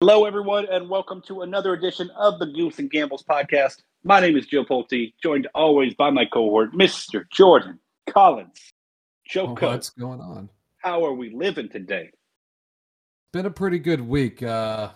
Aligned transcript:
Hello, 0.00 0.26
everyone, 0.26 0.66
and 0.70 0.90
welcome 0.90 1.22
to 1.22 1.40
another 1.40 1.72
edition 1.72 2.10
of 2.18 2.38
the 2.38 2.44
Goose 2.46 2.78
and 2.78 2.90
Gambles 2.90 3.22
podcast. 3.22 3.78
My 4.04 4.20
name 4.20 4.36
is 4.36 4.44
Joe 4.46 4.62
Pulte, 4.64 5.14
joined 5.22 5.48
always 5.54 5.94
by 5.94 6.10
my 6.10 6.26
cohort, 6.26 6.74
Mr. 6.74 7.24
Jordan 7.32 7.78
Collins. 8.06 8.60
Joko, 9.26 9.68
What's 9.68 9.88
going 9.90 10.20
on? 10.20 10.50
how 10.78 11.02
are 11.04 11.14
we 11.14 11.30
living 11.34 11.70
today? 11.70 12.10
Been 13.32 13.46
a 13.46 13.50
pretty 13.50 13.78
good 13.78 14.00
week. 14.02 14.42
Uh, 14.42 14.90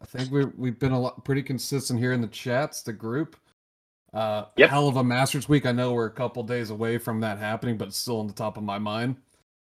I 0.00 0.04
think 0.06 0.30
we 0.32 0.46
we've 0.56 0.78
been 0.78 0.92
a 0.92 1.00
lot 1.00 1.22
pretty 1.26 1.42
consistent 1.42 1.98
here 2.00 2.12
in 2.12 2.22
the 2.22 2.26
chats, 2.28 2.80
the 2.82 2.92
group. 2.94 3.36
Uh, 4.14 4.46
Yep. 4.56 4.70
hell 4.70 4.88
of 4.88 4.96
a 4.96 5.04
Masters 5.04 5.46
week. 5.48 5.66
I 5.66 5.72
know 5.72 5.92
we're 5.92 6.06
a 6.06 6.10
couple 6.10 6.42
days 6.42 6.70
away 6.70 6.96
from 6.96 7.20
that 7.20 7.36
happening, 7.38 7.76
but 7.76 7.88
it's 7.88 7.98
still 7.98 8.18
on 8.20 8.26
the 8.26 8.32
top 8.32 8.56
of 8.56 8.62
my 8.62 8.78
mind. 8.78 9.16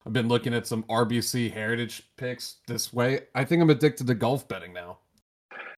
I've 0.05 0.13
been 0.13 0.27
looking 0.27 0.54
at 0.54 0.65
some 0.65 0.83
RBC 0.83 1.52
heritage 1.52 2.04
picks 2.17 2.55
this 2.67 2.91
way. 2.91 3.21
I 3.36 3.43
think 3.45 3.61
I'm 3.61 3.70
addicted 3.70 4.07
to 4.07 4.16
golf 4.16 4.47
betting 4.47 4.73
now. 4.73 4.97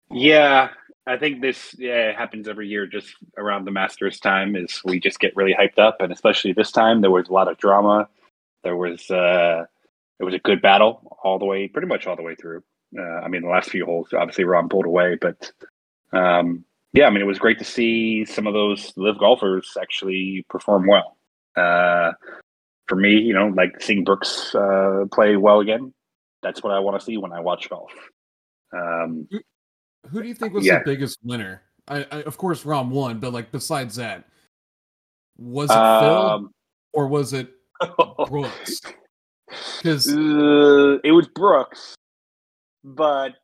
Yeah, 0.09 0.69
I 1.05 1.17
think 1.17 1.41
this 1.41 1.75
yeah 1.77 2.17
happens 2.17 2.47
every 2.47 2.67
year 2.67 2.87
just 2.87 3.15
around 3.37 3.65
the 3.65 3.71
Masters 3.71 4.19
time 4.19 4.55
is 4.55 4.81
we 4.85 4.99
just 4.99 5.19
get 5.19 5.35
really 5.35 5.53
hyped 5.53 5.79
up 5.79 5.97
and 5.99 6.11
especially 6.13 6.53
this 6.53 6.71
time 6.71 7.01
there 7.01 7.11
was 7.11 7.27
a 7.27 7.33
lot 7.33 7.49
of 7.49 7.57
drama. 7.57 8.07
There 8.63 8.77
was 8.77 9.09
uh 9.11 9.65
it 10.19 10.23
was 10.23 10.33
a 10.33 10.39
good 10.39 10.61
battle 10.61 11.17
all 11.23 11.39
the 11.39 11.45
way 11.45 11.67
pretty 11.67 11.87
much 11.87 12.07
all 12.07 12.15
the 12.15 12.21
way 12.21 12.35
through. 12.35 12.63
Uh, 12.97 13.19
I 13.21 13.27
mean 13.27 13.41
the 13.41 13.49
last 13.49 13.69
few 13.69 13.85
holes 13.85 14.13
obviously 14.13 14.45
Rahm 14.45 14.69
pulled 14.69 14.85
away 14.85 15.17
but 15.19 15.51
um 16.13 16.63
yeah, 16.93 17.07
I 17.07 17.09
mean 17.09 17.21
it 17.21 17.27
was 17.27 17.39
great 17.39 17.59
to 17.59 17.65
see 17.65 18.23
some 18.23 18.47
of 18.47 18.53
those 18.53 18.93
LIV 18.95 19.19
golfers 19.19 19.75
actually 19.81 20.45
perform 20.49 20.87
well. 20.87 21.17
Uh 21.57 22.13
for 22.93 22.99
me, 22.99 23.17
you 23.17 23.33
know, 23.33 23.47
like 23.47 23.81
seeing 23.81 24.03
Brooks 24.03 24.53
uh 24.53 25.05
play 25.11 25.35
well 25.35 25.61
again, 25.61 25.91
that's 26.43 26.61
what 26.61 26.71
I 26.73 26.79
want 26.79 26.99
to 26.99 27.03
see 27.03 27.17
when 27.17 27.31
I 27.33 27.39
watch 27.39 27.67
golf. 27.69 27.91
Um 28.71 29.27
Who 30.09 30.21
do 30.21 30.27
you 30.27 30.35
think 30.35 30.53
was 30.53 30.65
Yeah. 30.65 30.79
the 30.79 30.85
biggest 30.85 31.17
winner? 31.23 31.63
I, 31.87 32.05
I 32.11 32.17
of 32.23 32.37
course 32.37 32.63
Rahm 32.63 32.89
won, 32.89 33.19
but 33.19 33.33
like 33.33 33.51
besides 33.51 33.95
that, 33.95 34.25
was 35.37 35.71
it 35.71 35.73
Phil 35.73 36.21
um, 36.29 36.51
or 36.93 37.07
was 37.07 37.33
it 37.33 37.49
Brooks? 38.27 38.79
Because 39.81 40.07
Uh, 40.07 40.99
it 41.03 41.11
was 41.11 41.27
Brooks, 41.33 41.95
but 42.83 43.37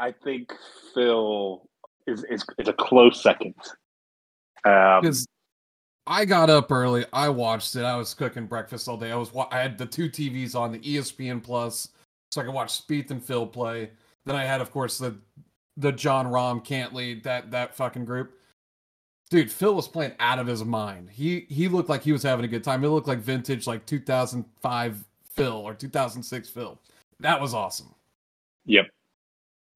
I 0.00 0.10
think 0.10 0.52
Phil 0.92 1.68
is 2.08 2.24
is, 2.24 2.44
is 2.58 2.66
a 2.68 2.72
close 2.72 3.22
second. 3.22 3.54
Um, 4.64 5.02
because 5.02 5.24
I 6.06 6.24
got 6.24 6.50
up 6.50 6.70
early, 6.70 7.04
I 7.12 7.28
watched 7.28 7.74
it. 7.76 7.82
I 7.82 7.96
was 7.96 8.14
cooking 8.14 8.46
breakfast 8.46 8.88
all 8.88 8.96
day. 8.96 9.10
I 9.10 9.16
was 9.16 9.30
I 9.50 9.58
had 9.60 9.76
the 9.76 9.86
two 9.86 10.08
TVs 10.08 10.54
on 10.54 10.72
the 10.72 10.78
ESPN 10.78 11.42
Plus, 11.42 11.88
so 12.30 12.40
I 12.40 12.44
could 12.44 12.54
watch 12.54 12.86
Spieth 12.86 13.10
and 13.10 13.22
Phil 13.22 13.46
play. 13.46 13.90
Then 14.24 14.36
I 14.36 14.44
had, 14.44 14.60
of 14.60 14.70
course, 14.70 14.98
the 14.98 15.16
the 15.76 15.92
Jon 15.92 16.26
Rahm 16.26 16.64
can't 16.64 16.94
lead 16.94 17.24
that 17.24 17.50
that 17.50 17.74
fucking 17.74 18.04
group. 18.04 18.32
Dude, 19.30 19.50
Phil 19.50 19.74
was 19.74 19.88
playing 19.88 20.12
out 20.20 20.38
of 20.38 20.46
his 20.46 20.64
mind. 20.64 21.10
He 21.10 21.46
he 21.48 21.66
looked 21.66 21.88
like 21.88 22.02
he 22.02 22.12
was 22.12 22.22
having 22.22 22.44
a 22.44 22.48
good 22.48 22.62
time. 22.62 22.84
It 22.84 22.88
looked 22.88 23.08
like 23.08 23.18
vintage, 23.18 23.66
like 23.66 23.84
2005 23.86 25.04
Phil 25.34 25.52
or 25.52 25.74
2006 25.74 26.48
Phil. 26.48 26.78
That 27.20 27.40
was 27.40 27.52
awesome. 27.54 27.94
yep. 28.64 28.86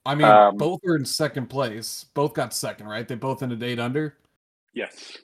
I 0.07 0.15
mean, 0.15 0.29
Um, 0.29 0.57
both 0.57 0.81
are 0.87 0.97
in 0.97 1.05
second 1.05 1.49
place. 1.49 2.05
Both 2.15 2.33
got 2.35 2.55
second, 2.55 2.87
right? 2.87 3.07
They 3.07 3.17
both 3.17 3.43
ended 3.43 3.63
eight 3.63 3.79
under. 3.79 4.17
Yes. 4.73 5.19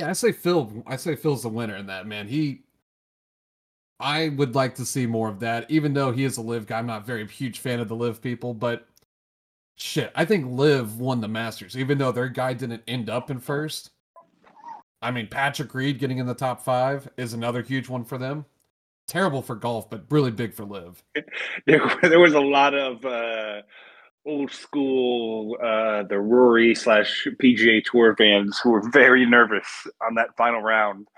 Yeah, 0.00 0.08
I 0.08 0.14
say 0.14 0.32
Phil. 0.32 0.82
I 0.86 0.96
say 0.96 1.14
Phil's 1.14 1.42
the 1.42 1.50
winner 1.50 1.76
in 1.76 1.84
that 1.88 2.06
man. 2.06 2.26
He, 2.26 2.62
I 3.98 4.30
would 4.30 4.54
like 4.54 4.74
to 4.76 4.86
see 4.86 5.04
more 5.04 5.28
of 5.28 5.40
that. 5.40 5.70
Even 5.70 5.92
though 5.92 6.10
he 6.10 6.24
is 6.24 6.38
a 6.38 6.40
LIV 6.40 6.66
guy, 6.66 6.78
I'm 6.78 6.86
not 6.86 7.02
a 7.02 7.04
very 7.04 7.26
huge 7.26 7.58
fan 7.58 7.80
of 7.80 7.88
the 7.88 7.94
LIV 7.94 8.22
people. 8.22 8.54
But 8.54 8.88
shit, 9.76 10.10
I 10.14 10.24
think 10.24 10.46
LIV 10.58 10.98
won 10.98 11.20
the 11.20 11.28
Masters, 11.28 11.76
even 11.76 11.98
though 11.98 12.12
their 12.12 12.30
guy 12.30 12.54
didn't 12.54 12.82
end 12.88 13.10
up 13.10 13.30
in 13.30 13.40
first. 13.40 13.90
I 15.02 15.10
mean, 15.10 15.26
Patrick 15.26 15.74
Reed 15.74 15.98
getting 15.98 16.16
in 16.16 16.24
the 16.24 16.32
top 16.32 16.62
five 16.62 17.06
is 17.18 17.34
another 17.34 17.60
huge 17.60 17.90
one 17.90 18.04
for 18.06 18.16
them. 18.16 18.46
Terrible 19.06 19.42
for 19.42 19.54
golf, 19.54 19.90
but 19.90 20.04
really 20.08 20.30
big 20.30 20.54
for 20.54 20.64
LIV. 20.64 21.04
There 21.66 21.94
there 22.00 22.20
was 22.20 22.32
a 22.32 22.40
lot 22.40 22.72
of 22.72 23.04
uh, 23.04 23.60
old 24.26 24.50
school 24.50 25.56
uh, 25.62 26.02
the 26.04 26.18
Rory 26.18 26.74
slash 26.74 27.26
PGA 27.42 27.82
Tour 27.84 28.14
fans 28.16 28.58
who 28.58 28.70
were 28.70 28.88
very 28.90 29.24
nervous 29.26 29.66
on 30.06 30.14
that 30.16 30.36
final 30.36 30.60
round 30.60 31.08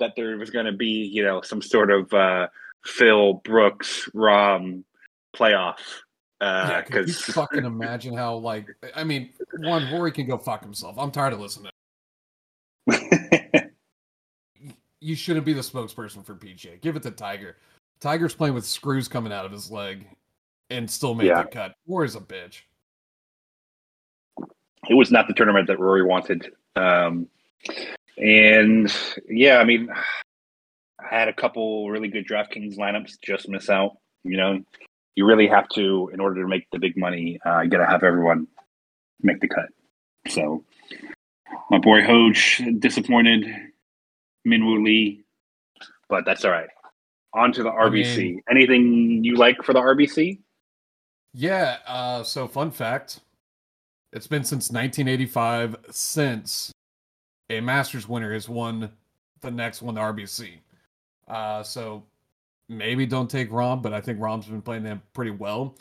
that 0.00 0.14
there 0.16 0.36
was 0.36 0.50
going 0.50 0.66
to 0.66 0.72
be 0.72 0.86
you 1.12 1.22
know 1.22 1.40
some 1.40 1.62
sort 1.62 1.90
of 1.90 2.12
uh, 2.12 2.48
Phil 2.84 3.34
Brooks 3.44 4.08
Rahm 4.14 4.84
playoff. 5.36 5.78
Yeah, 6.40 6.82
could 6.82 7.08
you 7.08 7.14
fucking 7.14 7.64
imagine 7.64 8.16
how 8.16 8.36
like 8.36 8.66
I 8.94 9.04
mean, 9.04 9.30
one 9.58 9.90
Rory 9.92 10.12
can 10.12 10.26
go 10.26 10.38
fuck 10.38 10.62
himself. 10.62 10.96
I'm 10.98 11.10
tired 11.10 11.32
of 11.32 11.40
listening. 11.40 11.72
you 15.00 15.14
shouldn't 15.14 15.46
be 15.46 15.52
the 15.52 15.60
spokesperson 15.60 16.24
for 16.24 16.34
PGA. 16.34 16.80
Give 16.80 16.96
it 16.96 17.02
to 17.04 17.10
Tiger. 17.10 17.56
Tiger's 18.00 18.34
playing 18.34 18.54
with 18.54 18.64
screws 18.64 19.08
coming 19.08 19.32
out 19.32 19.44
of 19.44 19.50
his 19.50 19.70
leg 19.70 20.06
and 20.70 20.90
still 20.90 21.14
made 21.14 21.26
Yeah. 21.28 21.42
the 21.42 21.48
cut. 21.48 21.74
Rory's 21.86 22.14
a 22.14 22.20
bitch. 22.20 22.62
it 24.88 24.94
was 24.94 25.10
not 25.10 25.26
the 25.28 25.34
tournament 25.34 25.66
that 25.66 25.78
Rory 25.78 26.02
wanted. 26.02 26.50
Um, 26.76 27.28
and 28.16 28.90
yeah, 29.28 29.58
I 29.58 29.64
mean, 29.64 29.90
I 29.90 31.06
had 31.14 31.28
a 31.28 31.32
couple 31.32 31.90
really 31.90 32.08
good 32.08 32.26
DraftKings 32.26 32.78
lineups 32.78 33.20
just 33.20 33.48
miss 33.48 33.68
out. 33.68 33.98
You 34.24 34.36
know, 34.38 34.64
you 35.14 35.26
really 35.26 35.46
have 35.48 35.68
to, 35.70 36.10
in 36.14 36.20
order 36.20 36.40
to 36.42 36.48
make 36.48 36.68
the 36.70 36.78
big 36.78 36.96
money, 36.96 37.38
uh, 37.44 37.60
you 37.60 37.68
got 37.70 37.78
to 37.78 37.86
have 37.86 38.02
everyone 38.02 38.46
make 39.20 39.40
the 39.40 39.48
cut. 39.48 39.66
So, 40.28 40.64
my 41.70 41.78
boy 41.78 42.00
Hoj 42.02 42.80
disappointed, 42.80 43.46
Minwoo 44.46 44.82
Lee, 44.84 45.24
but 46.08 46.24
that's 46.24 46.44
all 46.44 46.50
right. 46.52 46.68
On 47.34 47.52
to 47.52 47.62
the 47.62 47.70
RBC. 47.70 48.16
mean- 48.18 48.42
Anything 48.50 49.24
you 49.24 49.36
like 49.36 49.62
for 49.62 49.72
the 49.74 49.80
RBC? 49.80 50.38
Yeah, 51.34 51.78
uh 51.86 52.22
so 52.22 52.48
fun 52.48 52.70
fact. 52.70 53.20
It's 54.12 54.26
been 54.26 54.44
since 54.44 54.70
1985 54.70 55.76
since 55.90 56.72
a 57.50 57.60
Masters 57.60 58.08
winner 58.08 58.32
has 58.32 58.48
won 58.48 58.90
the 59.40 59.50
next 59.50 59.82
one, 59.82 59.94
the 59.94 60.00
RBC. 60.00 60.58
Uh 61.26 61.62
so 61.62 62.04
maybe 62.68 63.06
don't 63.06 63.30
take 63.30 63.50
Rahm, 63.50 63.82
but 63.82 63.92
I 63.92 64.00
think 64.00 64.18
Rahm's 64.18 64.46
been 64.46 64.62
playing 64.62 64.82
them 64.84 65.02
pretty 65.12 65.30
well. 65.30 65.76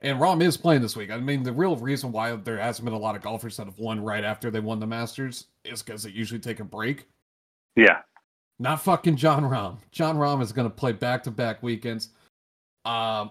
And 0.00 0.18
Rahm 0.18 0.42
is 0.42 0.56
playing 0.56 0.82
this 0.82 0.96
week. 0.96 1.10
I 1.12 1.18
mean, 1.18 1.44
the 1.44 1.52
real 1.52 1.76
reason 1.76 2.10
why 2.10 2.34
there 2.34 2.58
hasn't 2.58 2.84
been 2.84 2.94
a 2.94 2.98
lot 2.98 3.14
of 3.14 3.22
golfers 3.22 3.56
that 3.56 3.66
have 3.66 3.78
won 3.78 4.02
right 4.02 4.24
after 4.24 4.50
they 4.50 4.58
won 4.58 4.80
the 4.80 4.86
Masters 4.86 5.46
is 5.64 5.80
because 5.80 6.02
they 6.02 6.10
usually 6.10 6.40
take 6.40 6.58
a 6.58 6.64
break. 6.64 7.06
Yeah. 7.76 8.00
Not 8.58 8.82
fucking 8.82 9.16
Jon 9.16 9.44
Rahm. 9.44 9.78
Jon 9.92 10.16
Rahm 10.16 10.42
is 10.42 10.52
going 10.52 10.68
to 10.68 10.74
play 10.74 10.92
back 10.92 11.22
to 11.24 11.30
back 11.30 11.62
weekends. 11.62 12.08
Um, 12.84 13.30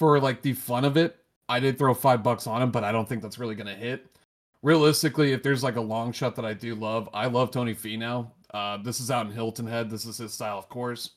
for 0.00 0.18
like 0.18 0.40
the 0.40 0.54
fun 0.54 0.86
of 0.86 0.96
it, 0.96 1.18
I 1.46 1.60
did 1.60 1.76
throw 1.76 1.92
five 1.92 2.22
bucks 2.22 2.46
on 2.46 2.62
him, 2.62 2.70
but 2.70 2.84
I 2.84 2.90
don't 2.90 3.06
think 3.06 3.20
that's 3.20 3.38
really 3.38 3.54
going 3.54 3.66
to 3.66 3.74
hit. 3.74 4.06
Realistically, 4.62 5.32
if 5.32 5.42
there's 5.42 5.62
like 5.62 5.76
a 5.76 5.80
long 5.80 6.10
shot 6.10 6.34
that 6.36 6.44
I 6.46 6.54
do 6.54 6.74
love, 6.74 7.10
I 7.12 7.26
love 7.26 7.50
Tony 7.50 7.74
Finau. 7.74 8.30
Uh, 8.54 8.78
this 8.78 8.98
is 8.98 9.10
out 9.10 9.26
in 9.26 9.32
Hilton 9.32 9.66
Head. 9.66 9.90
This 9.90 10.06
is 10.06 10.16
his 10.16 10.32
style 10.32 10.58
of 10.58 10.70
course. 10.70 11.10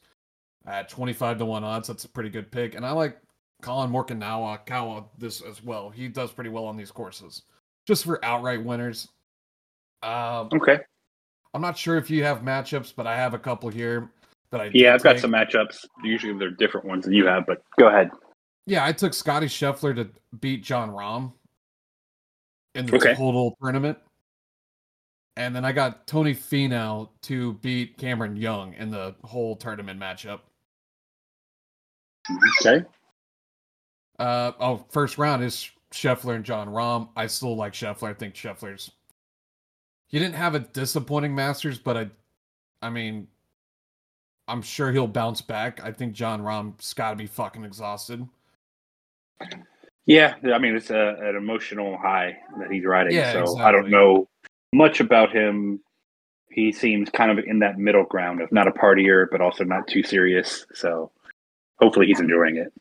At 0.66 0.90
25 0.90 1.38
to 1.40 1.46
1 1.46 1.64
odds, 1.64 1.88
that's 1.88 2.04
a 2.04 2.10
pretty 2.10 2.30
good 2.30 2.52
pick. 2.52 2.76
And 2.76 2.86
I 2.86 2.92
like 2.92 3.18
Collin 3.62 3.90
Morikawa 3.90 4.66
Kawa 4.66 5.06
this 5.18 5.42
as 5.42 5.64
well. 5.64 5.90
He 5.90 6.10
does 6.10 6.34
pretty 6.34 6.50
well 6.50 6.66
on 6.66 6.76
these 6.76 6.92
courses. 6.92 7.44
Just 7.88 8.04
for 8.04 8.24
outright 8.24 8.64
winners. 8.64 9.08
Um, 10.04 10.50
Okay. 10.54 10.80
I'm 11.54 11.62
not 11.62 11.78
sure 11.78 11.96
if 11.96 12.10
you 12.10 12.24
have 12.24 12.40
matchups, 12.40 12.94
but 12.94 13.08
I 13.08 13.16
have 13.16 13.34
a 13.34 13.40
couple 13.40 13.70
here 13.70 14.10
that 14.52 14.60
I 14.60 14.72
Yeah, 14.74 14.94
I've 14.94 15.04
got 15.04 15.20
some 15.20 15.32
matchups. 15.32 15.86
Usually 16.04 16.34
they're 16.38 16.50
different 16.50 16.86
ones 16.86 17.06
than 17.06 17.14
you 17.14 17.26
have, 17.28 17.46
but 17.46 17.64
go 17.80 17.88
ahead. 17.88 18.12
Yeah, 18.66 18.86
I 18.86 18.92
took 18.94 19.14
Scotty 19.14 19.48
Scheffler 19.48 19.96
to 19.96 20.10
beat 20.40 20.64
Jon 20.64 20.90
Rahm 20.92 21.34
in 22.76 22.86
the 22.86 22.96
Okay. 22.96 23.14
total 23.16 23.58
tournament. 23.62 23.98
And 25.36 25.56
then 25.56 25.66
I 25.66 25.72
got 25.72 26.06
Tony 26.08 26.34
Finau 26.34 27.10
to 27.24 27.54
beat 27.56 27.98
Cameron 27.98 28.36
Young 28.38 28.74
in 28.76 28.92
the 28.92 29.16
whole 29.24 29.56
tournament 29.56 30.00
matchup. 30.00 30.42
Okay. 32.62 32.86
Uh 34.20 34.52
oh, 34.60 34.86
first 34.92 35.18
round 35.18 35.44
is 35.44 35.70
Scheffler 35.92 36.36
and 36.36 36.46
Jon 36.46 36.68
Rahm. 36.70 37.10
I 37.16 37.28
still 37.28 37.56
like 37.56 37.74
Scheffler. 37.74 38.10
I 38.10 38.14
think 38.14 38.36
Scheffler's 38.36 38.92
he 40.08 40.20
didn't 40.20 40.36
have 40.36 40.54
a 40.56 40.60
disappointing 40.60 41.34
Masters, 41.34 41.80
but 41.80 41.98
I 41.98 42.10
I 42.82 42.90
mean 42.90 43.28
I'm 44.48 44.62
sure 44.62 44.92
he'll 44.92 45.08
bounce 45.08 45.42
back. 45.42 45.84
I 45.84 45.92
think 45.92 46.14
Jon 46.14 46.42
Rahm's 46.42 46.94
got 46.94 47.10
to 47.12 47.16
be 47.16 47.26
fucking 47.26 47.64
exhausted. 47.64 48.28
Yeah, 50.06 50.36
I 50.54 50.58
mean 50.58 50.76
it's 50.76 50.90
a, 50.90 51.16
an 51.22 51.36
emotional 51.36 51.98
high 51.98 52.38
that 52.60 52.72
he's 52.72 52.86
riding. 52.86 53.14
Yeah, 53.14 53.46
so 53.46 53.58
I 53.60 53.72
don't 53.72 53.90
know 53.90 54.28
much 54.74 55.00
about 55.00 55.32
him. 55.34 55.80
He 56.50 56.72
seems 56.72 57.10
kind 57.10 57.32
of 57.32 57.44
in 57.46 57.60
that 57.60 57.80
middle 57.80 58.04
ground 58.04 58.42
of 58.42 58.52
not 58.52 58.68
a 58.68 58.72
partier, 58.72 59.28
but 59.32 59.42
also 59.42 59.64
not 59.64 59.88
too 59.88 60.04
serious. 60.04 60.66
So 60.74 61.12
hopefully 61.80 62.08
he's 62.08 62.20
enjoying 62.20 62.58
it. 62.58 62.74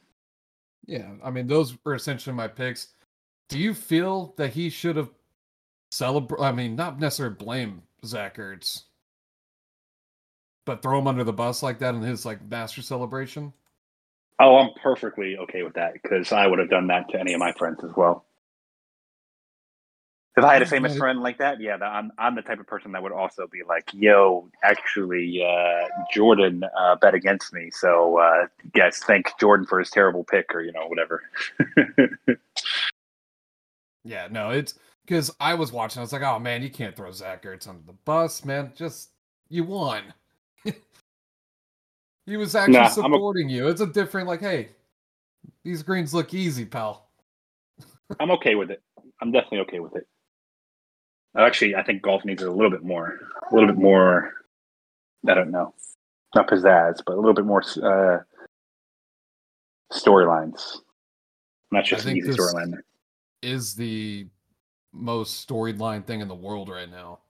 Yeah, 0.86 1.10
I 1.22 1.30
mean 1.30 1.46
those 1.46 1.76
were 1.84 1.94
essentially 1.94 2.34
my 2.34 2.48
picks. 2.48 2.88
Do 3.48 3.58
you 3.58 3.72
feel 3.72 4.34
that 4.36 4.52
he 4.52 4.68
should 4.68 4.96
have 4.96 5.10
celebrate? 5.90 6.42
I 6.42 6.52
mean, 6.52 6.74
not 6.74 6.98
necessarily 6.98 7.36
blame 7.36 7.82
Zach 8.04 8.36
Ertz, 8.36 8.82
but 10.66 10.82
throw 10.82 10.98
him 10.98 11.06
under 11.06 11.22
the 11.22 11.32
bus 11.32 11.62
like 11.62 11.78
that 11.78 11.94
in 11.94 12.02
his 12.02 12.26
like 12.26 12.42
master 12.50 12.82
celebration. 12.82 13.52
Oh, 14.38 14.56
I'm 14.56 14.70
perfectly 14.82 15.36
okay 15.36 15.62
with 15.62 15.74
that 15.74 15.92
because 15.94 16.32
I 16.32 16.46
would 16.46 16.58
have 16.58 16.70
done 16.70 16.88
that 16.88 17.08
to 17.10 17.20
any 17.20 17.32
of 17.32 17.40
my 17.40 17.52
friends 17.52 17.84
as 17.84 17.92
well. 17.96 18.24
If 20.34 20.44
I 20.44 20.54
had 20.54 20.62
a 20.62 20.66
famous 20.66 20.96
friend 20.96 21.20
like 21.20 21.38
that, 21.38 21.60
yeah, 21.60 21.76
I'm 21.76 22.10
I'm 22.16 22.34
the 22.34 22.40
type 22.40 22.58
of 22.58 22.66
person 22.66 22.92
that 22.92 23.02
would 23.02 23.12
also 23.12 23.46
be 23.46 23.62
like, 23.68 23.90
"Yo, 23.92 24.48
actually, 24.64 25.44
uh, 25.46 25.88
Jordan 26.10 26.64
uh, 26.64 26.96
bet 26.96 27.12
against 27.14 27.52
me, 27.52 27.70
so 27.70 28.18
uh, 28.18 28.46
yes, 28.74 29.02
thank 29.06 29.26
Jordan 29.38 29.66
for 29.66 29.78
his 29.78 29.90
terrible 29.90 30.24
pick, 30.24 30.46
or 30.54 30.62
you 30.62 30.72
know, 30.72 30.86
whatever." 30.86 31.22
yeah, 34.04 34.28
no, 34.30 34.50
it's 34.50 34.72
because 35.06 35.30
I 35.38 35.52
was 35.52 35.70
watching. 35.70 36.00
I 36.00 36.02
was 36.02 36.14
like, 36.14 36.22
"Oh 36.22 36.38
man, 36.38 36.62
you 36.62 36.70
can't 36.70 36.96
throw 36.96 37.12
Zach 37.12 37.42
Ertz 37.42 37.68
under 37.68 37.82
the 37.84 37.92
bus, 37.92 38.42
man. 38.42 38.72
Just 38.74 39.10
you 39.50 39.64
won." 39.64 40.14
He 42.26 42.36
was 42.36 42.54
actually 42.54 42.74
nah, 42.74 42.88
supporting 42.88 43.50
a- 43.50 43.52
you. 43.52 43.68
It's 43.68 43.80
a 43.80 43.86
different, 43.86 44.28
like, 44.28 44.40
hey, 44.40 44.70
these 45.64 45.82
greens 45.82 46.14
look 46.14 46.34
easy, 46.34 46.64
pal. 46.64 47.08
I'm 48.20 48.30
okay 48.32 48.54
with 48.54 48.70
it. 48.70 48.82
I'm 49.20 49.32
definitely 49.32 49.60
okay 49.60 49.80
with 49.80 49.96
it. 49.96 50.06
Actually, 51.36 51.76
I 51.76 51.82
think 51.82 52.02
golf 52.02 52.24
needs 52.24 52.42
a 52.42 52.50
little 52.50 52.70
bit 52.70 52.84
more, 52.84 53.18
a 53.50 53.54
little 53.54 53.68
bit 53.68 53.78
more. 53.78 54.32
I 55.26 55.34
don't 55.34 55.50
know, 55.50 55.72
not 56.34 56.48
pizzazz, 56.48 57.00
but 57.06 57.14
a 57.14 57.16
little 57.16 57.32
bit 57.32 57.46
more 57.46 57.62
uh, 57.82 58.18
storylines. 59.92 60.78
Not 61.70 61.84
just 61.84 62.04
an 62.04 62.16
easy 62.16 62.32
storyline. 62.32 62.74
Is 63.40 63.74
the 63.74 64.26
most 64.92 65.48
storyline 65.48 66.04
thing 66.04 66.20
in 66.20 66.28
the 66.28 66.34
world 66.34 66.68
right 66.68 66.90
now. 66.90 67.20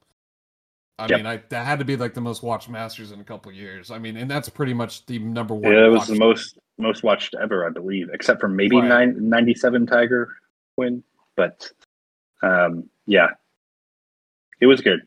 I 1.02 1.08
yep. 1.08 1.18
mean, 1.18 1.26
I 1.26 1.42
that 1.48 1.66
had 1.66 1.80
to 1.80 1.84
be 1.84 1.96
like 1.96 2.14
the 2.14 2.20
most 2.20 2.44
watched 2.44 2.68
Masters 2.68 3.10
in 3.10 3.18
a 3.18 3.24
couple 3.24 3.50
years. 3.50 3.90
I 3.90 3.98
mean, 3.98 4.16
and 4.16 4.30
that's 4.30 4.48
pretty 4.48 4.72
much 4.72 5.04
the 5.06 5.18
number 5.18 5.52
one. 5.52 5.72
Yeah, 5.72 5.86
it 5.86 5.88
was 5.88 6.06
the 6.06 6.14
most 6.14 6.58
most 6.78 7.02
watched 7.02 7.34
ever, 7.34 7.66
I 7.66 7.70
believe, 7.70 8.08
except 8.12 8.40
for 8.40 8.46
maybe 8.46 8.76
right. 8.76 8.86
nine, 8.86 9.28
97 9.28 9.86
Tiger 9.86 10.36
win. 10.76 11.02
But 11.36 11.68
um, 12.40 12.88
yeah, 13.06 13.30
it 14.60 14.66
was 14.66 14.80
good. 14.80 15.00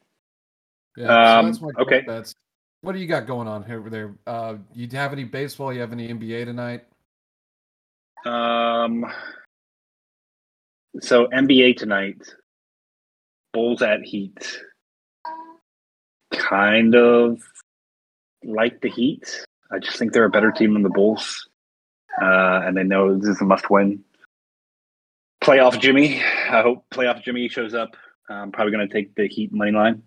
Yeah, 0.98 1.38
um, 1.38 1.54
so 1.54 1.72
okay. 1.80 2.02
Bets. 2.02 2.36
What 2.82 2.92
do 2.92 3.00
you 3.00 3.08
got 3.08 3.26
going 3.26 3.48
on 3.48 3.72
over 3.72 3.90
there? 3.90 4.16
Uh, 4.28 4.56
you 4.74 4.90
have 4.92 5.14
any 5.14 5.24
baseball? 5.24 5.72
You 5.72 5.80
have 5.80 5.94
any 5.94 6.10
NBA 6.10 6.44
tonight? 6.44 6.84
Um. 8.26 9.06
So 11.00 11.28
NBA 11.28 11.78
tonight. 11.78 12.22
Bulls 13.54 13.82
at 13.82 14.02
Heat. 14.04 14.60
Kind 16.50 16.96
of 16.96 17.42
like 18.44 18.82
the 18.82 18.90
Heat. 18.90 19.46
I 19.72 19.80
just 19.80 19.98
think 19.98 20.14
they're 20.14 20.26
a 20.26 20.30
better 20.30 20.52
team 20.52 20.74
than 20.74 20.84
the 20.84 20.90
Bulls, 20.90 21.50
uh, 22.22 22.62
and 22.64 22.78
they 22.78 22.84
know 22.84 23.18
this 23.18 23.30
is 23.30 23.42
a 23.42 23.46
must-win. 23.46 24.04
Playoff 25.44 25.80
Jimmy. 25.80 26.22
I 26.50 26.62
hope 26.62 26.86
playoff 26.92 27.24
Jimmy 27.24 27.48
shows 27.50 27.74
up. 27.74 27.96
I'm 28.30 28.52
probably 28.52 28.74
going 28.74 28.88
to 28.88 28.94
take 28.94 29.16
the 29.16 29.28
Heat 29.28 29.52
money 29.52 29.72
line. 29.72 30.02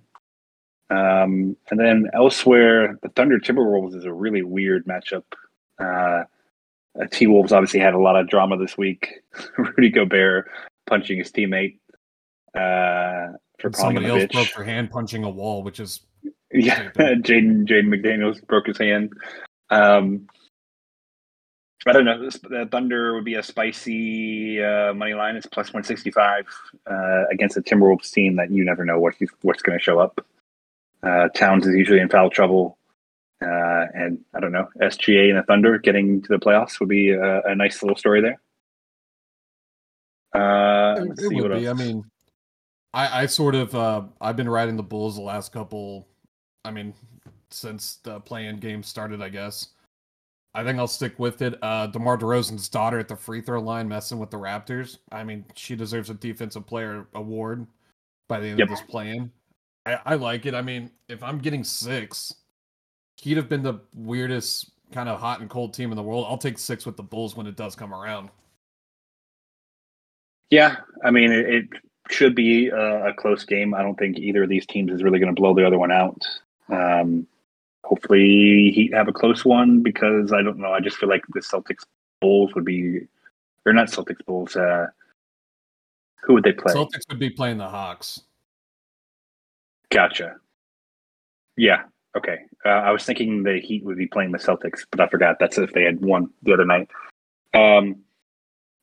Um, 0.91 1.57
and 1.71 1.79
then 1.79 2.09
elsewhere, 2.15 2.99
the 3.03 3.09
Thunder 3.11 3.39
Timberwolves 3.39 3.95
is 3.95 4.05
a 4.05 4.13
really 4.13 4.43
weird 4.43 4.87
matchup. 4.87 5.25
Uh, 5.81 6.25
uh 7.01 7.07
T 7.11 7.27
Wolves 7.27 7.53
obviously 7.53 7.81
had 7.81 7.95
a 7.95 7.99
lot 7.99 8.17
of 8.17 8.29
drama 8.29 8.57
this 8.57 8.79
week. 8.79 9.21
Rudy 9.59 9.91
Gobert 9.91 10.51
punching 10.87 11.19
his 11.19 11.31
teammate 11.31 11.79
uh, 12.55 13.37
for 13.61 13.71
somebody 13.73 14.07
else 14.07 14.25
bitch. 14.25 14.33
broke 14.33 14.49
their 14.57 14.65
hand 14.65 14.91
punching 14.91 15.25
a 15.25 15.31
wall, 15.31 15.63
which 15.63 15.79
is 15.79 16.01
yeah. 16.53 16.91
Jaden 16.93 17.67
Jaden 17.69 17.89
McDaniels 17.89 18.45
broke 18.47 18.67
his 18.67 18.79
hand. 18.79 19.13
Um, 19.71 20.29
I 21.87 21.93
don't 21.93 22.05
know. 22.05 22.29
The 22.29 22.69
Thunder 22.71 23.15
would 23.15 23.25
be 23.25 23.35
a 23.35 23.43
spicy 23.43 24.63
uh, 24.63 24.93
money 24.95 25.15
line. 25.15 25.37
It's 25.37 25.47
plus 25.47 25.73
one 25.73 25.85
sixty 25.85 26.11
five 26.11 26.47
uh, 26.91 27.25
against 27.31 27.57
a 27.57 27.63
Timberwolves 27.63 28.11
team 28.11 28.37
that 28.37 28.51
you 28.51 28.65
never 28.65 28.85
know 28.85 28.99
what 28.99 29.15
what's 29.43 29.63
going 29.63 29.79
to 29.79 29.83
show 29.83 29.99
up. 29.99 30.25
Uh, 31.03 31.29
Towns 31.29 31.67
is 31.67 31.75
usually 31.75 32.01
in 32.01 32.09
foul 32.09 32.31
trouble, 32.31 32.79
uh, 33.41 33.87
and 33.95 34.19
I 34.35 34.41
don't 34.41 34.53
know. 34.53 34.69
SGA 34.83 35.29
and 35.29 35.39
the 35.39 35.45
Thunder 35.45 35.79
getting 35.79 36.21
to 36.23 36.29
the 36.29 36.39
playoffs 36.39 36.81
would 36.81 36.89
be 36.89 37.11
a, 37.11 37.43
a 37.43 37.55
nice 37.55 37.83
little 37.83 37.97
story 37.97 38.21
there. 38.21 38.41
Uh, 40.35 41.01
it, 41.01 41.33
it 41.33 41.43
would 41.43 41.53
be. 41.53 41.67
Else. 41.67 41.81
I 41.81 41.85
mean, 41.85 42.05
I, 42.93 43.23
I 43.23 43.27
sort 43.27 43.55
of 43.55 43.75
uh, 43.75 44.03
I've 44.21 44.37
been 44.37 44.49
riding 44.49 44.77
the 44.77 44.83
Bulls 44.83 45.15
the 45.17 45.23
last 45.23 45.53
couple. 45.53 46.09
I 46.65 46.71
mean, 46.71 46.95
since 47.51 47.97
the 48.03 48.21
play-in 48.21 48.57
game 48.57 48.83
started, 48.83 49.23
I 49.23 49.29
guess. 49.29 49.69
I 50.55 50.65
think 50.65 50.79
I'll 50.79 50.89
stick 50.89 51.19
with 51.19 51.43
it. 51.43 51.59
Uh, 51.63 51.87
DeMar 51.87 52.19
DeRozan's 52.19 52.69
daughter 52.69 52.99
at 52.99 53.09
the 53.09 53.17
free 53.17 53.41
throw 53.41 53.61
line 53.61 53.89
messing 53.89 54.19
with 54.19 54.31
the 54.31 54.39
Raptors. 54.39 54.99
I 55.13 55.23
mean, 55.23 55.45
she 55.55 55.77
deserves 55.77 56.11
a 56.11 56.15
Defensive 56.15 56.67
Player 56.67 57.07
award 57.15 57.67
by 58.29 58.41
the 58.41 58.49
end 58.49 58.59
yep. 58.59 58.69
of 58.69 58.77
this 58.77 58.85
plan. 58.89 59.31
I, 59.87 60.01
I 60.05 60.15
like 60.15 60.47
it. 60.47 60.55
I 60.55 60.63
mean, 60.63 60.91
if 61.09 61.23
I'm 61.23 61.39
getting 61.39 61.65
six, 61.65 62.35
he'd 63.19 63.37
have 63.37 63.49
been 63.49 63.63
the 63.63 63.81
weirdest 63.95 64.71
kind 64.93 65.09
of 65.09 65.21
hot 65.21 65.41
and 65.41 65.51
cold 65.51 65.75
team 65.75 65.91
in 65.91 65.97
the 65.97 66.03
world. 66.03 66.27
I'll 66.29 66.39
take 66.39 66.59
six 66.59 66.87
with 66.87 66.97
the 66.97 67.03
Bulls 67.03 67.37
when 67.37 67.47
it 67.47 67.57
does 67.57 67.75
come 67.75 67.95
around. 67.95 68.31
Yeah, 70.51 70.77
I 71.05 71.11
mean, 71.11 71.31
it, 71.31 71.47
it 71.49 71.65
should 72.11 72.35
be 72.35 72.69
a, 72.69 73.09
a, 73.09 73.15
close 73.15 73.45
game. 73.45 73.75
I 73.75 73.83
don't 73.83 73.99
think 73.99 74.19
either 74.19 74.45
of 74.45 74.49
these 74.49 74.67
teams 74.67 74.91
is 74.91 75.03
really 75.03 75.19
going 75.19 75.35
to 75.35 75.39
blow 75.39 75.55
the 75.55 75.67
other 75.67 75.79
one 75.79 75.93
out. 75.93 76.23
Um, 76.69 77.27
hopefully 77.85 78.71
Heat 78.75 78.95
have 78.95 79.09
a 79.09 79.13
close 79.13 79.45
one 79.45 79.83
because 79.83 80.33
I 80.33 80.43
don't 80.43 80.59
know. 80.59 80.73
I 80.73 80.81
just 80.81 80.97
feel 80.97 81.09
like 81.09 81.25
the 81.33 81.41
Celtics 81.41 81.85
Bulls 82.21 82.55
would 82.55 82.65
be, 82.65 83.01
they're 83.65 83.73
not 83.73 83.89
Celtics 83.89 84.25
Bulls. 84.27 84.57
Uh, 84.57 84.87
who 86.23 86.35
would 86.35 86.45
they 86.45 86.53
play? 86.53 86.75
Celtics 86.75 87.09
would 87.09 87.19
be 87.19 87.31
playing 87.31 87.59
the 87.59 87.69
Hawks. 87.69 88.21
Gotcha. 89.91 90.37
Yeah. 91.57 91.85
Okay. 92.17 92.39
Uh, 92.65 92.69
I 92.69 92.91
was 92.91 93.05
thinking 93.05 93.43
the 93.43 93.61
Heat 93.61 93.85
would 93.85 93.97
be 93.97 94.07
playing 94.07 94.33
the 94.33 94.39
Celtics, 94.39 94.85
but 94.91 95.01
I 95.01 95.09
forgot. 95.09 95.37
That's 95.39 95.59
if 95.59 95.73
they 95.73 95.85
had 95.85 96.05
won 96.05 96.31
the 96.43 96.53
other 96.53 96.65
night. 96.65 96.91
Um, 97.55 98.03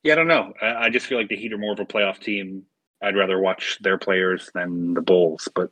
yeah, 0.03 0.13
I 0.13 0.15
don't 0.15 0.27
know. 0.27 0.53
I, 0.61 0.85
I 0.85 0.89
just 0.89 1.05
feel 1.05 1.17
like 1.17 1.29
the 1.29 1.35
Heat 1.35 1.53
are 1.53 1.57
more 1.57 1.73
of 1.73 1.79
a 1.79 1.85
playoff 1.85 2.19
team. 2.19 2.63
I'd 3.01 3.15
rather 3.15 3.39
watch 3.39 3.77
their 3.81 3.97
players 3.97 4.49
than 4.53 4.93
the 4.93 5.01
Bulls, 5.01 5.47
but 5.53 5.71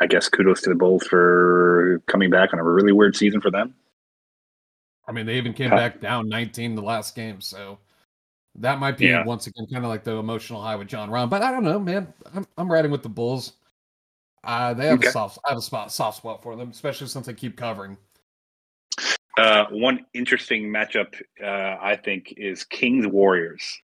I 0.00 0.06
guess 0.06 0.28
kudos 0.28 0.62
to 0.62 0.70
the 0.70 0.76
Bulls 0.76 1.06
for 1.06 2.02
coming 2.06 2.30
back 2.30 2.52
on 2.52 2.58
a 2.58 2.64
really 2.64 2.92
weird 2.92 3.16
season 3.16 3.40
for 3.40 3.50
them. 3.50 3.74
I 5.06 5.12
mean, 5.12 5.26
they 5.26 5.36
even 5.36 5.52
came 5.52 5.70
back 5.70 6.00
down 6.00 6.28
19 6.28 6.74
the 6.74 6.82
last 6.82 7.14
game, 7.14 7.40
so 7.40 7.78
that 8.56 8.78
might 8.78 8.96
be 8.96 9.06
yeah. 9.06 9.24
once 9.24 9.46
again 9.46 9.66
kind 9.70 9.84
of 9.84 9.90
like 9.90 10.04
the 10.04 10.12
emotional 10.12 10.62
high 10.62 10.76
with 10.76 10.88
Jon 10.88 11.10
Rahm. 11.10 11.28
But 11.28 11.42
I 11.42 11.50
don't 11.50 11.64
know, 11.64 11.78
man. 11.78 12.12
I'm 12.34 12.46
I'm 12.56 12.70
riding 12.70 12.90
with 12.90 13.02
the 13.02 13.08
Bulls. 13.08 13.54
Uh, 14.44 14.74
they 14.74 14.86
have 14.86 14.98
okay. 14.98 15.08
a 15.08 15.12
soft, 15.12 15.38
I 15.46 15.50
have 15.50 15.58
a 15.58 15.62
spot, 15.62 15.92
soft 15.92 16.18
spot 16.18 16.42
for 16.42 16.56
them, 16.56 16.70
especially 16.70 17.06
since 17.06 17.26
they 17.26 17.34
keep 17.34 17.56
covering. 17.56 17.96
Uh, 19.38 19.66
one 19.70 20.04
interesting 20.14 20.64
matchup, 20.64 21.14
uh, 21.42 21.78
I 21.80 21.96
think, 21.96 22.34
is 22.36 22.64
Kings 22.64 23.06
Warriors. 23.06 23.80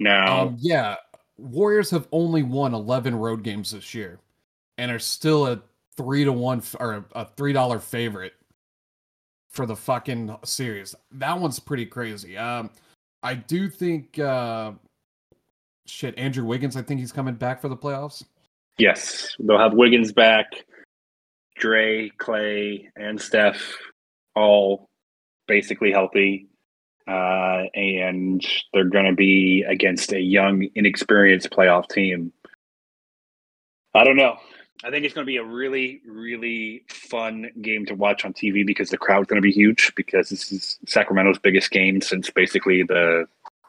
Now, 0.00 0.42
um, 0.42 0.56
yeah, 0.58 0.96
Warriors 1.38 1.90
have 1.90 2.08
only 2.10 2.42
won 2.42 2.74
11 2.74 3.14
road 3.14 3.44
games 3.44 3.70
this 3.70 3.94
year 3.94 4.18
and 4.78 4.90
are 4.90 4.98
still 4.98 5.46
a 5.46 5.60
three 5.96 6.24
to 6.24 6.32
one 6.32 6.62
or 6.80 7.04
a 7.14 7.26
three 7.36 7.52
dollar 7.52 7.78
favorite 7.78 8.34
for 9.50 9.66
the 9.66 9.76
fucking 9.76 10.36
series. 10.44 10.94
That 11.12 11.38
one's 11.38 11.60
pretty 11.60 11.86
crazy. 11.86 12.36
Um, 12.36 12.70
I 13.22 13.34
do 13.34 13.68
think 13.68 14.18
uh, 14.18 14.72
shit. 15.86 16.18
Andrew 16.18 16.44
Wiggins. 16.44 16.76
I 16.76 16.82
think 16.82 17.00
he's 17.00 17.12
coming 17.12 17.34
back 17.34 17.60
for 17.60 17.68
the 17.68 17.76
playoffs. 17.76 18.24
Yes, 18.78 19.34
they'll 19.38 19.58
have 19.58 19.74
Wiggins 19.74 20.12
back. 20.12 20.46
Dre, 21.56 22.10
Clay, 22.18 22.90
and 22.96 23.20
Steph 23.20 23.62
all 24.34 24.88
basically 25.46 25.92
healthy. 25.92 26.48
Uh, 27.06 27.64
and 27.74 28.44
they're 28.72 28.88
going 28.88 29.04
to 29.04 29.14
be 29.14 29.62
against 29.68 30.12
a 30.12 30.20
young, 30.20 30.66
inexperienced 30.74 31.50
playoff 31.50 31.88
team. 31.88 32.32
I 33.94 34.04
don't 34.04 34.16
know. 34.16 34.36
I 34.82 34.90
think 34.90 35.04
it's 35.04 35.14
going 35.14 35.24
to 35.24 35.30
be 35.30 35.36
a 35.36 35.44
really, 35.44 36.00
really 36.06 36.84
fun 36.88 37.50
game 37.62 37.86
to 37.86 37.94
watch 37.94 38.24
on 38.24 38.32
TV 38.32 38.66
because 38.66 38.90
the 38.90 38.98
crowd's 38.98 39.28
going 39.28 39.40
to 39.40 39.46
be 39.46 39.52
huge 39.52 39.92
because 39.94 40.28
this 40.28 40.50
is 40.52 40.78
Sacramento's 40.86 41.38
biggest 41.38 41.70
game 41.70 42.00
since 42.00 42.28
basically 42.30 42.82
the 42.82 43.26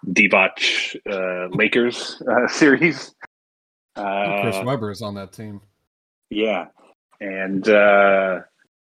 Divac 0.07 0.95
uh, 1.09 1.55
Lakers 1.55 2.21
uh, 2.29 2.47
series. 2.49 3.13
Uh, 3.95 4.41
Chris 4.41 4.63
Webber 4.63 4.91
is 4.91 5.01
on 5.01 5.15
that 5.15 5.31
team. 5.31 5.61
Yeah, 6.29 6.67
and 7.21 7.67
uh, 7.69 8.41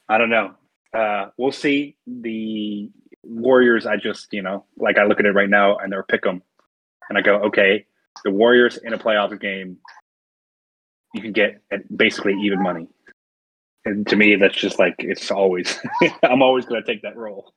I 0.08 0.18
don't 0.18 0.30
know. 0.30 0.54
Uh, 0.94 1.30
we'll 1.36 1.52
see. 1.52 1.96
The 2.06 2.90
Warriors, 3.24 3.86
I 3.86 3.96
just 3.96 4.32
you 4.32 4.42
know, 4.42 4.64
like 4.76 4.98
I 4.98 5.04
look 5.04 5.20
at 5.20 5.26
it 5.26 5.32
right 5.32 5.48
now 5.48 5.76
and 5.78 5.92
they're 5.92 6.02
pick 6.02 6.26
'em, 6.26 6.42
and 7.08 7.18
I 7.18 7.22
go, 7.22 7.36
okay, 7.46 7.86
the 8.24 8.30
Warriors 8.30 8.76
in 8.76 8.92
a 8.92 8.98
playoff 8.98 9.38
game, 9.40 9.78
you 11.14 11.23
can 11.23 11.33
get 11.33 11.62
at 11.71 11.97
basically 11.97 12.35
even 12.40 12.62
money. 12.62 12.88
And 13.85 14.07
to 14.09 14.17
me, 14.17 14.37
that's 14.37 14.57
just 14.57 14.79
like 14.79 14.95
it's 14.99 15.31
always. 15.31 15.79
I'm 16.23 16.43
always 16.43 16.67
going 16.67 16.83
to 16.83 16.87
take 16.87 17.02
that 17.02 17.17
role. 17.17 17.52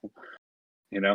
You 0.89 1.01
know, 1.01 1.13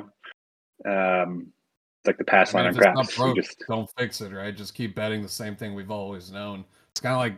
um, 0.84 1.52
it's 2.00 2.06
like 2.06 2.18
the 2.18 2.24
pass 2.24 2.54
I 2.54 2.58
line 2.58 2.74
mean, 2.74 2.82
on 2.84 2.88
if 2.90 2.94
craps. 2.94 3.16
broke, 3.16 3.36
just 3.36 3.64
don't 3.68 3.90
fix 3.96 4.20
it, 4.20 4.32
right? 4.32 4.54
Just 4.54 4.74
keep 4.74 4.94
betting 4.94 5.22
the 5.22 5.28
same 5.28 5.56
thing 5.56 5.74
we've 5.74 5.90
always 5.90 6.30
known. 6.30 6.64
It's 6.90 7.00
kind 7.00 7.14
of 7.14 7.20
like 7.20 7.34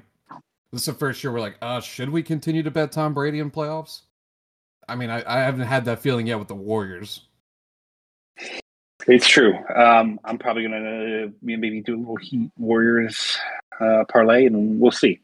this 0.73 0.83
is 0.83 0.87
the 0.87 0.95
first 0.95 1.23
year 1.23 1.33
we're 1.33 1.41
like, 1.41 1.57
uh, 1.63 1.81
should 1.81 2.11
we 2.11 2.23
continue 2.23 2.63
to 2.63 2.71
bet 2.71 2.93
Tom 2.93 3.15
Brady 3.15 3.39
in 3.39 3.51
playoffs? 3.51 4.03
I 4.89 4.97
mean, 4.97 5.11
I, 5.11 5.23
I 5.27 5.41
haven't 5.41 5.67
had 5.67 5.85
that 5.85 6.01
feeling 6.01 6.27
yet 6.27 6.39
with 6.39 6.49
the 6.49 6.55
Warriors. 6.55 7.23
It's 9.07 9.29
true. 9.29 9.55
Um, 9.75 10.19
I'm 10.25 10.39
probably 10.39 10.63
gonna 10.65 11.29
maybe 11.43 11.81
do 11.81 11.97
a 11.97 11.99
little 11.99 12.17
Heat 12.17 12.51
Warriors 12.59 13.39
uh, 13.81 14.05
parlay, 14.09 14.47
and 14.47 14.81
we'll 14.81 14.91
see. 14.91 15.21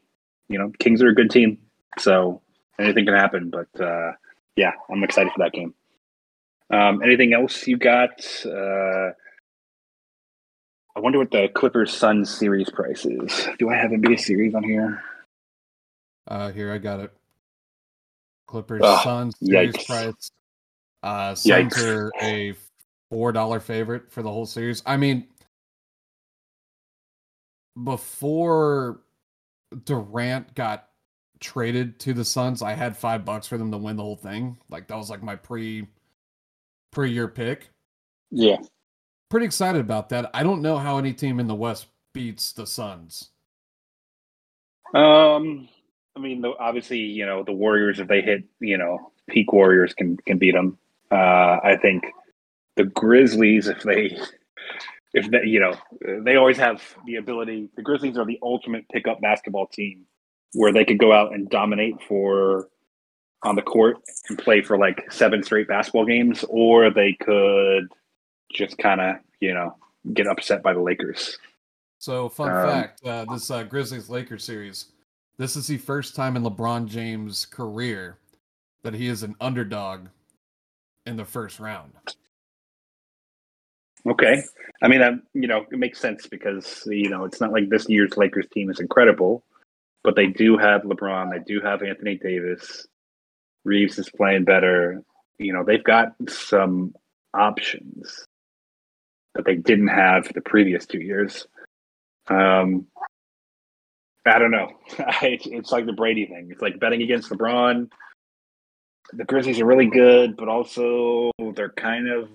You 0.49 0.59
know, 0.59 0.71
Kings 0.79 1.01
are 1.01 1.09
a 1.09 1.15
good 1.15 1.29
team, 1.29 1.57
so 1.97 2.41
anything 2.79 3.05
can 3.05 3.15
happen. 3.15 3.49
But 3.49 3.81
uh, 3.81 4.13
yeah, 4.55 4.71
I'm 4.91 5.03
excited 5.03 5.31
for 5.33 5.43
that 5.43 5.53
game. 5.53 5.73
Um, 6.71 7.01
anything 7.01 7.33
else 7.33 7.65
you 7.67 7.77
got? 7.77 8.11
Uh, 8.45 9.11
I 10.95 10.99
wonder 10.99 11.19
what 11.19 11.31
the 11.31 11.47
Clippers 11.53 11.93
Suns 11.93 12.29
series 12.35 12.69
price 12.69 13.05
is. 13.05 13.47
Do 13.59 13.69
I 13.69 13.75
have 13.75 13.91
NBA 13.91 14.19
series 14.19 14.55
on 14.55 14.63
here? 14.63 15.03
Uh, 16.27 16.51
here 16.51 16.71
I 16.73 16.77
got 16.77 16.99
it. 16.99 17.13
Clippers, 18.47 18.81
Ugh, 18.83 19.03
Suns, 19.03 19.35
series 19.43 19.75
yikes. 19.75 19.85
price. 19.85 20.31
Uh, 21.03 21.35
Suns 21.35 21.73
Yikes. 21.73 21.85
are 21.85 22.11
a 22.21 22.53
four 23.09 23.31
dollar 23.31 23.59
favorite 23.59 24.11
for 24.11 24.23
the 24.23 24.31
whole 24.31 24.45
series. 24.45 24.81
I 24.85 24.97
mean, 24.97 25.27
before 27.83 29.01
Durant 29.83 30.55
got 30.55 30.89
traded 31.39 31.99
to 32.01 32.13
the 32.13 32.25
Suns, 32.25 32.61
I 32.61 32.73
had 32.73 32.97
five 32.97 33.25
bucks 33.25 33.47
for 33.47 33.57
them 33.57 33.71
to 33.71 33.77
win 33.77 33.97
the 33.97 34.03
whole 34.03 34.15
thing. 34.15 34.57
Like 34.69 34.87
that 34.87 34.97
was 34.97 35.09
like 35.09 35.23
my 35.23 35.35
pre 35.35 35.87
pre 36.91 37.11
year 37.11 37.27
pick. 37.27 37.69
Yeah, 38.29 38.57
Pretty 39.29 39.45
excited 39.45 39.81
about 39.81 40.09
that. 40.09 40.29
I 40.33 40.43
don't 40.43 40.61
know 40.61 40.77
how 40.77 40.97
any 40.97 41.11
team 41.11 41.39
in 41.39 41.47
the 41.47 41.55
West 41.55 41.87
beats 42.13 42.53
the 42.53 42.65
Suns. 42.65 43.31
Um, 44.93 45.67
I 46.15 46.19
mean, 46.21 46.45
obviously, 46.59 46.99
you 46.99 47.25
know, 47.25 47.43
the 47.43 47.51
Warriors, 47.51 47.99
if 47.99 48.07
they 48.07 48.21
hit, 48.21 48.45
you 48.61 48.77
know, 48.77 49.11
peak 49.29 49.51
Warriors 49.51 49.93
can 49.93 50.15
can 50.25 50.37
beat 50.37 50.53
them. 50.53 50.77
Uh, 51.11 51.59
I 51.61 51.77
think 51.81 52.05
the 52.77 52.85
Grizzlies, 52.85 53.67
if 53.67 53.83
they, 53.83 54.17
if 55.13 55.29
they, 55.29 55.43
you 55.45 55.59
know, 55.59 55.73
they 56.23 56.35
always 56.35 56.57
have 56.57 56.81
the 57.05 57.15
ability. 57.15 57.69
The 57.75 57.81
Grizzlies 57.81 58.17
are 58.17 58.25
the 58.25 58.39
ultimate 58.41 58.87
pickup 58.89 59.21
basketball 59.21 59.67
team, 59.67 60.05
where 60.53 60.73
they 60.73 60.85
could 60.85 60.99
go 60.99 61.11
out 61.11 61.33
and 61.33 61.49
dominate 61.49 61.95
for 62.07 62.69
on 63.43 63.55
the 63.55 63.61
court 63.61 63.97
and 64.29 64.37
play 64.37 64.61
for 64.61 64.77
like 64.77 65.11
seven 65.11 65.43
straight 65.43 65.67
basketball 65.67 66.05
games, 66.05 66.43
or 66.49 66.89
they 66.89 67.13
could 67.13 67.87
just 68.53 68.77
kind 68.77 68.99
of, 68.99 69.15
you 69.39 69.53
know, 69.53 69.75
get 70.13 70.27
upset 70.27 70.63
by 70.63 70.73
the 70.73 70.81
Lakers. 70.81 71.37
So, 71.99 72.29
fun 72.29 72.51
Um, 72.51 72.67
fact: 72.67 73.05
uh, 73.05 73.25
this 73.25 73.49
uh, 73.49 73.63
Grizzlies 73.63 74.09
Lakers 74.09 74.43
series, 74.43 74.87
this 75.37 75.55
is 75.55 75.67
the 75.67 75.77
first 75.77 76.15
time 76.15 76.35
in 76.35 76.43
LeBron 76.43 76.87
James' 76.87 77.45
career 77.45 78.17
that 78.83 78.93
he 78.93 79.07
is 79.07 79.23
an 79.23 79.35
underdog 79.39 80.07
in 81.05 81.17
the 81.17 81.25
first 81.25 81.59
round. 81.59 81.93
Okay. 84.05 84.43
I 84.81 84.87
mean, 84.87 85.01
um, 85.01 85.23
you 85.33 85.47
know, 85.47 85.65
it 85.71 85.79
makes 85.79 85.99
sense 85.99 86.27
because, 86.27 86.83
you 86.85 87.09
know, 87.09 87.25
it's 87.25 87.41
not 87.41 87.51
like 87.51 87.69
this 87.69 87.89
year's 87.89 88.15
Lakers 88.17 88.47
team 88.53 88.69
is 88.69 88.79
incredible, 88.79 89.43
but 90.03 90.15
they 90.15 90.27
do 90.27 90.57
have 90.57 90.83
LeBron. 90.83 91.31
They 91.31 91.43
do 91.45 91.61
have 91.61 91.81
Anthony 91.81 92.15
Davis. 92.15 92.87
Reeves 93.65 93.97
is 93.99 94.09
playing 94.09 94.45
better. 94.45 95.03
You 95.39 95.53
know, 95.53 95.63
they've 95.63 95.83
got 95.83 96.13
some 96.29 96.95
options 97.33 98.25
that 99.35 99.45
they 99.45 99.55
didn't 99.55 99.89
have 99.89 100.31
the 100.33 100.41
previous 100.41 100.85
two 100.85 101.01
years. 101.01 101.47
Um, 102.27 102.87
I 104.25 104.39
don't 104.39 104.51
know. 104.51 104.71
It's 105.21 105.71
like 105.71 105.85
the 105.85 105.93
Brady 105.93 106.25
thing. 106.25 106.49
It's 106.51 106.61
like 106.61 106.79
betting 106.79 107.01
against 107.01 107.29
LeBron. 107.29 107.89
The 109.13 109.23
Grizzlies 109.23 109.59
are 109.61 109.65
really 109.65 109.87
good, 109.87 110.35
but 110.35 110.49
also 110.49 111.31
they're 111.55 111.69
kind 111.69 112.09
of 112.09 112.29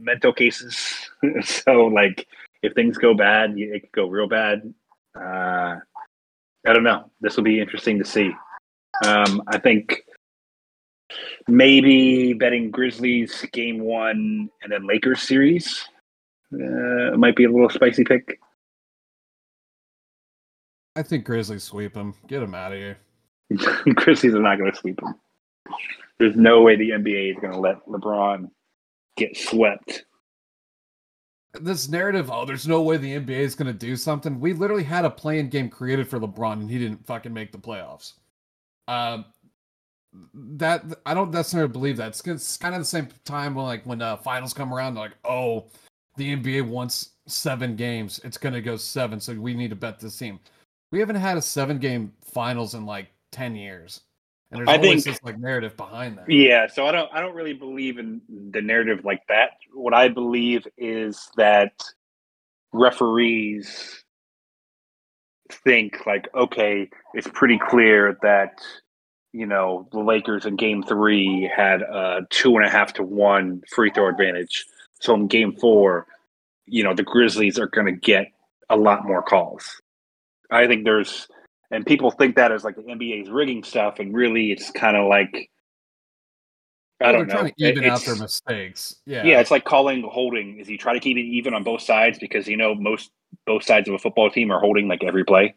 mental 0.00 0.32
cases. 0.32 1.10
so, 1.42 1.86
like, 1.86 2.26
if 2.62 2.74
things 2.74 2.98
go 2.98 3.14
bad, 3.14 3.54
it 3.56 3.80
could 3.82 3.92
go 3.92 4.08
real 4.08 4.28
bad. 4.28 4.72
Uh, 5.14 5.76
I 6.66 6.72
don't 6.72 6.84
know. 6.84 7.10
This 7.20 7.36
will 7.36 7.44
be 7.44 7.60
interesting 7.60 7.98
to 7.98 8.04
see. 8.04 8.32
Um, 9.04 9.42
I 9.48 9.58
think 9.58 10.02
maybe 11.48 12.34
betting 12.34 12.70
Grizzlies 12.70 13.44
game 13.52 13.80
one 13.80 14.50
and 14.62 14.72
then 14.72 14.86
Lakers 14.86 15.22
series 15.22 15.84
uh, 16.52 17.16
might 17.16 17.36
be 17.36 17.44
a 17.44 17.50
little 17.50 17.70
spicy 17.70 18.04
pick. 18.04 18.38
I 20.96 21.02
think 21.02 21.24
Grizzlies 21.24 21.64
sweep 21.64 21.94
them. 21.94 22.14
Get 22.26 22.40
them 22.40 22.54
out 22.54 22.72
of 22.72 22.78
here. 22.78 22.98
Grizzlies 23.94 24.34
are 24.34 24.42
not 24.42 24.58
going 24.58 24.70
to 24.70 24.76
sweep 24.76 25.00
them. 25.00 25.14
There's 26.18 26.36
no 26.36 26.62
way 26.62 26.76
the 26.76 26.90
NBA 26.90 27.30
is 27.30 27.40
going 27.40 27.54
to 27.54 27.60
let 27.60 27.86
LeBron 27.86 28.50
get 29.20 29.36
swept. 29.36 30.04
This 31.60 31.88
narrative, 31.88 32.30
oh, 32.30 32.44
there's 32.44 32.66
no 32.66 32.82
way 32.82 32.96
the 32.96 33.16
NBA 33.16 33.30
is 33.30 33.54
going 33.54 33.66
to 33.66 33.78
do 33.78 33.96
something. 33.96 34.40
We 34.40 34.52
literally 34.52 34.84
had 34.84 35.04
a 35.04 35.10
play-in 35.10 35.48
game 35.48 35.68
created 35.68 36.08
for 36.08 36.18
LeBron, 36.18 36.54
and 36.54 36.70
he 36.70 36.78
didn't 36.78 37.04
fucking 37.06 37.32
make 37.32 37.52
the 37.52 37.58
playoffs. 37.58 38.14
Um, 38.88 39.24
that 40.34 40.84
I 41.06 41.14
don't 41.14 41.32
necessarily 41.32 41.70
believe 41.70 41.96
that. 41.98 42.08
It's, 42.08 42.26
it's 42.26 42.56
kind 42.56 42.74
of 42.74 42.80
the 42.80 42.86
same 42.86 43.08
time 43.24 43.54
when 43.54 43.66
like 43.66 43.84
when 43.84 44.00
uh, 44.02 44.16
finals 44.16 44.54
come 44.54 44.72
around, 44.72 44.94
they're 44.94 45.04
like, 45.04 45.18
oh, 45.24 45.66
the 46.16 46.36
NBA 46.36 46.66
wants 46.66 47.10
seven 47.26 47.76
games. 47.76 48.20
It's 48.24 48.38
going 48.38 48.54
to 48.54 48.60
go 48.60 48.76
seven, 48.76 49.20
so 49.20 49.34
we 49.34 49.54
need 49.54 49.70
to 49.70 49.76
bet 49.76 50.00
this 50.00 50.16
team. 50.16 50.40
We 50.92 50.98
haven't 50.98 51.16
had 51.16 51.36
a 51.36 51.42
seven 51.42 51.78
game 51.78 52.12
finals 52.24 52.74
in 52.74 52.86
like 52.86 53.08
ten 53.32 53.54
years, 53.54 54.02
and 54.50 54.60
there's 54.60 54.68
I 54.68 54.76
always 54.76 55.04
think- 55.04 55.16
this 55.16 55.22
like 55.22 55.38
narrative 55.38 55.76
behind 55.76 56.18
that. 56.18 56.30
Yeah, 56.30 56.66
so 56.66 56.86
I 56.86 56.92
don't 56.92 57.10
I 57.12 57.20
don't 57.20 57.34
really 57.34 57.54
believe 57.54 57.98
in 57.98 58.20
the 58.50 58.62
narrative 58.62 59.04
like 59.04 59.22
that. 59.28 59.50
What 59.72 59.94
I 59.94 60.08
believe 60.08 60.66
is 60.76 61.28
that 61.36 61.72
referees 62.72 64.04
think 65.64 66.06
like, 66.06 66.28
okay, 66.34 66.88
it's 67.14 67.28
pretty 67.32 67.58
clear 67.58 68.18
that 68.22 68.60
you 69.32 69.46
know 69.46 69.88
the 69.92 70.00
Lakers 70.00 70.46
in 70.46 70.56
Game 70.56 70.82
Three 70.82 71.50
had 71.54 71.82
a 71.82 72.26
two 72.30 72.56
and 72.56 72.66
a 72.66 72.70
half 72.70 72.92
to 72.94 73.02
one 73.02 73.62
free 73.72 73.90
throw 73.90 74.08
advantage. 74.08 74.64
So 75.00 75.14
in 75.14 75.28
Game 75.28 75.54
Four, 75.56 76.06
you 76.66 76.82
know 76.82 76.94
the 76.94 77.04
Grizzlies 77.04 77.58
are 77.58 77.68
going 77.68 77.86
to 77.86 77.92
get 77.92 78.26
a 78.68 78.76
lot 78.76 79.04
more 79.04 79.22
calls. 79.22 79.80
I 80.50 80.66
think 80.66 80.84
there's 80.84 81.28
and 81.70 81.86
people 81.86 82.10
think 82.10 82.36
that 82.36 82.52
as 82.52 82.64
like 82.64 82.76
the 82.76 82.82
NBA's 82.82 83.30
rigging 83.30 83.62
stuff, 83.64 83.98
and 83.98 84.14
really 84.14 84.52
it's 84.52 84.70
kind 84.70 84.96
of 84.96 85.08
like 85.08 85.50
I 87.02 87.04
Well, 87.04 87.12
don't 87.12 87.28
they're 87.28 87.36
know. 87.36 87.40
trying 87.42 87.54
to 87.54 87.64
even 87.66 87.84
It- 87.84 87.90
out 87.90 88.00
their 88.02 88.16
mistakes. 88.16 88.96
Yeah, 89.06 89.24
yeah, 89.24 89.40
it's 89.40 89.50
like 89.50 89.64
calling 89.64 90.02
holding. 90.02 90.58
Is 90.58 90.68
you 90.68 90.76
try 90.78 90.92
to 90.92 91.00
keep 91.00 91.16
it 91.16 91.22
even 91.22 91.54
on 91.54 91.62
both 91.62 91.80
sides 91.82 92.18
because 92.18 92.46
you 92.46 92.56
know 92.56 92.74
most 92.74 93.10
both 93.46 93.64
sides 93.64 93.88
of 93.88 93.94
a 93.94 93.98
football 93.98 94.30
team 94.30 94.50
are 94.50 94.60
holding 94.60 94.88
like 94.88 95.02
every 95.04 95.24
play, 95.24 95.54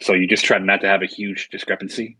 so 0.00 0.12
you 0.12 0.26
just 0.26 0.44
try 0.44 0.58
not 0.58 0.80
to 0.82 0.86
have 0.88 1.02
a 1.02 1.06
huge 1.06 1.48
discrepancy. 1.48 2.16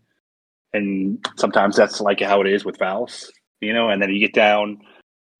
And 0.73 1.25
sometimes 1.37 1.75
that's 1.75 1.99
like 2.01 2.19
how 2.19 2.41
it 2.41 2.47
is 2.47 2.63
with 2.65 2.77
fouls, 2.77 3.31
you 3.61 3.73
know. 3.73 3.89
And 3.89 4.01
then 4.01 4.09
you 4.11 4.19
get 4.19 4.33
down 4.33 4.81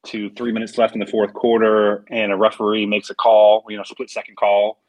to 0.08 0.30
three 0.32 0.52
minutes 0.54 0.78
left 0.78 0.94
in 0.94 1.00
the 1.00 1.06
fourth 1.06 1.34
quarter, 1.34 2.06
and 2.10 2.32
a 2.32 2.38
referee 2.38 2.86
makes 2.86 3.10
a 3.10 3.16
call, 3.16 3.66
you 3.70 3.76
know, 3.78 3.84
split 3.84 4.10
second 4.10 4.38
call. 4.38 4.80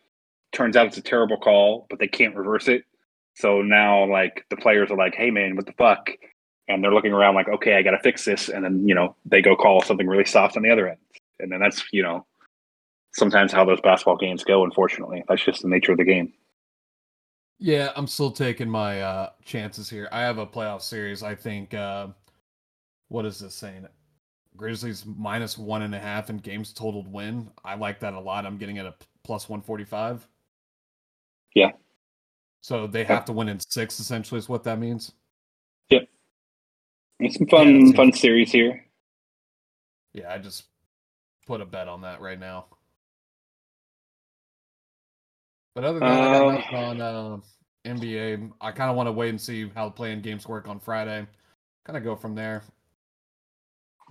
Turns 0.52 0.76
out 0.76 0.86
it's 0.86 0.96
a 0.98 1.02
terrible 1.02 1.36
call, 1.36 1.86
but 1.90 1.98
they 1.98 2.06
can't 2.08 2.34
reverse 2.36 2.68
it. 2.68 2.84
So 3.34 3.62
now, 3.62 4.04
like 4.06 4.44
the 4.50 4.56
players 4.56 4.90
are 4.90 4.96
like, 4.96 5.14
"Hey, 5.14 5.30
man, 5.30 5.56
what 5.56 5.66
the 5.66 5.72
fuck?" 5.72 6.10
and 6.70 6.84
they're 6.84 6.94
looking 6.94 7.12
around 7.12 7.34
like, 7.34 7.48
okay, 7.48 7.74
I 7.74 7.82
got 7.82 7.90
to 7.90 7.98
fix 7.98 8.24
this, 8.24 8.48
and 8.48 8.64
then 8.64 8.86
you 8.86 8.94
know 8.94 9.16
they 9.24 9.42
go 9.42 9.56
call 9.56 9.82
something 9.82 10.06
really 10.06 10.24
soft 10.24 10.56
on 10.56 10.62
the 10.62 10.70
other 10.70 10.88
end, 10.88 10.98
and 11.40 11.50
then 11.50 11.60
that's 11.60 11.84
you 11.92 12.02
know 12.02 12.24
sometimes 13.12 13.52
how 13.52 13.64
those 13.64 13.80
basketball 13.80 14.16
games 14.16 14.44
go. 14.44 14.64
Unfortunately, 14.64 15.24
that's 15.28 15.44
just 15.44 15.62
the 15.62 15.68
nature 15.68 15.92
of 15.92 15.98
the 15.98 16.04
game. 16.04 16.32
Yeah, 17.58 17.90
I'm 17.96 18.06
still 18.06 18.30
taking 18.30 18.70
my 18.70 19.02
uh 19.02 19.30
chances 19.44 19.90
here. 19.90 20.08
I 20.12 20.20
have 20.20 20.38
a 20.38 20.46
playoff 20.46 20.82
series. 20.82 21.22
I 21.22 21.34
think 21.34 21.74
uh 21.74 22.08
what 23.08 23.26
is 23.26 23.40
this 23.40 23.54
saying? 23.54 23.86
Grizzlies 24.56 25.04
minus 25.04 25.58
one 25.58 25.82
and 25.82 25.94
a 25.94 25.98
half 25.98 26.30
in 26.30 26.36
games 26.38 26.72
totaled 26.72 27.12
win. 27.12 27.50
I 27.64 27.74
like 27.74 27.98
that 28.00 28.14
a 28.14 28.20
lot. 28.20 28.46
I'm 28.46 28.58
getting 28.58 28.76
it 28.76 28.86
a 28.86 28.94
plus 29.24 29.48
one 29.48 29.60
forty 29.60 29.84
five. 29.84 30.26
Yeah. 31.54 31.72
So 32.62 32.86
they 32.86 33.04
have 33.04 33.24
to 33.26 33.32
win 33.32 33.48
in 33.48 33.60
six 33.60 34.00
essentially 34.00 34.38
is 34.38 34.48
what 34.48 34.64
that 34.64 34.78
means. 34.78 35.12
Yep. 35.90 36.08
It's 37.20 37.36
some 37.38 37.46
fun, 37.48 37.92
Yeah, 37.92 37.92
fun 37.92 38.12
series 38.12 38.52
here. 38.52 38.84
Yeah, 40.14 40.32
I 40.32 40.38
just 40.38 40.64
put 41.46 41.60
a 41.60 41.66
bet 41.66 41.88
on 41.88 42.02
that 42.02 42.20
right 42.20 42.38
now. 42.38 42.66
But 45.74 45.84
other 45.84 46.00
than 46.00 46.16
that, 46.16 46.24
I 46.24 46.30
got 46.30 46.48
Um, 46.48 46.64
on 46.72 47.00
uh, 47.00 47.38
NBA. 47.86 48.52
I 48.60 48.72
kind 48.72 48.90
of 48.90 48.96
want 48.96 49.06
to 49.08 49.12
wait 49.12 49.30
and 49.30 49.40
see 49.40 49.68
how 49.74 49.86
the 49.86 49.92
play-in 49.92 50.20
games 50.20 50.48
work 50.48 50.68
on 50.68 50.80
Friday. 50.80 51.26
Kind 51.84 51.96
of 51.96 52.04
go 52.04 52.16
from 52.16 52.34
there. 52.34 52.62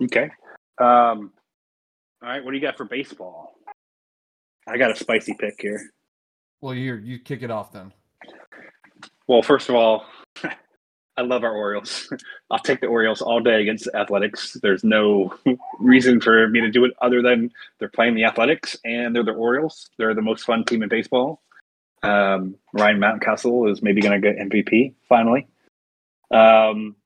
Okay. 0.02 0.30
Um, 0.78 1.32
all 2.22 2.28
right. 2.28 2.44
What 2.44 2.52
do 2.52 2.56
you 2.56 2.62
got 2.62 2.76
for 2.76 2.84
baseball? 2.84 3.54
I 4.66 4.78
got 4.78 4.90
a 4.90 4.96
spicy 4.96 5.34
pick 5.34 5.54
here. 5.60 5.80
Well, 6.60 6.74
you 6.74 6.94
you 6.96 7.18
kick 7.18 7.42
it 7.42 7.50
off 7.50 7.72
then. 7.72 7.92
Well, 9.30 9.42
first 9.42 9.68
of 9.68 9.76
all, 9.76 10.06
I 11.16 11.22
love 11.22 11.44
our 11.44 11.54
Orioles. 11.54 12.12
I'll 12.50 12.58
take 12.58 12.80
the 12.80 12.88
Orioles 12.88 13.22
all 13.22 13.38
day 13.38 13.62
against 13.62 13.84
the 13.84 13.96
Athletics. 13.96 14.56
There's 14.60 14.82
no 14.82 15.32
reason 15.78 16.20
for 16.20 16.48
me 16.48 16.60
to 16.60 16.68
do 16.68 16.84
it 16.84 16.90
other 17.00 17.22
than 17.22 17.52
they're 17.78 17.90
playing 17.90 18.16
the 18.16 18.24
Athletics 18.24 18.76
and 18.84 19.14
they're 19.14 19.22
the 19.22 19.30
Orioles. 19.30 19.88
They're 19.98 20.14
the 20.14 20.20
most 20.20 20.44
fun 20.44 20.64
team 20.64 20.82
in 20.82 20.88
baseball. 20.88 21.42
Um, 22.02 22.56
Ryan 22.72 22.98
Mountcastle 22.98 23.70
is 23.70 23.84
maybe 23.84 24.00
going 24.00 24.20
to 24.20 24.32
get 24.32 24.36
MVP 24.36 24.94
finally. 25.08 25.46
Um, 26.32 26.96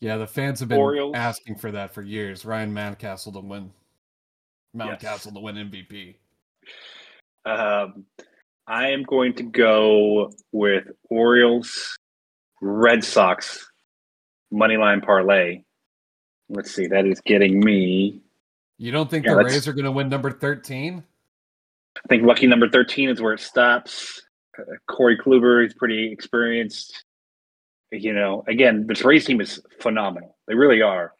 Yeah, 0.00 0.16
the 0.16 0.26
fans 0.26 0.58
have 0.58 0.68
been 0.68 0.80
Orioles. 0.80 1.14
asking 1.14 1.58
for 1.58 1.70
that 1.70 1.94
for 1.94 2.02
years. 2.02 2.44
Ryan 2.44 2.74
Mountcastle 2.74 3.34
to 3.34 3.38
win. 3.40 3.70
Yes. 4.74 5.00
Mountcastle 5.00 5.34
to 5.34 5.38
win 5.38 5.54
MVP. 5.54 6.16
Um, 7.44 8.04
I 8.66 8.90
am 8.90 9.02
going 9.02 9.34
to 9.34 9.42
go 9.42 10.32
with 10.52 10.84
Orioles, 11.10 11.98
Red 12.60 13.04
Sox, 13.04 13.68
money 14.50 14.76
line 14.76 15.00
parlay. 15.00 15.64
Let's 16.48 16.74
see, 16.74 16.86
that 16.88 17.06
is 17.06 17.20
getting 17.20 17.60
me. 17.60 18.20
You 18.78 18.92
don't 18.92 19.10
think 19.10 19.26
Yeah, 19.26 19.34
the 19.34 19.44
Rays 19.44 19.66
are 19.66 19.72
going 19.72 19.84
to 19.84 19.92
win 19.92 20.08
number 20.08 20.30
thirteen? 20.30 21.02
I 21.96 22.08
think 22.08 22.24
lucky 22.24 22.46
number 22.46 22.68
thirteen 22.68 23.08
is 23.08 23.20
where 23.20 23.32
it 23.32 23.40
stops. 23.40 24.22
Uh, 24.58 24.62
Corey 24.88 25.16
Kluber 25.16 25.64
is 25.66 25.74
pretty 25.74 26.10
experienced. 26.12 27.04
You 27.90 28.12
know, 28.12 28.44
again, 28.48 28.86
this 28.86 29.04
Rays 29.04 29.24
team 29.24 29.40
is 29.40 29.60
phenomenal. 29.80 30.36
They 30.48 30.54
really 30.54 30.82
are. 30.82 31.12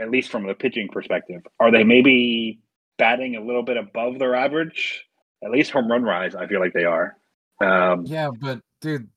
At 0.00 0.10
least 0.10 0.30
from 0.30 0.46
the 0.46 0.54
pitching 0.54 0.88
perspective, 0.88 1.42
are 1.58 1.70
they 1.70 1.84
maybe 1.84 2.60
batting 2.96 3.36
a 3.36 3.44
little 3.44 3.62
bit 3.62 3.76
above 3.76 4.18
their 4.18 4.34
average? 4.34 5.04
At 5.42 5.50
least 5.50 5.70
home 5.70 5.90
run 5.90 6.02
rise, 6.02 6.34
I 6.34 6.46
feel 6.46 6.60
like 6.60 6.72
they 6.72 6.84
are. 6.84 7.16
Um, 7.60 8.04
Yeah, 8.04 8.30
but 8.40 8.60
dude, 8.80 9.08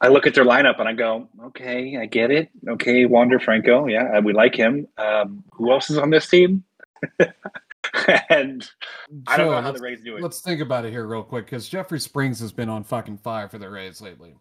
I 0.00 0.08
look 0.08 0.26
at 0.26 0.34
their 0.34 0.44
lineup 0.44 0.80
and 0.80 0.88
I 0.88 0.92
go, 0.92 1.28
okay, 1.46 1.96
I 1.98 2.06
get 2.06 2.30
it. 2.30 2.48
Okay, 2.66 3.04
Wander 3.04 3.38
Franco, 3.38 3.86
yeah, 3.86 4.18
we 4.20 4.32
like 4.32 4.54
him. 4.54 4.88
Um, 4.96 5.44
who 5.52 5.70
else 5.70 5.90
is 5.90 5.98
on 5.98 6.10
this 6.10 6.28
team? 6.28 6.64
and 8.30 8.70
I 9.26 9.36
don't 9.36 9.50
know 9.50 9.60
how 9.60 9.72
the 9.72 9.80
Rays 9.80 10.00
do 10.02 10.16
it. 10.16 10.22
let's 10.22 10.40
think 10.40 10.60
about 10.60 10.84
it 10.84 10.90
here 10.90 11.06
real 11.06 11.22
quick 11.22 11.46
because 11.46 11.68
Jeffrey 11.68 12.00
Springs 12.00 12.40
has 12.40 12.52
been 12.52 12.68
on 12.68 12.84
fucking 12.84 13.18
fire 13.18 13.48
for 13.48 13.58
the 13.58 13.68
Rays 13.68 14.00
lately. 14.00 14.34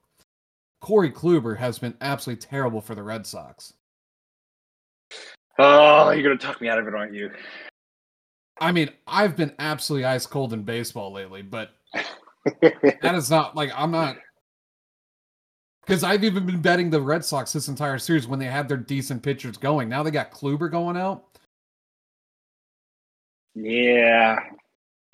Corey 0.82 1.12
Kluber 1.12 1.58
has 1.58 1.78
been 1.78 1.96
absolutely 2.00 2.42
terrible 2.42 2.80
for 2.80 2.96
the 2.96 3.04
Red 3.04 3.26
Sox. 3.28 3.74
Oh, 5.58 6.12
you're 6.12 6.24
gonna 6.24 6.38
talk 6.38 6.62
me 6.62 6.70
out 6.70 6.80
of 6.80 6.88
it, 6.88 6.96
aren't 6.96 7.14
you? 7.14 7.32
I 8.60 8.72
mean, 8.72 8.90
I've 9.08 9.36
been 9.36 9.54
absolutely 9.60 10.06
ice 10.06 10.26
cold 10.26 10.54
in 10.54 10.64
baseball 10.64 11.12
lately, 11.12 11.42
but 11.42 11.72
that 12.62 13.16
is 13.16 13.30
not 13.30 13.56
like 13.56 13.72
I'm 13.76 13.92
not 13.92 14.18
because 15.86 16.04
I've 16.04 16.24
even 16.24 16.46
been 16.46 16.62
betting 16.62 16.90
the 16.90 17.02
Red 17.02 17.26
Sox 17.26 17.52
this 17.52 17.68
entire 17.68 17.98
series 17.98 18.28
when 18.28 18.40
they 18.40 18.46
had 18.46 18.68
their 18.68 18.78
decent 18.78 19.24
pitchers 19.24 19.58
going. 19.58 19.90
Now 19.90 20.04
they 20.04 20.12
got 20.12 20.32
Kluber 20.32 20.70
going 20.70 20.98
out. 20.98 21.26
yeah, 23.56 24.38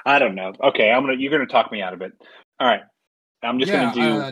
I 0.05 0.19
don't 0.19 0.35
know. 0.35 0.53
Okay, 0.61 0.91
I'm 0.91 1.03
gonna. 1.03 1.17
You're 1.17 1.31
gonna 1.31 1.45
talk 1.45 1.71
me 1.71 1.81
out 1.81 1.93
of 1.93 2.01
it. 2.01 2.13
All 2.59 2.67
right, 2.67 2.83
I'm 3.41 3.59
just 3.59 3.71
yeah, 3.71 3.93
gonna 3.93 3.93
do. 3.95 4.17
uh, 4.17 4.31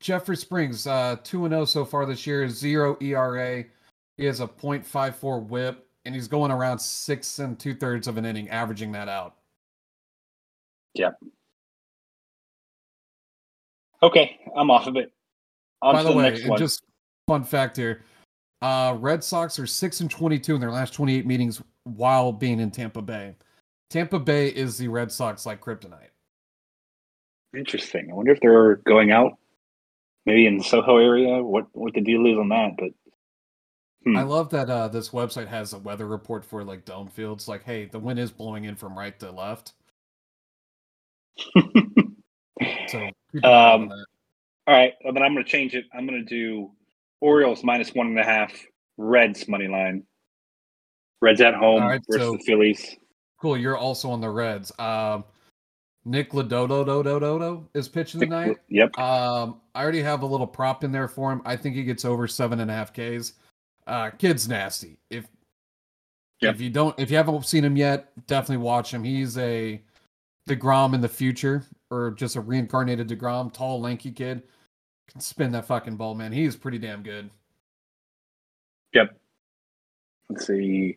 Jeffrey 0.00 0.36
Springs, 0.36 0.86
uh, 0.86 1.16
two 1.24 1.44
and 1.44 1.52
zero 1.52 1.64
so 1.64 1.84
far 1.84 2.06
this 2.06 2.26
year, 2.26 2.48
zero 2.48 2.96
ERA. 3.00 3.64
He 4.16 4.24
has 4.24 4.40
a 4.40 4.48
.54 4.48 5.46
WHIP, 5.46 5.87
and 6.08 6.14
he's 6.14 6.26
going 6.26 6.50
around 6.50 6.78
six 6.78 7.38
and 7.38 7.58
two 7.58 7.74
thirds 7.74 8.08
of 8.08 8.16
an 8.16 8.24
inning, 8.24 8.48
averaging 8.48 8.92
that 8.92 9.10
out. 9.10 9.34
Yep. 10.94 11.18
Okay, 14.02 14.40
I'm 14.56 14.70
off 14.70 14.86
of 14.86 14.96
it. 14.96 15.12
On 15.82 15.94
By 15.94 16.02
to 16.02 16.08
the, 16.08 16.14
way, 16.14 16.30
next 16.30 16.46
one. 16.46 16.58
just 16.58 16.82
fun 17.26 17.44
fact 17.44 17.76
here: 17.76 18.04
uh, 18.62 18.96
Red 18.98 19.22
Sox 19.22 19.58
are 19.58 19.66
six 19.66 20.00
and 20.00 20.10
twenty-two 20.10 20.54
in 20.54 20.62
their 20.62 20.70
last 20.70 20.94
twenty-eight 20.94 21.26
meetings 21.26 21.60
while 21.84 22.32
being 22.32 22.58
in 22.58 22.70
Tampa 22.70 23.02
Bay. 23.02 23.36
Tampa 23.90 24.18
Bay 24.18 24.48
is 24.48 24.78
the 24.78 24.88
Red 24.88 25.12
Sox 25.12 25.44
like 25.44 25.60
kryptonite. 25.60 26.08
Interesting. 27.54 28.08
I 28.10 28.14
wonder 28.14 28.32
if 28.32 28.40
they're 28.40 28.76
going 28.76 29.10
out, 29.10 29.36
maybe 30.24 30.46
in 30.46 30.56
the 30.56 30.64
Soho 30.64 30.96
area. 30.96 31.42
What 31.42 31.66
what 31.72 31.92
the 31.92 32.00
deal 32.00 32.24
is 32.24 32.38
on 32.38 32.48
that? 32.48 32.76
But 32.78 32.92
Hmm. 34.04 34.16
I 34.16 34.22
love 34.22 34.50
that 34.50 34.70
uh, 34.70 34.88
this 34.88 35.10
website 35.10 35.48
has 35.48 35.72
a 35.72 35.78
weather 35.78 36.06
report 36.06 36.44
for 36.44 36.64
like 36.64 36.84
dome 36.84 37.08
fields. 37.08 37.48
Like, 37.48 37.64
hey, 37.64 37.86
the 37.86 37.98
wind 37.98 38.18
is 38.18 38.30
blowing 38.30 38.64
in 38.64 38.76
from 38.76 38.96
right 38.96 39.18
to 39.20 39.30
left. 39.30 39.72
So 42.88 42.98
keep 43.32 43.44
an 43.44 43.50
eye 43.50 43.72
on 43.72 43.82
Um. 43.82 43.92
All 44.66 44.74
right, 44.74 44.94
well, 45.02 45.14
then 45.14 45.22
I'm 45.22 45.32
going 45.32 45.44
to 45.44 45.50
change 45.50 45.74
it. 45.74 45.86
I'm 45.94 46.06
going 46.06 46.22
to 46.22 46.28
do 46.28 46.70
Orioles 47.20 47.64
minus 47.64 47.94
one 47.94 48.08
and 48.08 48.18
a 48.18 48.24
half, 48.24 48.52
Reds 48.98 49.48
money 49.48 49.68
line. 49.68 50.02
Reds 51.22 51.40
at 51.40 51.54
home 51.54 51.82
right, 51.82 52.00
versus 52.08 52.26
so- 52.26 52.32
the 52.32 52.38
Phillies. 52.40 52.96
Cool. 53.40 53.56
You're 53.56 53.76
also 53.76 54.10
on 54.10 54.20
the 54.20 54.28
Reds. 54.28 54.72
Um, 54.80 55.24
Nick 56.04 56.32
Lodolo 56.32 57.66
is 57.72 57.88
pitching 57.88 58.20
tonight. 58.20 58.56
Yep. 58.68 58.98
Um, 58.98 59.60
I 59.76 59.82
already 59.82 60.02
have 60.02 60.22
a 60.22 60.26
little 60.26 60.46
prop 60.46 60.82
in 60.82 60.90
there 60.90 61.06
for 61.06 61.30
him. 61.30 61.40
I 61.44 61.54
think 61.54 61.76
he 61.76 61.84
gets 61.84 62.04
over 62.04 62.26
seven 62.26 62.58
and 62.58 62.68
a 62.68 62.74
half 62.74 62.92
Ks. 62.92 63.34
Uh, 63.88 64.10
kid's 64.10 64.48
nasty. 64.48 64.98
If 65.10 65.26
Yep. 66.40 66.54
if 66.54 66.60
you 66.60 66.70
don't, 66.70 66.98
if 67.00 67.10
you 67.10 67.16
haven't 67.16 67.44
seen 67.46 67.64
him 67.64 67.76
yet, 67.76 68.12
definitely 68.28 68.58
watch 68.58 68.94
him. 68.94 69.02
He's 69.02 69.36
a 69.38 69.82
Degrom 70.48 70.94
in 70.94 71.00
the 71.00 71.08
future, 71.08 71.64
or 71.90 72.12
just 72.12 72.36
a 72.36 72.40
reincarnated 72.40 73.08
Degrom. 73.08 73.52
Tall, 73.52 73.80
lanky 73.80 74.12
kid 74.12 74.42
can 75.10 75.20
spin 75.20 75.50
that 75.52 75.66
fucking 75.66 75.96
ball, 75.96 76.14
man. 76.14 76.30
He 76.32 76.44
is 76.44 76.54
pretty 76.54 76.78
damn 76.78 77.02
good. 77.02 77.28
Yep. 78.92 79.18
Let's 80.28 80.46
see. 80.46 80.96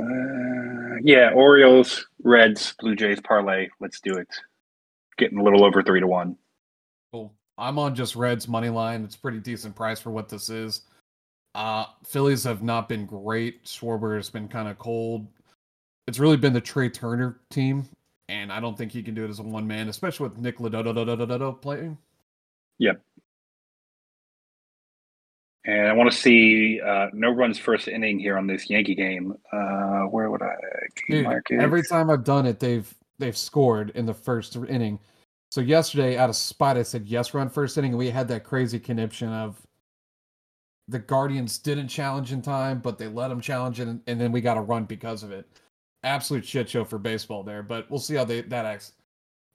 Uh, 0.00 0.96
yeah, 1.02 1.30
Orioles, 1.34 2.06
Reds, 2.22 2.74
Blue 2.78 2.94
Jays 2.94 3.20
parlay. 3.20 3.68
Let's 3.80 4.00
do 4.00 4.16
it. 4.16 4.28
Getting 5.16 5.38
a 5.38 5.42
little 5.42 5.64
over 5.64 5.82
three 5.82 6.00
to 6.00 6.06
one. 6.06 6.36
Cool. 7.12 7.32
I'm 7.56 7.78
on 7.78 7.94
just 7.94 8.16
Reds 8.16 8.48
money 8.48 8.68
line. 8.68 9.04
It's 9.04 9.16
pretty 9.16 9.38
decent 9.38 9.76
price 9.76 10.00
for 10.00 10.10
what 10.10 10.28
this 10.28 10.48
is. 10.50 10.82
Uh 11.54 11.86
Phillies 12.04 12.44
have 12.44 12.62
not 12.62 12.88
been 12.88 13.06
great. 13.06 13.64
Schwarber 13.64 14.16
has 14.16 14.30
been 14.30 14.48
kind 14.48 14.68
of 14.68 14.78
cold. 14.78 15.26
It's 16.06 16.18
really 16.18 16.36
been 16.36 16.52
the 16.52 16.60
Trey 16.60 16.88
Turner 16.88 17.40
team, 17.50 17.88
and 18.28 18.52
I 18.52 18.60
don't 18.60 18.76
think 18.76 18.92
he 18.92 19.02
can 19.02 19.14
do 19.14 19.24
it 19.24 19.30
as 19.30 19.38
a 19.38 19.42
one 19.42 19.66
man, 19.66 19.88
especially 19.88 20.28
with 20.28 20.38
Nick 20.38 20.58
Lodolo 20.58 21.60
playing. 21.60 21.96
Yep. 22.78 23.00
And 25.66 25.88
I 25.88 25.92
want 25.94 26.10
to 26.10 26.16
see 26.16 26.80
uh, 26.80 27.06
no 27.14 27.30
runs 27.30 27.58
first 27.58 27.88
inning 27.88 28.18
here 28.18 28.36
on 28.36 28.46
this 28.46 28.68
Yankee 28.68 28.94
game. 28.94 29.34
Uh, 29.50 30.02
where 30.02 30.30
would 30.30 30.42
I 30.42 30.54
Dude, 31.08 31.26
every 31.52 31.82
time 31.82 32.10
I've 32.10 32.24
done 32.24 32.44
it, 32.44 32.60
they've 32.60 32.92
they've 33.18 33.36
scored 33.36 33.90
in 33.94 34.04
the 34.04 34.12
first 34.12 34.56
inning. 34.56 34.98
So 35.54 35.60
yesterday, 35.60 36.18
out 36.18 36.30
of 36.30 36.34
spite, 36.34 36.76
I 36.76 36.82
said 36.82 37.06
yes 37.06 37.32
run 37.32 37.48
first 37.48 37.78
inning, 37.78 37.92
and 37.92 37.98
we 37.98 38.10
had 38.10 38.26
that 38.26 38.42
crazy 38.42 38.80
conniption 38.80 39.28
of 39.28 39.64
the 40.88 40.98
Guardians 40.98 41.58
didn't 41.58 41.86
challenge 41.86 42.32
in 42.32 42.42
time, 42.42 42.80
but 42.80 42.98
they 42.98 43.06
let 43.06 43.28
them 43.28 43.40
challenge 43.40 43.78
it, 43.78 43.86
and, 43.86 44.00
and 44.08 44.20
then 44.20 44.32
we 44.32 44.40
got 44.40 44.56
a 44.56 44.60
run 44.60 44.82
because 44.84 45.22
of 45.22 45.30
it. 45.30 45.46
Absolute 46.02 46.44
shit 46.44 46.68
show 46.68 46.82
for 46.82 46.98
baseball 46.98 47.44
there, 47.44 47.62
but 47.62 47.88
we'll 47.88 48.00
see 48.00 48.16
how 48.16 48.24
they 48.24 48.40
that 48.40 48.64
acts. 48.64 48.94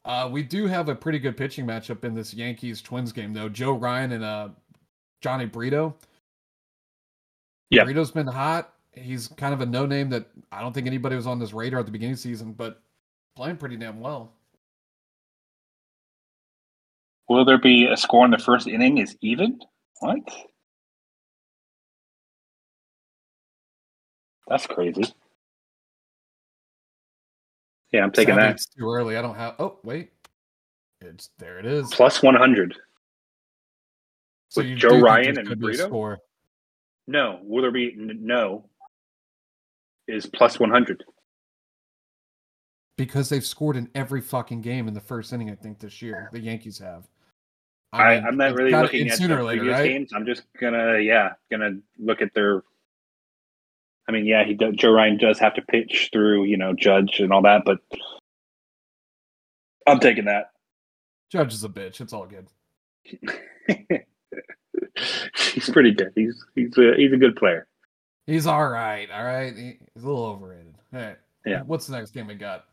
Uh, 0.06 0.30
we 0.32 0.42
do 0.42 0.68
have 0.68 0.88
a 0.88 0.96
pretty 0.96 1.20
good 1.20 1.36
pitching 1.36 1.66
matchup 1.66 2.06
in 2.06 2.16
this 2.16 2.34
Yankees 2.34 2.82
Twins 2.82 3.12
game, 3.12 3.34
though. 3.34 3.50
Joe 3.50 3.74
Ryan 3.74 4.14
and 4.14 4.24
uh, 4.24 4.50
Jhony 5.22 5.52
Brito. 5.52 5.94
Yeah, 7.72 7.84
Brito's 7.84 8.12
been 8.12 8.26
hot. 8.26 8.74
He's 8.94 9.28
kind 9.28 9.54
of 9.54 9.60
a 9.60 9.66
no 9.66 9.86
name 9.86 10.12
that 10.12 10.28
I 10.50 10.62
don't 10.62 10.72
think 10.72 10.88
anybody 10.88 11.18
was 11.18 11.28
on 11.28 11.40
this 11.40 11.52
radar 11.52 11.82
at 11.82 11.86
the 11.88 11.92
beginning 11.92 12.14
of 12.14 12.20
the 12.20 12.22
season, 12.22 12.54
but 12.54 12.82
playing 13.36 13.58
pretty 13.58 13.76
damn 13.76 14.00
well. 14.00 14.32
Will 17.30 17.46
there 17.46 17.60
be 17.60 17.86
a 17.86 17.96
score 17.96 18.26
in 18.26 18.32
the 18.32 18.40
first 18.40 18.68
inning 18.68 18.98
is 18.98 19.16
even? 19.22 19.60
What? 20.00 20.18
That's 24.48 24.66
crazy. 24.66 25.04
Yeah, 27.92 28.04
I'm 28.04 28.12
taking 28.12 28.34
Sadly, 28.36 28.44
that. 28.48 28.56
It's 28.56 28.66
too 28.66 28.90
early. 28.90 29.16
I 29.16 29.22
don't 29.22 29.36
have. 29.36 29.56
Oh 29.60 29.80
wait, 29.84 30.12
it's 31.02 31.30
there. 31.38 31.60
It 31.60 31.66
is. 31.68 31.90
Plus 31.94 32.24
100. 32.24 32.76
So 34.50 34.64
with 34.64 34.76
Joe 34.78 35.00
Ryan 35.00 35.38
and 35.38 35.48
gonna 35.48 35.56
Brito? 35.56 36.18
No. 37.08 37.40
Will 37.44 37.62
there 37.62 37.72
be? 37.72 37.94
n- 37.94 38.20
No. 38.22 38.66
is 40.08 40.26
plus 40.26 40.60
100. 40.60 41.04
Because 42.98 43.30
they've 43.30 43.46
scored 43.46 43.76
in 43.78 43.88
every 43.94 44.22
fucking 44.22 44.62
game 44.62 44.88
in 44.88 44.96
the 44.96 45.00
first 45.00 45.32
inning, 45.32 45.52
I 45.52 45.56
think, 45.56 45.80
this 45.80 46.02
year. 46.02 46.30
The 46.34 46.40
Yankees 46.40 46.80
have. 46.80 47.08
I, 47.92 48.16
am 48.16 48.38
not 48.38 48.54
really 48.54 48.72
looking 48.72 49.10
at 49.10 49.18
sooner 49.18 49.38
the 49.38 49.44
later, 49.44 49.62
previous 49.62 49.80
right? 49.80 49.88
games. 49.88 50.12
I'm 50.14 50.26
just 50.26 50.44
gonna, 50.60 51.00
yeah, 51.00 51.34
gonna 51.52 51.80
look 51.98 52.22
at 52.22 52.34
their. 52.34 52.64
I 54.08 54.12
mean, 54.12 54.26
yeah, 54.26 54.44
he 54.44 54.54
does, 54.56 54.76
Joe 54.76 54.92
Ryan 54.92 55.18
does 55.18 55.40
have 55.40 55.54
to 55.56 55.62
pitch 55.62 56.10
through, 56.12 56.46
you 56.46 56.58
know, 56.58 56.74
Judge 56.74 57.20
and 57.20 57.32
all 57.32 57.44
that, 57.44 57.64
but 57.66 57.78
I'm 59.88 60.00
taking 60.00 60.26
that. 60.26 60.52
Judge 61.32 61.54
is 61.54 61.64
a 61.64 61.70
bitch. 61.70 62.02
It's 62.02 62.14
all 62.14 62.26
good. 62.26 62.48
he's 65.54 65.70
pretty 65.70 65.92
good. 65.92 66.12
He's 66.16 66.44
he's 66.56 66.78
a, 66.78 66.94
he's 66.96 67.14
a 67.14 67.18
good 67.18 67.36
player. 67.36 67.68
He's 68.26 68.46
all 68.48 68.68
right. 68.68 69.10
All 69.12 69.24
right. 69.24 69.56
He- 69.56 69.80
He's 69.94 70.04
a 70.04 70.08
little 70.08 70.26
overrated. 70.26 70.76
All 70.94 71.00
right. 71.00 71.18
Yeah. 71.46 71.64
What's 71.64 71.88
the 71.88 71.98
next 71.98 72.12
game 72.12 72.28
we 72.28 72.36
got? 72.36 72.66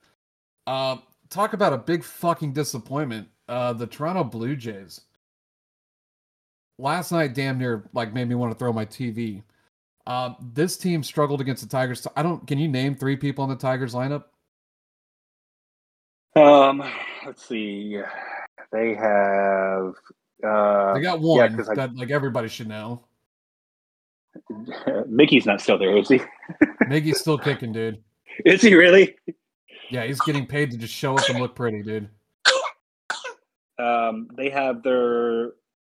Um, 0.67 1.03
talk 1.31 1.55
about 1.55 1.73
a 1.73 1.79
big 1.79 2.05
fucking 2.05 2.53
disappointment. 2.53 3.29
Uh, 3.49 3.73
the 3.73 3.87
Toronto 3.87 4.25
Blue 4.25 4.57
Jays. 4.57 5.03
Last 6.79 7.13
night, 7.13 7.35
damn 7.35 7.59
near 7.59 7.89
like 7.95 8.13
made 8.13 8.29
me 8.29 8.35
want 8.35 8.53
to 8.53 8.59
throw 8.59 8.73
my 8.73 8.85
TV. 8.85 9.43
Um, 10.07 10.37
this 10.55 10.77
team 10.77 11.03
struggled 11.03 11.41
against 11.41 11.63
the 11.63 11.69
Tigers. 11.69 12.07
I 12.17 12.23
don't. 12.23 12.47
Can 12.47 12.59
you 12.59 12.69
name 12.69 12.95
three 12.95 13.17
people 13.17 13.43
on 13.43 13.49
the 13.51 13.57
Tigers 13.57 13.95
lineup? 13.95 14.25
Um, 16.35 16.83
let's 17.25 17.47
see. 17.47 17.99
They 18.73 18.95
have. 18.95 19.95
Uh, 20.47 20.95
They 20.95 21.01
got 21.01 21.21
one 21.21 21.41
I- 21.71 21.75
that 21.75 21.97
like 21.97 22.11
everybody 22.11 22.49
should 22.49 22.69
know. 22.69 23.05
Mickey's 25.09 25.47
not 25.47 25.61
still 25.63 25.79
there, 25.79 25.97
is 25.97 26.09
he? 26.09 26.21
Mickey's 26.89 27.21
still 27.21 27.39
kicking, 27.39 27.73
dude. 27.73 28.03
Is 28.45 28.61
he 28.61 28.75
really? 28.75 29.17
Yeah, 29.91 30.05
he's 30.05 30.21
getting 30.21 30.47
paid 30.47 30.71
to 30.73 30.77
just 30.77 30.93
show 30.93 31.17
up 31.17 31.27
and 31.31 31.39
look 31.41 31.55
pretty, 31.57 31.83
dude. 31.83 32.11
Um, 33.79 34.29
they 34.37 34.51
have 34.51 34.83
their. 34.83 35.53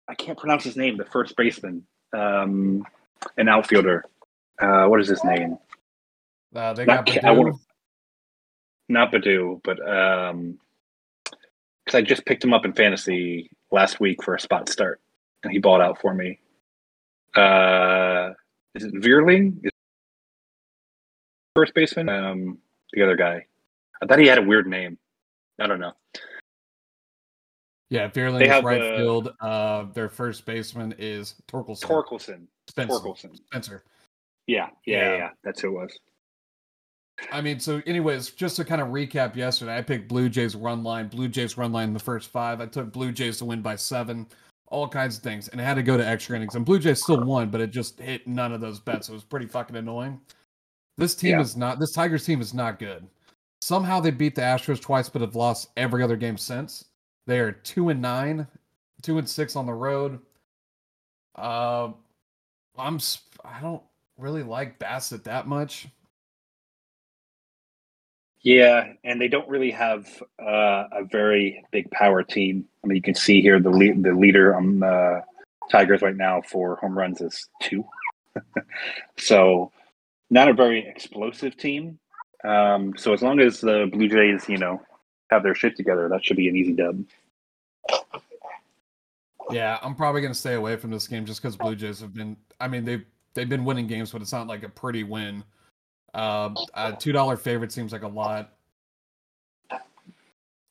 I 0.09 0.15
can't 0.15 0.39
pronounce 0.39 0.65
his 0.65 0.77
name. 0.77 0.97
The 0.97 1.05
first 1.05 1.37
baseman, 1.37 1.87
um, 2.13 2.85
an 3.37 3.49
outfielder. 3.49 4.05
Uh, 4.61 4.87
what 4.87 5.01
is 5.01 5.09
his 5.09 5.25
name? 5.25 5.59
Uh, 6.55 6.73
they 6.75 6.85
Not 6.85 7.07
got 7.07 7.25
I 7.25 7.53
Not 8.89 9.13
Baddoo, 9.13 9.61
but 9.65 9.79
um, 9.89 10.59
because 11.85 11.99
I 11.99 12.03
just 12.03 12.25
picked 12.27 12.45
him 12.45 12.53
up 12.53 12.65
in 12.65 12.73
fantasy 12.73 13.51
last 13.71 14.01
week 14.01 14.23
for 14.23 14.35
a 14.35 14.41
spot 14.41 14.69
start, 14.69 15.01
and 15.43 15.53
he 15.53 15.59
balled 15.59 15.81
out 15.81 16.01
for 16.01 16.15
me. 16.15 16.39
Uh, 17.35 18.31
is 18.75 18.85
it 18.85 18.95
Vierling? 18.95 19.65
First 21.57 21.75
baseman? 21.75 22.09
Um, 22.09 22.59
the 22.93 23.03
other 23.03 23.17
guy. 23.17 23.47
I 24.03 24.07
thought 24.07 24.19
he 24.19 24.27
had 24.27 24.39
a 24.39 24.43
weird 24.43 24.67
name. 24.67 24.99
I 25.61 25.67
don't 25.67 25.81
know. 25.81 25.93
Yeah, 27.93 28.07
They 28.09 28.23
is 28.59 28.65
right 28.65 28.81
the- 28.81 28.97
field. 28.97 29.35
Uh, 29.41 29.85
their 29.93 30.09
first 30.09 30.47
baseman 30.47 30.95
is 30.99 31.35
Torkelson. 31.47 31.83
Torkelson. 31.83 32.47
Spencer. 32.69 32.95
Torkelson. 32.95 33.37
Spencer. 33.37 33.85
Yeah, 34.47 34.71
yeah, 34.87 34.97
Yeah. 34.99 35.09
yeah, 35.11 35.17
yeah. 35.17 35.31
That's 35.45 35.61
who 35.61 35.69
it 35.69 35.83
was. 35.83 35.99
I 37.31 37.43
mean, 37.43 37.61
so 37.61 37.83
anyways, 37.87 38.31
just 38.31 38.57
to 38.57 38.65
kind 38.65 38.81
of 38.81 38.89
recap 38.89 39.37
yesterday, 39.37 39.77
I 39.77 39.83
picked 39.83 40.09
Blue 40.09 40.31
Jays 40.31 40.57
run 40.57 40.83
line, 40.83 41.09
Blue 41.09 41.29
Jays 41.29 41.59
run 41.59 41.71
line 41.71 41.89
in 41.89 41.93
the 41.95 42.01
first 42.01 42.31
five. 42.31 42.61
I 42.63 42.67
took 42.67 42.91
Blue 42.93 43.13
Jays 43.13 43.37
to 43.39 43.45
win 43.45 43.61
by 43.61 43.77
seven, 43.77 44.27
all 44.69 44.89
kinds 44.89 45.19
of 45.19 45.23
things, 45.23 45.49
and 45.49 45.61
it 45.61 45.65
had 45.65 45.75
to 45.75 45.83
go 45.83 45.99
to 45.99 46.07
extra 46.07 46.35
innings. 46.35 46.55
And 46.55 46.65
Blue 46.65 46.79
Jays 46.79 47.03
still 47.03 47.23
won, 47.23 47.51
but 47.51 47.61
it 47.61 47.71
just 47.71 48.01
hit 48.01 48.27
none 48.27 48.53
of 48.53 48.63
those 48.63 48.81
bets. 48.81 49.11
It 49.11 49.13
was 49.13 49.23
pretty 49.25 49.47
fucking 49.47 49.77
annoying. 49.77 50.19
This 50.97 51.15
team 51.15 51.33
Yeah. 51.33 51.41
is 51.43 51.57
not. 51.59 51.79
This 51.79 51.93
Tigers 51.93 52.25
team 52.25 52.41
is 52.41 52.55
not 52.55 52.79
good. 52.79 53.07
Somehow 53.61 54.01
they 54.01 54.11
beat 54.11 54.35
the 54.35 54.41
Astros 54.41 54.81
twice, 54.81 55.11
but 55.11 55.21
have 55.21 55.37
lost 55.37 55.69
every 55.77 56.03
other 56.03 56.17
game 56.17 56.39
since. 56.39 56.87
They 57.27 57.41
are 57.41 57.53
two 57.53 57.89
and 57.89 58.03
nine, 58.03 58.47
two 59.03 59.19
and 59.19 59.29
six 59.29 59.57
on 59.57 59.67
the 59.67 59.75
road. 59.75 60.21
Uh, 61.37 61.91
I'm. 62.77 62.99
I 63.45 63.61
don't 63.61 63.83
really 64.17 64.43
like 64.43 64.79
Bassitt 64.79 65.25
that 65.25 65.47
much. 65.47 65.89
Yeah, 68.43 68.93
and 69.05 69.21
they 69.21 69.29
don't 69.29 69.49
really 69.49 69.71
have 69.71 70.07
uh, 70.41 70.85
a 70.93 71.05
very 71.11 71.65
big 71.71 71.91
power 71.93 72.25
team. 72.25 72.65
I 72.83 72.89
mean, 72.89 72.97
you 72.97 73.03
can 73.03 73.15
see 73.15 73.41
here 73.41 73.61
the 73.61 73.71
the 73.71 74.13
leader 74.13 74.57
on 74.57 74.81
the 74.81 75.23
Tigers 75.71 76.03
right 76.03 76.17
now 76.17 76.43
for 76.43 76.77
home 76.77 76.99
runs 76.99 77.21
is 77.21 77.49
two. 77.63 77.85
so, 79.17 79.71
not 80.29 80.49
a 80.49 80.55
very 80.55 80.85
explosive 80.87 81.57
team. 81.57 81.99
Um, 82.45 82.95
so 82.97 83.13
as 83.13 83.23
long 83.23 83.39
as 83.39 83.61
the 83.61 83.89
Blue 83.93 84.09
Jays, 84.09 84.49
you 84.49 84.59
know, 84.59 84.83
have 85.33 85.43
their 85.43 85.55
shit 85.55 85.77
together, 85.77 86.09
that 86.09 86.25
should 86.25 86.37
be 86.37 86.49
an 86.49 86.57
easy 86.57 86.73
dub. 86.73 87.05
Yeah, 89.51 89.79
I'm 89.83 89.95
probably 89.95 90.21
gonna 90.21 90.35
stay 90.35 90.55
away 90.55 90.77
from 90.77 90.91
this 90.91 91.09
game 91.09 91.27
just 91.27 91.43
because 91.43 91.57
Blue 91.57 91.75
Jays 91.75 92.01
have 92.01 92.15
been. 92.15 92.37
I 92.61 92.69
mean, 92.69 92.85
they've 92.85 93.05
they've 93.35 93.49
been 93.49 93.65
winning 93.65 93.87
games, 93.87 94.11
but 94.13 94.23
it's 94.23 94.33
not 94.33 94.47
like 94.47 94.63
a 94.63 94.69
pretty 94.69 95.03
win. 95.05 95.45
Um, 96.15 96.57
a 96.75 96.93
two 96.93 97.13
dollar 97.13 97.37
favorite 97.37 97.73
seems 97.73 97.93
like 97.93 98.03
a 98.03 98.09
lot. 98.09 98.53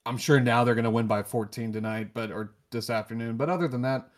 I'm 0.05 0.17
sure 0.17 0.39
now 0.39 0.63
they're 0.63 0.75
gonna 0.75 0.89
win 0.89 1.07
by 1.07 1.21
14 1.21 1.73
tonight, 1.73 2.09
but 2.13 2.31
or 2.31 2.53
this 2.71 2.89
afternoon. 2.89 3.37
But 3.37 3.49
other 3.49 3.67
than 3.67 3.81
that, 3.83 4.09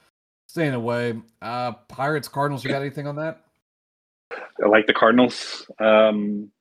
staying 0.48 0.74
away. 0.74 1.20
Uh, 1.42 1.74
Pirates 1.88 2.28
Cardinals. 2.28 2.64
You 2.64 2.70
got 2.70 2.82
anything 2.82 3.08
on 3.08 3.16
that? 3.18 3.42
I 4.64 4.68
like 4.68 4.88
the 4.88 4.94
Cardinals. 4.94 5.70
Um, 5.80 6.52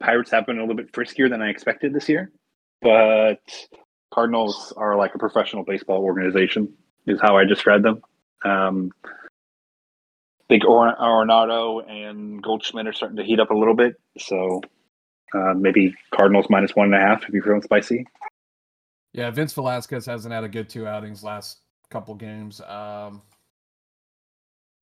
Pirates 0.00 0.30
have 0.30 0.46
been 0.46 0.58
a 0.58 0.60
little 0.60 0.76
bit 0.76 0.92
friskier 0.92 1.28
than 1.28 1.42
I 1.42 1.48
expected 1.48 1.92
this 1.92 2.08
year, 2.08 2.30
but 2.82 3.40
Cardinals 4.12 4.72
are 4.76 4.96
like 4.96 5.14
a 5.14 5.18
professional 5.18 5.64
baseball 5.64 6.02
organization, 6.02 6.72
is 7.06 7.20
how 7.20 7.36
I 7.36 7.44
describe 7.44 7.82
them. 7.82 8.02
Um, 8.44 8.90
I 9.04 10.44
think 10.48 10.64
or- 10.64 10.96
Arenado 10.96 11.88
and 11.88 12.42
Goldschmidt 12.42 12.86
are 12.86 12.92
starting 12.92 13.16
to 13.16 13.24
heat 13.24 13.40
up 13.40 13.50
a 13.50 13.54
little 13.54 13.74
bit, 13.74 13.94
so 14.18 14.60
uh, 15.34 15.54
maybe 15.54 15.94
Cardinals 16.14 16.46
minus 16.48 16.74
one 16.76 16.92
and 16.92 16.94
a 16.94 17.00
half 17.06 17.24
if 17.24 17.30
you're 17.30 17.42
feeling 17.42 17.62
spicy. 17.62 18.06
Yeah, 19.12 19.30
Vince 19.30 19.54
Velasquez 19.54 20.06
hasn't 20.06 20.32
had 20.32 20.44
a 20.44 20.48
good 20.48 20.68
two 20.68 20.86
outings 20.86 21.24
last 21.24 21.58
couple 21.90 22.14
games. 22.14 22.60
Um, 22.60 23.22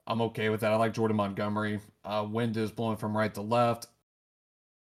I'm 0.07 0.21
okay 0.23 0.49
with 0.51 0.61
that. 0.61 0.73
I 0.73 0.77
like 0.77 0.93
Jordan 0.93 1.17
Montgomery. 1.17 1.81
Uh, 2.05 2.27
wind 2.29 2.57
is 2.57 2.71
blowing 2.71 2.97
from 2.97 3.17
right 3.17 3.33
to 3.35 3.41
left. 3.41 3.87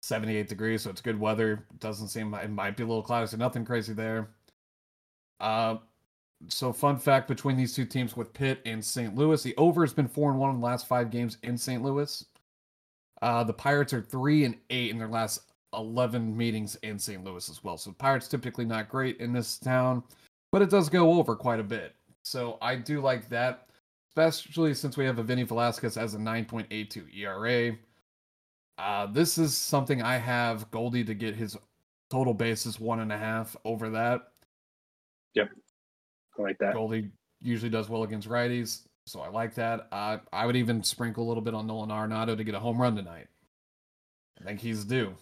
78 0.08 0.48
degrees, 0.48 0.82
so 0.82 0.90
it's 0.90 1.02
good 1.02 1.20
weather. 1.20 1.66
Doesn't 1.80 2.08
seem 2.08 2.34
it 2.34 2.50
might 2.50 2.78
be 2.78 2.84
a 2.84 2.88
little 2.88 3.04
cloudy, 3.04 3.28
so 3.28 3.38
nothing 3.38 3.66
crazy 3.66 3.94
there. 3.94 4.30
Uh, 5.40 5.78
so 6.48 6.72
fun 6.72 6.98
fact 6.98 7.28
between 7.28 7.58
these 7.58 7.74
two 7.74 7.86
teams 7.86 8.16
with 8.16 8.34
Pitt 8.34 8.62
and 8.66 8.84
St. 8.84 9.16
Louis, 9.16 9.42
the 9.44 9.56
over 9.58 9.84
has 9.84 9.94
been 9.94 10.08
four 10.08 10.32
and 10.32 10.40
one 10.40 10.52
in 10.52 10.60
the 10.60 10.66
last 10.66 10.88
five 10.88 11.12
games 11.12 11.38
in 11.44 11.58
St. 11.58 11.84
Louis. 11.84 12.24
Uh, 13.22 13.44
the 13.44 13.54
Pirates 13.54 13.94
are 13.94 14.02
three 14.02 14.46
and 14.46 14.56
eight 14.70 14.92
in 14.92 14.98
their 14.98 15.08
last 15.08 15.42
11 15.74 16.36
meetings 16.36 16.76
in 16.84 16.98
St. 16.98 17.24
Louis 17.24 17.50
as 17.50 17.64
well. 17.64 17.78
So 17.78 17.90
the 17.90 17.96
Pirates 17.96 18.28
typically 18.28 18.66
not 18.66 18.90
great 18.90 19.18
in 19.18 19.34
this 19.34 19.58
town, 19.58 20.04
but 20.52 20.62
it 20.62 20.70
does 20.70 20.90
go 20.90 21.14
over 21.14 21.36
quite 21.36 21.60
a 21.60 21.64
bit. 21.64 21.96
So 22.24 22.58
I 22.62 22.76
do 22.76 23.02
like 23.02 23.28
that, 23.30 23.70
especially 24.10 24.74
since 24.74 24.96
we 24.96 25.06
have 25.06 25.20
a 25.20 25.24
Vinny 25.24 25.44
Velasquez 25.44 25.98
as 25.98 26.14
a 26.14 26.18
9.82 26.18 27.16
ERA. 27.16 27.76
Uh, 28.78 29.08
this 29.08 29.38
is 29.38 29.56
something 29.58 30.02
I 30.02 30.18
have 30.18 30.70
Goldie 30.72 31.04
to 31.06 31.14
get 31.14 31.36
his 31.36 31.58
total 32.10 32.34
bases 32.34 32.80
one 32.80 33.00
and 33.00 33.12
a 33.12 33.18
half 33.18 33.56
over 33.66 33.90
that. 33.90 34.28
Yep, 35.34 35.50
I 36.38 36.42
like 36.42 36.58
that. 36.60 36.74
Goldie 36.74 37.10
usually 37.42 37.70
does 37.70 37.90
well 37.90 38.04
against 38.04 38.30
righties, 38.30 38.88
so 39.06 39.22
I 39.22 39.30
like 39.30 39.56
that. 39.56 39.88
Uh, 39.92 40.18
I 40.32 40.46
would 40.46 40.56
even 40.56 40.84
sprinkle 40.84 41.26
a 41.26 41.28
little 41.28 41.42
bit 41.42 41.54
on 41.54 41.66
Nolan 41.68 41.90
Arenado 41.90 42.38
to 42.38 42.44
get 42.44 42.56
a 42.56 42.60
home 42.60 42.80
run 42.80 42.96
tonight. 42.96 43.28
I 44.40 44.44
think 44.44 44.60
he's 44.60 44.86
due. 44.86 45.16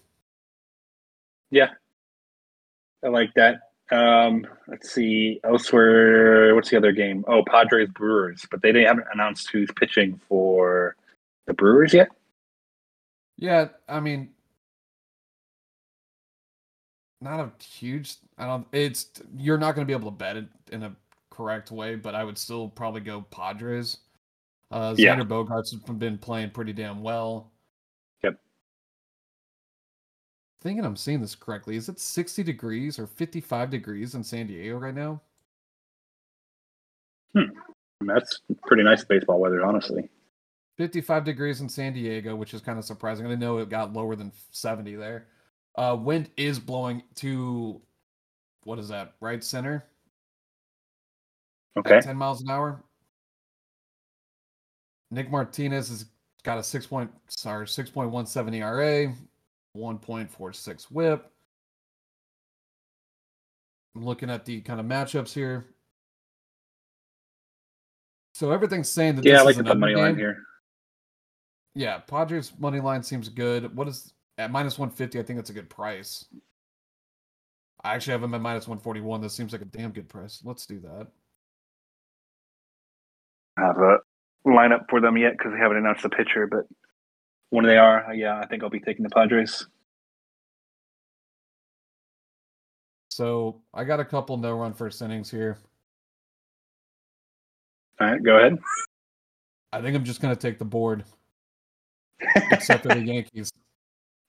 Yeah, 1.49 1.69
I 3.03 3.07
like 3.07 3.33
that. 3.35 3.71
Um, 3.91 4.45
let's 4.67 4.91
see 4.91 5.39
elsewhere. 5.43 6.55
What's 6.55 6.69
the 6.69 6.77
other 6.77 6.91
game? 6.91 7.23
Oh, 7.27 7.43
Padres 7.45 7.89
Brewers, 7.89 8.45
but 8.49 8.61
they 8.61 8.71
they 8.71 8.83
haven't 8.83 9.07
announced 9.13 9.49
who's 9.51 9.69
pitching 9.79 10.19
for 10.27 10.95
the 11.45 11.53
Brewers 11.53 11.93
yet. 11.93 12.09
Yeah, 13.37 13.67
I 13.89 13.99
mean, 13.99 14.29
not 17.21 17.39
a 17.39 17.63
huge. 17.63 18.15
I 18.37 18.45
don't. 18.45 18.65
It's 18.71 19.09
you're 19.37 19.57
not 19.57 19.75
going 19.75 19.85
to 19.85 19.89
be 19.89 19.97
able 19.97 20.11
to 20.11 20.17
bet 20.17 20.37
it 20.37 20.45
in 20.71 20.83
a 20.83 20.95
correct 21.31 21.71
way, 21.71 21.95
but 21.95 22.15
I 22.15 22.23
would 22.23 22.37
still 22.37 22.69
probably 22.69 23.01
go 23.01 23.21
Padres. 23.31 23.97
Uh, 24.71 24.95
Yeah. 24.97 25.15
Xander 25.15 25.27
Bogaerts 25.27 25.71
has 25.71 25.79
been 25.97 26.17
playing 26.17 26.51
pretty 26.51 26.73
damn 26.73 27.01
well. 27.03 27.51
Yep. 28.23 28.39
Thinking 30.61 30.85
I'm 30.85 30.95
seeing 30.95 31.21
this 31.21 31.35
correctly. 31.35 31.75
Is 31.75 31.89
it 31.89 31.99
60 31.99 32.41
degrees 32.43 32.97
or 32.97 33.05
55 33.05 33.69
degrees 33.69 34.15
in 34.15 34.23
San 34.23 34.47
Diego 34.47 34.77
right 34.77 34.95
now? 34.95 35.21
Hmm. 37.33 37.49
That's 38.01 38.41
pretty 38.65 38.83
nice 38.83 39.03
baseball 39.03 39.39
weather, 39.39 39.65
honestly. 39.65 40.09
55 40.77 41.23
degrees 41.23 41.61
in 41.61 41.69
San 41.69 41.93
Diego, 41.93 42.35
which 42.35 42.53
is 42.53 42.61
kind 42.61 42.77
of 42.77 42.85
surprising. 42.85 43.25
I 43.25 43.29
didn't 43.29 43.41
know 43.41 43.57
it 43.59 43.69
got 43.69 43.93
lower 43.93 44.15
than 44.15 44.31
70 44.51 44.95
there. 44.95 45.27
Uh, 45.75 45.97
wind 45.99 46.29
is 46.37 46.59
blowing 46.59 47.03
to 47.15 47.81
what 48.63 48.79
is 48.79 48.89
that? 48.89 49.13
Right 49.21 49.43
center. 49.43 49.85
Okay. 51.77 52.01
10 52.01 52.15
miles 52.15 52.41
an 52.41 52.49
hour. 52.49 52.83
Nick 55.11 55.29
Martinez 55.29 55.89
has 55.89 56.05
got 56.43 56.57
a 56.57 56.63
six 56.63 56.85
point 56.85 57.11
sorry, 57.27 57.65
6.17 57.65 58.55
ERA, 58.55 59.13
1.46 59.77 60.83
whip. 60.91 61.31
I'm 63.95 64.03
looking 64.05 64.29
at 64.29 64.45
the 64.45 64.61
kind 64.61 64.79
of 64.79 64.85
matchups 64.85 65.33
here. 65.33 65.67
So 68.33 68.51
everything's 68.51 68.89
saying 68.89 69.15
that 69.15 69.25
Yeah, 69.25 69.39
I 69.39 69.43
like 69.43 69.55
the 69.55 69.75
money 69.75 69.95
line 69.95 70.17
here. 70.17 70.43
Yeah, 71.75 71.99
Padres 71.99 72.53
money 72.57 72.79
line 72.79 73.03
seems 73.03 73.27
good. 73.29 73.75
What 73.75 73.87
is 73.87 74.13
at 74.37 74.51
minus 74.51 74.79
150? 74.79 75.19
I 75.19 75.23
think 75.23 75.37
that's 75.37 75.49
a 75.49 75.53
good 75.53 75.69
price. 75.69 76.25
I 77.83 77.93
actually 77.93 78.13
have 78.13 78.21
them 78.21 78.33
at 78.33 78.41
minus 78.41 78.67
141. 78.67 79.21
That 79.21 79.29
seems 79.29 79.51
like 79.51 79.61
a 79.61 79.65
damn 79.65 79.91
good 79.91 80.09
price. 80.09 80.41
Let's 80.43 80.65
do 80.65 80.79
that. 80.79 81.07
I 83.57 83.61
have 83.61 83.77
a 83.77 83.99
lineup 84.47 84.89
for 84.89 84.99
them 84.99 85.17
yet 85.17 85.33
because 85.37 85.51
they 85.53 85.59
haven't 85.59 85.77
announced 85.77 86.03
the 86.03 86.09
pitcher, 86.09 86.47
but 86.47 86.65
when 87.49 87.65
they 87.65 87.77
are, 87.77 88.13
yeah, 88.13 88.39
I 88.39 88.47
think 88.47 88.63
I'll 88.63 88.69
be 88.69 88.79
taking 88.79 89.03
the 89.03 89.09
Padres. 89.09 89.67
So 93.09 93.61
I 93.73 93.83
got 93.83 93.99
a 93.99 94.05
couple 94.05 94.35
no 94.37 94.53
run 94.53 94.73
first 94.73 95.01
innings 95.01 95.29
here. 95.29 95.57
All 97.99 98.07
right, 98.07 98.21
go 98.21 98.37
ahead. 98.37 98.57
I 99.71 99.81
think 99.81 99.95
I'm 99.95 100.03
just 100.03 100.21
gonna 100.21 100.35
take 100.35 100.59
the 100.59 100.65
board, 100.65 101.05
except 102.19 102.83
for 102.83 102.89
the 102.89 103.01
Yankees, 103.01 103.51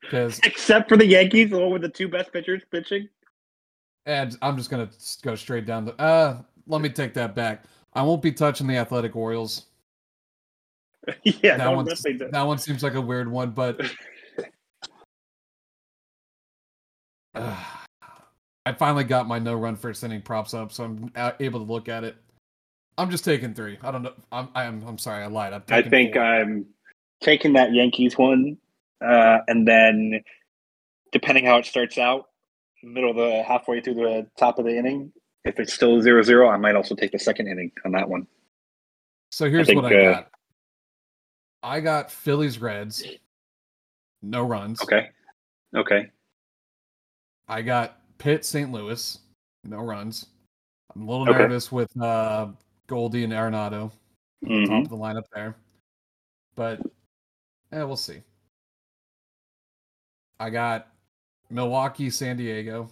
because 0.01 0.39
Except 0.45 0.89
for 0.89 0.97
the 0.97 1.07
Yankees, 1.07 1.53
along 1.53 1.73
with 1.73 1.83
the 1.83 1.89
two 1.89 2.09
best 2.09 2.33
pitchers 2.33 2.63
pitching. 2.71 3.09
and 4.07 4.37
I'm 4.43 4.57
just 4.57 4.71
gonna 4.71 4.91
go 5.23 5.35
straight 5.35 5.67
down 5.67 5.85
the. 5.85 6.01
Uh, 6.01 6.43
let 6.67 6.81
me 6.81 6.89
take 6.89 7.15
that 7.15 7.35
back. 7.35 7.65
I 7.95 8.03
won't 8.03 8.23
be 8.23 8.33
touching 8.33 8.67
the 8.67 8.77
Athletic 8.77 9.17
Orioles. 9.17 9.67
yeah, 11.23 11.57
that 11.57 11.75
one 11.75 11.85
that 11.87 12.43
one 12.43 12.59
seems 12.59 12.83
like 12.83 12.95
a 12.95 13.01
weird 13.01 13.31
one, 13.31 13.51
but 13.51 13.81
uh, 17.35 17.65
I 18.67 18.73
finally 18.73 19.05
got 19.05 19.29
my 19.29 19.39
no 19.39 19.55
run 19.55 19.77
first 19.77 20.03
inning 20.03 20.23
props 20.23 20.53
up, 20.53 20.73
so 20.73 20.85
I'm 20.85 21.13
a- 21.15 21.35
able 21.39 21.65
to 21.65 21.73
look 21.73 21.89
at 21.89 22.03
it. 22.03 22.17
I'm 22.99 23.11
just 23.11 23.25
taking 23.25 23.55
three. 23.55 23.79
I 23.83 23.91
don't 23.93 24.03
know. 24.03 24.15
I'm 24.33 24.49
I'm 24.55 24.83
I'm 24.87 24.99
sorry. 24.99 25.23
I 25.23 25.29
lied. 25.29 25.53
I 25.53 25.83
think. 25.83 26.17
I'm 26.17 26.67
taking 27.21 27.53
that 27.55 27.73
Yankees 27.73 28.17
one, 28.19 28.57
uh, 29.05 29.39
and 29.49 29.67
then 29.67 30.23
depending 31.13 31.47
how 31.47 31.57
it 31.59 31.67
starts 31.67 31.99
out, 31.99 32.27
middle 32.83 33.11
of 33.11 33.17
the 33.17 33.43
halfway 33.43 33.81
through 33.81 33.95
the 33.95 34.27
top 34.39 34.59
of 34.59 34.65
the 34.65 34.77
inning, 34.77 35.13
if 35.45 35.59
it's 35.59 35.73
still 35.73 36.01
zero 36.03 36.23
zero, 36.23 36.49
I 36.49 36.57
might 36.57 36.75
also 36.77 36.95
take 36.95 37.13
the 37.13 37.19
second 37.19 37.49
inning 37.49 37.73
on 37.85 37.93
that 37.93 38.09
one. 38.09 38.27
so 39.31 39.49
here's 39.51 39.67
think, 39.67 39.83
what 39.83 39.93
I 39.93 39.97
uh, 39.97 40.13
got. 40.15 40.29
I 41.63 41.81
got 41.81 42.11
Phillies 42.11 42.59
Reds, 42.61 43.05
no 44.23 44.43
runs. 44.43 44.81
Okay, 44.83 45.09
okay, 45.75 46.11
I 47.49 47.63
got 47.63 47.99
Pitt 48.19 48.45
St. 48.45 48.71
Louis, 48.71 49.19
no 49.65 49.79
runs. 49.79 50.27
I'm 50.95 51.03
a 51.03 51.11
little 51.11 51.29
Okay. 51.29 51.39
nervous 51.43 51.71
with 51.73 51.91
uh, 52.01 52.49
Goldie 52.87 53.25
and 53.25 53.33
Arenado. 53.33 53.91
top 54.45 54.51
Mhm. 54.53 54.83
of 54.85 54.89
the 54.91 54.97
lineup 54.97 55.25
there. 55.35 55.57
But 56.55 56.81
eh, 57.73 57.83
we'll 57.83 57.97
see. 57.97 58.23
I 60.39 60.51
got 60.51 60.89
Milwaukee, 61.51 62.11
San 62.11 62.37
Diego. 62.37 62.91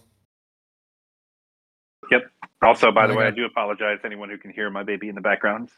Yep. 2.11 2.23
Also, 2.61 2.91
by 2.91 3.03
I 3.03 3.07
the 3.07 3.15
way, 3.15 3.25
I 3.25 3.31
do 3.31 3.45
apologize 3.45 3.99
to 4.01 4.05
anyone 4.05 4.29
who 4.29 4.37
can 4.37 4.51
hear 4.51 4.69
my 4.69 4.83
baby 4.83 5.09
in 5.09 5.15
the 5.15 5.21
background. 5.21 5.69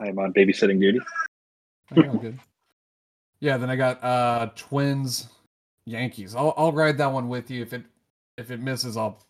I 0.00 0.08
am 0.08 0.18
on 0.18 0.32
babysitting 0.32 0.80
duty. 0.80 1.00
Okay, 1.92 2.08
all 2.08 2.16
good. 2.16 2.38
Yeah, 3.40 3.56
then 3.56 3.70
I 3.70 3.76
got 3.76 4.02
uh 4.02 4.50
Twins, 4.56 5.28
Yankees. 5.86 6.34
I'll 6.34 6.54
I'll 6.56 6.72
ride 6.72 6.98
that 6.98 7.12
one 7.12 7.28
with 7.28 7.50
you. 7.50 7.62
If 7.62 7.72
it 7.72 7.84
if 8.36 8.50
it 8.50 8.60
misses, 8.60 8.96
I'll 8.96 9.22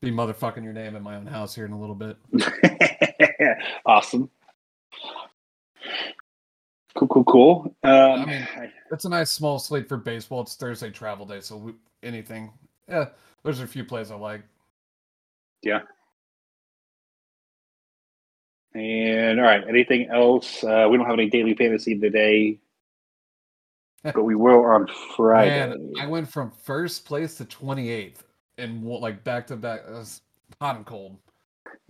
be 0.00 0.10
motherfucking 0.10 0.64
your 0.64 0.72
name 0.72 0.96
in 0.96 1.02
my 1.02 1.16
own 1.16 1.26
house 1.26 1.54
here 1.54 1.66
in 1.66 1.72
a 1.72 1.80
little 1.80 1.94
bit. 1.94 2.16
awesome. 3.86 4.30
Cool, 6.96 7.08
cool, 7.08 7.24
cool. 7.24 7.76
Um, 7.84 7.92
I 7.92 8.24
mean- 8.26 8.48
It's 8.92 9.04
a 9.04 9.08
nice 9.08 9.30
small 9.30 9.58
slate 9.58 9.88
for 9.88 9.96
baseball. 9.96 10.40
It's 10.42 10.56
Thursday 10.56 10.90
travel 10.90 11.24
day, 11.24 11.40
so 11.40 11.56
we, 11.56 11.74
anything. 12.02 12.52
Yeah, 12.88 13.06
there's 13.44 13.60
a 13.60 13.66
few 13.66 13.84
plays 13.84 14.10
I 14.10 14.16
like. 14.16 14.42
Yeah. 15.62 15.82
And 18.74 19.38
all 19.40 19.46
right, 19.46 19.62
anything 19.68 20.08
else? 20.10 20.62
Uh, 20.64 20.86
we 20.90 20.96
don't 20.96 21.06
have 21.06 21.14
any 21.14 21.28
daily 21.28 21.54
fantasy 21.54 21.98
today, 21.98 22.58
but 24.02 24.22
we 24.22 24.34
will 24.34 24.64
on 24.64 24.88
Friday. 25.16 25.68
Man, 25.70 25.92
I 26.00 26.06
went 26.06 26.28
from 26.30 26.50
first 26.50 27.04
place 27.04 27.36
to 27.36 27.44
28th 27.44 28.22
and 28.58 28.84
like 28.84 29.24
back 29.24 29.46
to 29.48 29.56
back. 29.56 29.80
It 29.88 29.92
was 29.92 30.20
hot 30.60 30.76
and 30.76 30.86
cold. 30.86 31.16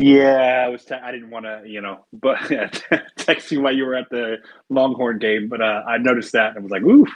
Yeah, 0.01 0.65
I 0.67 0.69
was. 0.69 0.85
Te- 0.87 0.95
I 0.95 1.13
didn't 1.13 1.31
want 1.31 1.47
to, 1.47 1.63
you 1.67 1.83
know, 1.83 2.07
but 2.15 2.39
text 3.19 3.53
you 3.53 3.63
while 3.63 3.75
you 3.77 3.87
were 3.87 3.97
at 3.97 4.11
the 4.11 4.39
Longhorn 4.71 5.19
game, 5.21 5.49
but 5.49 5.63
uh, 5.63 5.85
I 5.89 5.99
noticed 5.99 6.33
that 6.33 6.55
and 6.57 6.65
was 6.65 6.73
like, 6.73 6.83
"Ooh, 6.85 7.07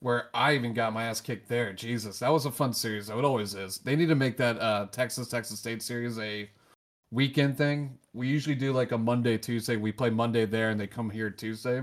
Where 0.00 0.30
I 0.34 0.54
even 0.54 0.74
got 0.74 0.92
my 0.94 1.04
ass 1.04 1.20
kicked 1.22 1.48
there. 1.48 1.72
Jesus, 1.74 2.20
that 2.20 2.30
was 2.30 2.46
a 2.46 2.52
fun 2.52 2.72
series. 2.74 3.08
though. 3.08 3.18
It 3.18 3.24
always 3.26 3.54
is. 3.54 3.78
They 3.78 3.96
need 3.96 4.08
to 4.08 4.16
make 4.16 4.36
that 4.38 4.60
uh, 4.60 4.86
Texas 4.92 5.28
Texas 5.28 5.60
State 5.60 5.82
series 5.82 6.18
a 6.18 6.50
weekend 7.12 7.58
thing. 7.58 7.98
We 8.14 8.28
usually 8.28 8.56
do 8.56 8.72
like 8.72 8.92
a 8.92 8.98
Monday 8.98 9.38
Tuesday. 9.38 9.76
We 9.76 9.92
play 9.92 10.10
Monday 10.10 10.46
there, 10.46 10.70
and 10.70 10.80
they 10.80 10.88
come 10.88 11.10
here 11.10 11.30
Tuesday, 11.30 11.82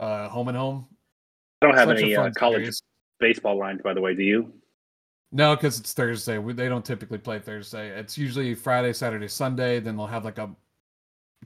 uh, 0.00 0.28
home 0.28 0.48
and 0.48 0.56
home. 0.58 0.86
I 1.62 1.66
don't 1.66 1.76
have 1.76 1.88
Such 1.88 1.98
any 1.98 2.16
uh, 2.16 2.30
college 2.36 2.62
series. 2.64 2.82
baseball 3.20 3.58
lines, 3.58 3.82
by 3.82 3.94
the 3.94 4.00
way. 4.00 4.14
Do 4.14 4.22
you? 4.24 4.52
No, 5.32 5.54
because 5.54 5.78
it's 5.78 5.92
Thursday. 5.92 6.38
We, 6.38 6.52
they 6.52 6.68
don't 6.68 6.84
typically 6.84 7.18
play 7.18 7.38
Thursday. 7.38 7.88
It's 7.88 8.18
usually 8.18 8.54
Friday, 8.54 8.92
Saturday, 8.92 9.28
Sunday. 9.28 9.78
Then 9.78 9.96
they'll 9.96 10.06
have 10.06 10.24
like 10.24 10.38
a 10.38 10.50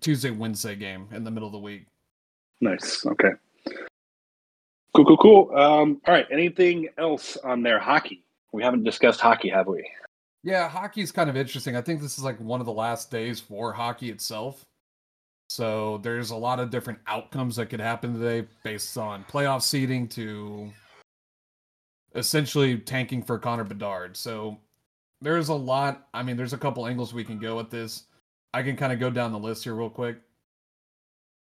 Tuesday, 0.01 0.31
Wednesday 0.31 0.75
game 0.75 1.07
in 1.13 1.23
the 1.23 1.31
middle 1.31 1.49
of 1.49 1.53
the 1.53 1.59
week. 1.59 1.87
Nice. 2.61 3.05
Okay. 3.05 3.33
Cool, 4.95 5.05
cool, 5.05 5.17
cool. 5.17 5.57
Um, 5.57 6.01
all 6.07 6.15
right. 6.15 6.27
Anything 6.31 6.89
else 6.99 7.37
on 7.39 7.63
their 7.63 7.79
hockey? 7.79 8.25
We 8.53 8.63
haven't 8.63 8.85
discussed 8.85 9.21
hockey, 9.21 9.51
have 9.51 9.67
we? 9.67 9.85
Yeah, 10.45 10.69
hockey 10.69 11.01
is 11.01 11.11
kind 11.11 11.29
of 11.29 11.37
interesting. 11.37 11.77
I 11.77 11.81
think 11.83 12.01
this 12.01 12.17
is 12.17 12.25
like 12.25 12.39
one 12.41 12.61
of 12.61 12.67
the 12.67 12.73
last 12.73 13.11
days 13.11 13.41
for 13.41 13.73
hockey 13.73 14.11
itself. 14.11 14.65
So 15.49 15.99
there's 15.99 16.31
a 16.31 16.37
lot 16.37 16.61
of 16.61 16.71
different 16.71 17.01
outcomes 17.07 17.57
that 17.57 17.67
could 17.67 17.81
happen 17.81 18.19
today 18.19 18.47
based 18.63 18.97
on 18.97 19.25
playoff 19.25 19.63
seeding 19.63 20.09
to 20.09 20.71
essentially 22.15 22.79
tanking 22.79 23.23
for 23.23 23.39
Connor 23.39 23.65
Bedard. 23.65 24.17
So 24.17 24.59
there's 25.21 25.49
a 25.49 25.55
lot. 25.55 26.09
I 26.15 26.23
mean, 26.23 26.37
there's 26.37 26.53
a 26.53 26.59
couple 26.59 26.87
angles 26.87 27.15
we 27.15 27.25
can 27.25 27.39
go 27.39 27.57
with 27.57 27.71
this. 27.71 28.05
I 28.53 28.63
can 28.63 28.77
kind 28.77 28.93
of 28.93 29.01
go 29.01 29.11
down 29.11 29.33
the 29.33 29.39
list 29.39 29.65
here 29.65 29.75
real 29.75 29.91
quick. 29.91 30.19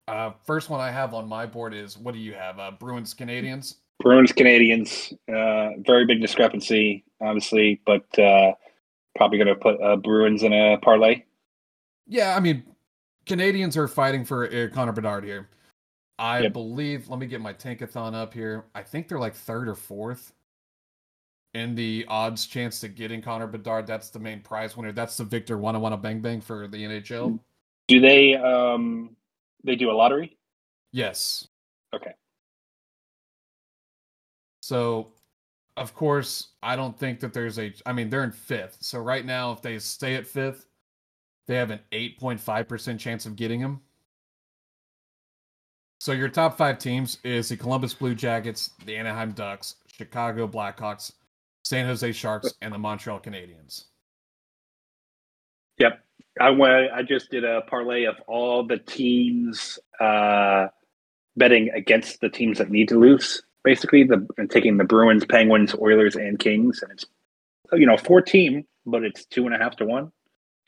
Uh, 0.08 0.32
first 0.46 0.70
one 0.70 0.80
I 0.82 0.92
have 0.92 1.14
on 1.14 1.28
my 1.28 1.46
board 1.46 1.74
is 1.74 1.98
what 1.98 2.14
do 2.14 2.20
you 2.20 2.34
have? 2.34 2.60
Uh, 2.60 2.72
Bruins 2.72 3.14
Canadiens. 3.14 3.76
Bruins, 4.00 4.32
Canadiens. 4.32 5.14
Uh, 5.28 5.78
very 5.86 6.06
big 6.06 6.22
discrepancy, 6.22 7.04
obviously, 7.22 7.82
but 7.86 8.18
uh, 8.18 8.54
probably 9.16 9.38
going 9.38 9.48
to 9.50 9.56
put 9.56 9.80
uh, 9.82 9.98
Bruins 9.98 10.44
in 10.44 10.54
a 10.54 10.78
parlay. 10.82 11.24
Yeah, 12.08 12.36
I 12.36 12.40
mean, 12.40 12.64
Canadiens 13.26 13.78
are 13.78 13.88
fighting 13.88 14.26
for 14.26 14.48
uh, 14.48 14.68
Connor 14.74 14.94
Bedard 14.94 15.24
here. 15.24 15.50
I 16.18 16.42
Yep. 16.42 16.54
believe. 16.54 17.08
Let 17.10 17.20
me 17.20 17.28
get 17.28 17.40
my 17.40 17.54
Tankathon 17.54 18.14
up 18.16 18.34
here. 18.34 18.66
I 18.74 18.84
think 18.84 19.08
they're 19.08 19.20
like 19.20 19.36
third 19.36 19.70
or 19.70 19.76
fourth 19.76 20.34
in 21.54 21.76
the 21.76 22.06
odds 22.08 22.46
chance 22.46 22.80
to 22.82 22.88
getting 22.88 23.22
Connor 23.22 23.48
Bedard. 23.48 23.88
That's 23.88 24.10
the 24.10 24.20
main 24.20 24.42
prize 24.42 24.78
winner. 24.78 24.92
That's 24.92 25.18
the 25.18 25.24
Victor 25.24 25.58
Wanna 25.58 25.80
Wanna 25.80 25.98
Bang 25.98 26.22
Bang 26.22 26.42
for 26.42 26.68
the 26.68 26.78
NHL. 26.78 27.40
Do 27.88 28.00
they? 28.00 28.36
Um, 28.36 29.16
they 29.64 29.76
do 29.76 29.90
a 29.90 29.94
lottery. 29.94 30.38
Yes. 30.92 31.48
Okay. 31.94 32.14
So, 34.62 35.12
of 35.78 35.96
course, 35.96 36.50
I 36.62 36.76
don't 36.76 36.98
think 36.98 37.20
that 37.22 37.34
there's 37.34 37.58
a. 37.58 37.74
I 37.86 37.94
mean, 37.94 38.10
they're 38.10 38.24
in 38.24 38.32
fifth. 38.32 38.78
So 38.82 39.00
right 39.00 39.26
now, 39.26 39.52
if 39.52 39.62
they 39.62 39.80
stay 39.80 40.16
at 40.16 40.28
fifth, 40.28 40.68
they 41.48 41.56
have 41.56 41.72
an 41.72 41.80
8.5% 41.92 43.00
chance 43.00 43.26
of 43.26 43.36
getting 43.36 43.60
him. 43.60 43.82
So 46.00 46.12
your 46.12 46.30
top 46.30 46.58
five 46.58 46.78
teams 46.78 47.18
is 47.24 47.50
the 47.50 47.58
Columbus 47.58 47.94
Blue 47.94 48.14
Jackets, 48.14 48.72
the 48.86 48.96
Anaheim 48.96 49.32
Ducks, 49.32 49.76
Chicago 49.92 50.48
Blackhawks, 50.48 51.12
San 51.70 51.86
Jose 51.86 52.12
Sharks, 52.14 52.52
and 52.64 52.74
the 52.74 52.80
Montreal 52.80 53.20
Canadiens. 53.20 53.84
Yep. 55.78 56.04
I 56.42 56.50
went. 56.50 56.92
I 56.92 57.04
just 57.04 57.30
did 57.30 57.44
a 57.44 57.62
parlay 57.62 58.06
of 58.06 58.16
all 58.26 58.66
the 58.66 58.80
teams 58.80 59.78
uh, 60.00 60.70
betting 61.38 61.70
against 61.76 62.22
the 62.22 62.30
teams 62.30 62.58
that 62.58 62.72
need 62.72 62.90
to 62.90 62.98
lose, 62.98 63.44
basically 63.64 64.04
the 64.04 64.28
and 64.40 64.50
taking 64.50 64.78
the 64.78 64.84
Bruins, 64.84 65.26
Penguins, 65.26 65.76
Oilers, 65.76 66.16
and 66.16 66.40
Kings, 66.40 66.82
and 66.82 66.92
it's 66.92 67.06
you 67.74 67.86
know 67.86 67.98
four 67.98 68.24
team, 68.24 68.66
but 68.88 69.04
it's 69.04 69.26
two 69.26 69.46
and 69.46 69.54
a 69.54 69.60
half 69.60 69.76
to 69.76 69.86
one. 69.86 70.12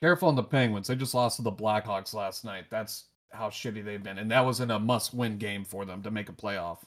Careful 0.01 0.27
on 0.27 0.35
the 0.35 0.43
Penguins. 0.43 0.87
They 0.87 0.95
just 0.95 1.15
lost 1.15 1.37
to 1.37 1.41
the 1.41 1.51
Blackhawks 1.51 2.13
last 2.13 2.45
night. 2.45 2.65
That's 2.69 3.05
how 3.31 3.49
shitty 3.49 3.83
they've 3.83 4.03
been, 4.03 4.19
and 4.19 4.29
that 4.29 4.45
was 4.45 4.59
in 4.59 4.69
a 4.69 4.77
must-win 4.77 5.39
game 5.39 5.65
for 5.65 5.83
them 5.83 6.03
to 6.03 6.11
make 6.11 6.29
a 6.29 6.33
playoff. 6.33 6.83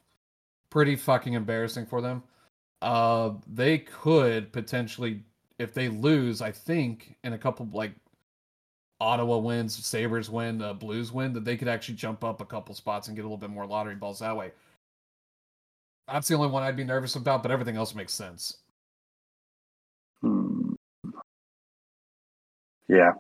Pretty 0.71 0.95
fucking 0.95 1.33
embarrassing 1.33 1.87
for 1.87 2.01
them. 2.01 2.23
Uh, 2.83 3.33
they 3.47 3.79
could 3.79 4.53
potentially, 4.53 5.23
if 5.59 5.75
they 5.75 5.89
lose, 5.89 6.43
I 6.43 6.53
think 6.53 7.17
in 7.25 7.33
a 7.33 7.39
couple 7.39 7.69
like 7.73 7.95
Ottawa 9.01 9.39
wins, 9.39 9.75
Sabres 9.85 10.31
win, 10.31 10.63
uh, 10.63 10.73
Blues 10.75 11.13
win, 11.13 11.33
that 11.35 11.45
they 11.45 11.57
could 11.57 11.69
actually 11.69 11.97
jump 11.97 12.25
up 12.25 12.41
a 12.41 12.45
couple 12.47 12.75
spots 12.75 13.09
and 13.09 13.17
get 13.17 13.23
a 13.23 13.29
little 13.29 13.39
bit 13.39 13.51
more 13.51 13.67
lottery 13.67 13.97
balls 13.97 14.21
that 14.21 14.37
way. 14.37 14.53
That's 16.09 16.29
the 16.29 16.35
only 16.35 16.49
one 16.49 16.63
I'd 16.63 16.77
be 16.77 16.85
nervous 16.85 17.17
about, 17.17 17.43
but 17.43 17.51
everything 17.53 17.77
else 17.77 17.95
makes 17.95 18.13
sense. 18.13 18.59
Hmm. 20.21 20.75
Yeah. 22.89 23.13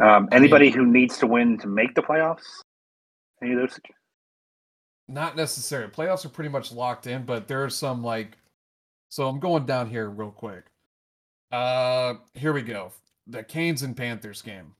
Um, 0.00 0.28
anybody 0.32 0.70
who 0.70 0.86
needs 0.86 1.18
to 1.18 1.26
win 1.26 1.58
to 1.58 1.68
make 1.68 1.94
the 1.94 2.02
playoffs? 2.02 2.62
Any 3.42 3.52
of 3.52 3.60
those? 3.60 3.80
Not 5.08 5.36
necessarily. 5.36 5.90
Playoffs 5.90 6.24
are 6.24 6.30
pretty 6.30 6.50
much 6.50 6.70
locked 6.70 7.06
in, 7.06 7.24
but 7.24 7.48
there 7.48 7.64
are 7.64 7.70
some 7.70 8.04
like. 8.04 8.36
So 9.10 9.26
I'm 9.26 9.40
going 9.40 9.64
down 9.64 9.88
here 9.88 10.10
real 10.10 10.30
quick. 10.30 10.64
Uh, 11.50 12.14
here 12.34 12.52
we 12.52 12.60
go. 12.62 12.92
The 13.26 13.42
Canes 13.42 13.82
and 13.82 13.96
Panthers 13.96 14.42
game. 14.42 14.74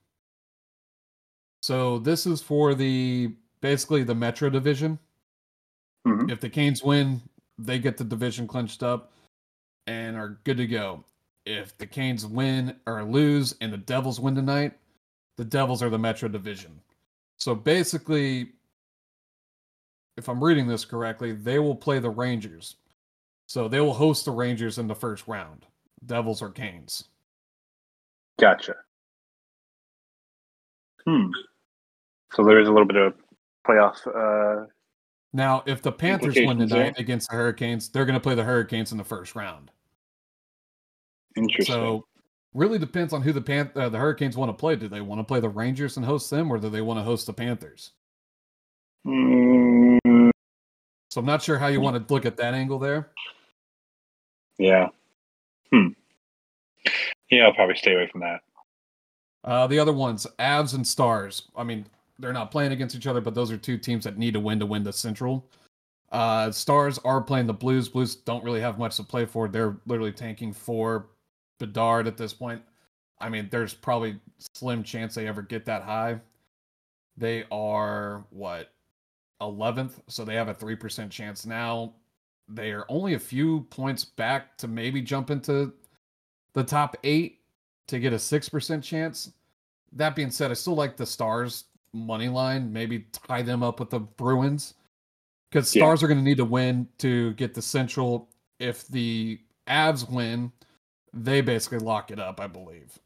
So 1.63 1.97
this 1.99 2.27
is 2.27 2.41
for 2.41 2.75
the 2.75 3.33
basically 3.61 4.03
the 4.03 4.15
Metro 4.15 4.49
division. 4.49 4.99
Mhm. 6.07 6.31
If 6.31 6.39
the 6.39 6.49
Canes 6.49 6.83
win, 6.83 7.21
they 7.57 7.79
get 7.79 7.97
the 7.97 8.03
division 8.03 8.47
clinched 8.47 8.83
up 8.83 9.11
and 9.87 10.15
are 10.15 10.39
good 10.43 10.57
to 10.57 10.67
go. 10.67 11.03
If 11.45 11.77
the 11.77 11.87
Canes 11.87 12.25
win 12.25 12.79
or 12.85 13.03
lose 13.03 13.55
and 13.61 13.73
the 13.73 13.77
Devils 13.77 14.19
win 14.19 14.35
tonight, 14.35 14.77
the 15.37 15.45
Devils 15.45 15.81
are 15.81 15.89
the 15.89 15.97
Metro 15.97 16.29
division. 16.29 16.79
So 17.37 17.55
basically, 17.55 18.53
if 20.19 20.29
I'm 20.29 20.43
reading 20.43 20.67
this 20.67 20.85
correctly, 20.85 21.31
they 21.31 21.57
will 21.57 21.75
play 21.75 21.97
the 21.97 22.09
Rangers. 22.09 22.75
So 23.47 23.67
they 23.67 23.79
will 23.79 23.93
host 23.95 24.25
the 24.25 24.31
Rangers 24.31 24.77
in 24.77 24.87
the 24.87 24.93
first 24.93 25.27
round. 25.27 25.65
Devils 26.05 26.41
or 26.41 26.49
Canes. 26.51 27.05
Gotcha. 28.39 28.75
Hmm. 31.07 31.27
So 32.33 32.43
there 32.43 32.59
is 32.59 32.67
a 32.67 32.71
little 32.71 32.87
bit 32.87 32.97
of 32.97 33.13
playoff. 33.67 33.95
Uh, 34.05 34.67
Now, 35.33 35.63
if 35.65 35.81
the 35.81 35.91
Panthers 35.91 36.35
win 36.35 36.59
tonight 36.59 36.67
there. 36.69 36.93
against 36.97 37.29
the 37.29 37.35
Hurricanes, 37.35 37.89
they're 37.89 38.05
going 38.05 38.13
to 38.13 38.19
play 38.19 38.35
the 38.35 38.43
Hurricanes 38.43 38.91
in 38.91 38.97
the 38.97 39.03
first 39.03 39.35
round. 39.35 39.71
interesting. 41.35 41.73
So, 41.73 42.05
really 42.53 42.77
depends 42.79 43.13
on 43.13 43.21
who 43.21 43.31
the 43.33 43.41
Pan- 43.41 43.71
uh, 43.75 43.89
the 43.89 43.97
Hurricanes 43.97 44.35
want 44.37 44.49
to 44.49 44.53
play. 44.59 44.75
Do 44.75 44.87
they 44.87 45.01
want 45.01 45.19
to 45.19 45.23
play 45.23 45.39
the 45.39 45.49
Rangers 45.49 45.97
and 45.97 46.05
host 46.05 46.29
them, 46.29 46.51
or 46.51 46.57
do 46.59 46.69
they 46.69 46.81
want 46.81 46.99
to 46.99 47.03
host 47.03 47.25
the 47.27 47.33
Panthers? 47.33 47.91
Mm, 49.05 50.29
So 51.09 51.19
I'm 51.19 51.25
not 51.25 51.41
sure 51.41 51.57
how 51.57 51.67
you 51.67 51.81
want 51.81 52.07
to 52.07 52.13
look 52.13 52.25
at 52.25 52.37
that 52.37 52.53
angle 52.53 52.79
there. 52.79 53.11
yeah. 54.57 54.87
Hmm. 55.71 55.89
Yeah, 57.29 57.45
I'll 57.45 57.53
probably 57.53 57.75
stay 57.75 57.93
away 57.93 58.07
from 58.11 58.21
that. 58.21 58.41
Uh, 59.43 59.67
the 59.67 59.79
other 59.79 59.93
ones, 59.93 60.25
Avs 60.39 60.73
and 60.73 60.85
Stars. 60.85 61.43
I 61.55 61.63
mean, 61.63 61.85
they're 62.17 62.33
not 62.33 62.51
playing 62.51 62.71
against 62.71 62.95
each 62.95 63.07
other, 63.07 63.21
but 63.21 63.35
those 63.35 63.51
are 63.51 63.57
two 63.57 63.77
teams 63.77 64.03
that 64.03 64.17
need 64.17 64.33
to 64.33 64.39
win 64.39 64.59
to 64.59 64.65
win 64.65 64.83
the 64.83 64.91
Central. 64.91 65.45
Uh, 66.11 66.51
Stars 66.51 66.97
are 67.05 67.21
playing 67.21 67.45
the 67.47 67.53
Blues. 67.53 67.87
Blues 67.87 68.15
don't 68.15 68.43
really 68.43 68.61
have 68.61 68.79
much 68.79 68.97
to 68.97 69.03
play 69.03 69.25
for. 69.25 69.47
They're 69.47 69.77
literally 69.85 70.11
tanking 70.11 70.51
for 70.53 71.07
Bedard 71.59 72.07
at 72.07 72.17
this 72.17 72.33
point. 72.33 72.61
I 73.21 73.29
mean, 73.29 73.47
there's 73.51 73.73
probably 73.73 74.19
slim 74.55 74.83
chance 74.83 75.13
they 75.13 75.27
ever 75.27 75.41
get 75.43 75.65
that 75.65 75.83
high. 75.83 76.19
They 77.15 77.45
are 77.51 78.25
what 78.31 78.71
11th, 79.41 79.93
so 80.07 80.25
they 80.25 80.35
have 80.35 80.49
a 80.49 80.53
three 80.53 80.75
percent 80.75 81.11
chance 81.11 81.45
now. 81.45 81.93
They 82.47 82.71
are 82.71 82.85
only 82.89 83.13
a 83.13 83.19
few 83.19 83.61
points 83.69 84.03
back 84.05 84.57
to 84.57 84.67
maybe 84.67 85.01
jump 85.01 85.29
into 85.29 85.73
the 86.53 86.63
top 86.63 86.97
eight 87.03 87.39
to 87.87 87.99
get 87.99 88.13
a 88.13 88.19
six 88.19 88.49
percent 88.49 88.83
chance. 88.83 89.31
That 89.93 90.15
being 90.15 90.31
said, 90.31 90.51
I 90.51 90.55
still 90.55 90.75
like 90.75 90.97
the 90.97 91.05
Stars 91.05 91.65
money 91.93 92.27
line. 92.29 92.71
Maybe 92.71 93.07
tie 93.11 93.41
them 93.41 93.63
up 93.63 93.79
with 93.79 93.89
the 93.89 93.99
Bruins 93.99 94.75
because 95.49 95.73
Yeah. 95.75 95.81
Stars 95.81 96.03
are 96.03 96.07
going 96.07 96.19
to 96.19 96.23
need 96.23 96.37
to 96.37 96.45
win 96.45 96.87
to 96.99 97.33
get 97.33 97.53
the 97.53 97.61
Central. 97.61 98.29
If 98.59 98.87
the 98.87 99.39
Avs 99.67 100.09
win, 100.09 100.51
they 101.13 101.41
basically 101.41 101.79
lock 101.79 102.11
it 102.11 102.19
up, 102.19 102.39
I 102.39 102.47
believe. 102.47 102.99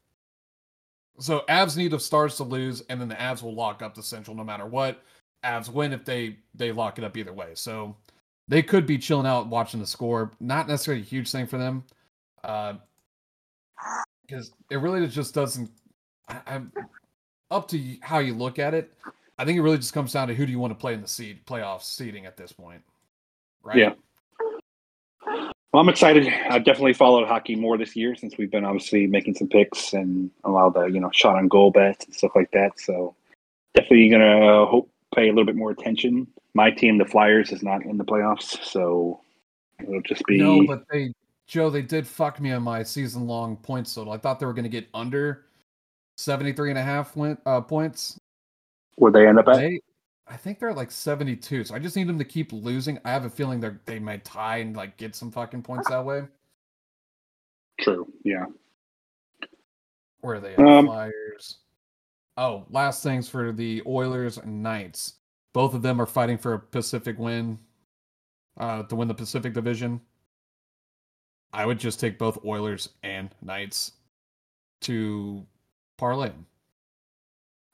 So 1.18 1.44
Avs 1.48 1.76
need 1.76 1.92
the 1.92 2.00
Stars 2.00 2.36
to 2.36 2.44
lose, 2.44 2.82
and 2.88 3.00
then 3.00 3.08
the 3.08 3.14
Avs 3.14 3.42
will 3.42 3.54
lock 3.54 3.82
up 3.82 3.94
the 3.94 4.02
Central 4.02 4.36
no 4.36 4.44
matter 4.44 4.66
what. 4.66 5.02
Avs 5.44 5.68
win 5.68 5.92
if 5.92 6.04
they 6.04 6.36
they 6.54 6.72
lock 6.72 6.98
it 6.98 7.04
up 7.04 7.16
either 7.16 7.32
way. 7.32 7.50
So 7.54 7.96
they 8.48 8.62
could 8.62 8.86
be 8.86 8.98
chilling 8.98 9.26
out 9.26 9.48
watching 9.48 9.80
the 9.80 9.86
score. 9.86 10.32
Not 10.40 10.68
necessarily 10.68 11.02
a 11.02 11.04
huge 11.04 11.30
thing 11.30 11.46
for 11.46 11.58
them, 11.58 11.84
uh, 12.42 12.74
because 14.26 14.52
it 14.70 14.76
really 14.76 15.06
just 15.06 15.34
doesn't. 15.34 15.70
I, 16.28 16.40
I'm 16.46 16.72
up 17.50 17.68
to 17.68 17.96
how 18.00 18.18
you 18.18 18.34
look 18.34 18.58
at 18.58 18.74
it. 18.74 18.92
I 19.38 19.44
think 19.44 19.58
it 19.58 19.62
really 19.62 19.78
just 19.78 19.92
comes 19.92 20.12
down 20.12 20.28
to 20.28 20.34
who 20.34 20.46
do 20.46 20.52
you 20.52 20.58
want 20.58 20.72
to 20.72 20.78
play 20.78 20.94
in 20.94 21.02
the 21.02 21.08
seed 21.08 21.44
playoff 21.46 21.82
seeding 21.82 22.24
at 22.26 22.36
this 22.36 22.52
point, 22.52 22.82
right? 23.62 23.76
Yeah. 23.76 23.92
Well, 25.26 25.80
I'm 25.80 25.88
excited. 25.88 26.28
I've 26.48 26.62
definitely 26.62 26.92
followed 26.92 27.26
hockey 27.26 27.56
more 27.56 27.76
this 27.76 27.96
year 27.96 28.14
since 28.14 28.38
we've 28.38 28.50
been 28.50 28.64
obviously 28.64 29.08
making 29.08 29.34
some 29.34 29.48
picks 29.48 29.92
and 29.92 30.30
a 30.44 30.50
lot 30.50 30.68
of 30.68 30.74
the 30.74 30.84
you 30.84 31.00
know 31.00 31.10
shot 31.12 31.36
on 31.36 31.48
goal 31.48 31.72
bets 31.72 32.04
and 32.04 32.14
stuff 32.14 32.30
like 32.36 32.50
that. 32.52 32.78
So 32.78 33.16
definitely 33.74 34.08
gonna 34.08 34.66
hope 34.66 34.88
pay 35.14 35.28
a 35.28 35.30
little 35.30 35.44
bit 35.44 35.56
more 35.56 35.70
attention. 35.70 36.26
My 36.54 36.70
team, 36.70 36.98
the 36.98 37.04
Flyers, 37.04 37.52
is 37.52 37.62
not 37.62 37.84
in 37.84 37.98
the 37.98 38.04
playoffs, 38.04 38.62
so 38.64 39.20
it'll 39.80 40.02
just 40.02 40.24
be 40.26 40.38
No, 40.38 40.64
but 40.66 40.84
they, 40.90 41.12
Joe, 41.46 41.70
they 41.70 41.82
did 41.82 42.06
fuck 42.06 42.40
me 42.40 42.52
on 42.52 42.62
my 42.62 42.82
season 42.82 43.26
long 43.26 43.56
points 43.56 43.94
total. 43.94 44.12
I 44.12 44.18
thought 44.18 44.40
they 44.40 44.46
were 44.46 44.52
going 44.52 44.64
to 44.64 44.68
get 44.70 44.88
under 44.94 45.46
73 46.16 46.70
and 46.70 46.78
a 46.78 46.82
half 46.82 47.16
win, 47.16 47.38
uh, 47.46 47.60
points. 47.60 48.18
where 48.96 49.12
they 49.12 49.26
end 49.26 49.38
up 49.38 49.48
at. 49.48 49.56
They, 49.56 49.80
I 50.26 50.36
think 50.36 50.58
they're 50.58 50.70
at 50.70 50.76
like 50.76 50.90
72. 50.90 51.64
So 51.64 51.74
I 51.74 51.78
just 51.78 51.96
need 51.96 52.08
them 52.08 52.18
to 52.18 52.24
keep 52.24 52.52
losing. 52.52 52.98
I 53.04 53.10
have 53.10 53.24
a 53.24 53.30
feeling 53.30 53.60
they 53.60 53.70
they 53.84 53.98
might 53.98 54.24
tie 54.24 54.58
and 54.58 54.74
like 54.74 54.96
get 54.96 55.14
some 55.14 55.30
fucking 55.30 55.62
points 55.62 55.88
that 55.90 56.04
way. 56.04 56.22
True. 57.80 58.10
Yeah. 58.24 58.46
Where 60.20 60.36
are 60.36 60.40
they? 60.40 60.54
At? 60.54 60.60
Um, 60.60 60.86
Flyers. 60.86 61.58
Oh, 62.36 62.64
last 62.70 63.02
things 63.02 63.28
for 63.28 63.52
the 63.52 63.82
Oilers 63.86 64.38
and 64.38 64.62
Knights. 64.62 65.14
Both 65.52 65.74
of 65.74 65.82
them 65.82 66.00
are 66.00 66.06
fighting 66.06 66.36
for 66.36 66.54
a 66.54 66.58
Pacific 66.58 67.18
win, 67.18 67.58
uh, 68.58 68.82
to 68.84 68.96
win 68.96 69.08
the 69.08 69.14
Pacific 69.14 69.52
Division. 69.52 70.00
I 71.52 71.64
would 71.64 71.78
just 71.78 72.00
take 72.00 72.18
both 72.18 72.44
Oilers 72.44 72.88
and 73.04 73.30
Knights 73.40 73.92
to 74.82 75.46
parlay. 75.96 76.32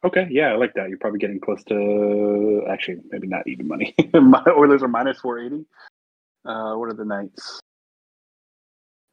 Okay. 0.04 0.28
Yeah, 0.30 0.52
I 0.52 0.56
like 0.56 0.74
that. 0.74 0.90
You're 0.90 0.98
probably 0.98 1.18
getting 1.18 1.40
close 1.40 1.64
to 1.64 2.64
actually 2.68 2.98
maybe 3.10 3.26
not 3.26 3.46
even 3.46 3.66
money. 3.66 3.94
My 4.12 4.42
Oilers 4.48 4.82
are 4.82 4.88
minus 4.88 5.20
480. 5.20 5.64
Uh, 6.44 6.76
what 6.76 6.90
are 6.90 6.94
the 6.94 7.04
Knights? 7.04 7.60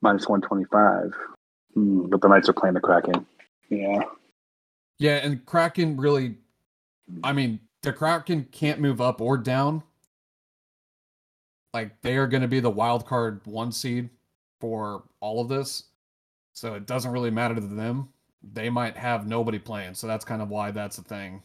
Minus 0.02 0.28
125. 0.28 1.14
Hmm, 1.74 2.08
but 2.08 2.22
the 2.22 2.28
Knights 2.28 2.50
are 2.50 2.54
playing 2.54 2.74
the 2.74 2.80
Kraken. 2.82 3.26
Yeah. 3.70 4.02
Yeah, 5.00 5.18
and 5.18 5.46
Kraken 5.46 5.98
really, 5.98 6.36
I 7.24 7.34
mean, 7.34 7.60
the 7.84 7.94
Kraken 7.94 8.48
can't 8.52 8.80
move 8.80 9.00
up 9.02 9.22
or 9.22 9.38
down. 9.38 9.84
Like 11.74 12.02
they 12.02 12.18
are 12.18 12.28
going 12.28 12.42
to 12.42 12.48
be 12.48 12.60
the 12.60 12.70
wild 12.70 13.06
card 13.06 13.42
one 13.46 13.72
seed 13.72 14.10
for 14.60 15.04
all 15.20 15.42
of 15.42 15.50
this, 15.50 15.84
so 16.54 16.74
it 16.74 16.88
doesn't 16.88 17.12
really 17.12 17.30
matter 17.30 17.54
to 17.56 17.62
them. 17.62 18.10
They 18.42 18.70
might 18.70 18.98
have 18.98 19.28
nobody 19.28 19.60
playing, 19.60 19.94
so 19.94 20.08
that's 20.08 20.26
kind 20.26 20.42
of 20.42 20.50
why 20.50 20.72
that's 20.72 20.98
a 20.98 21.04
thing. 21.04 21.44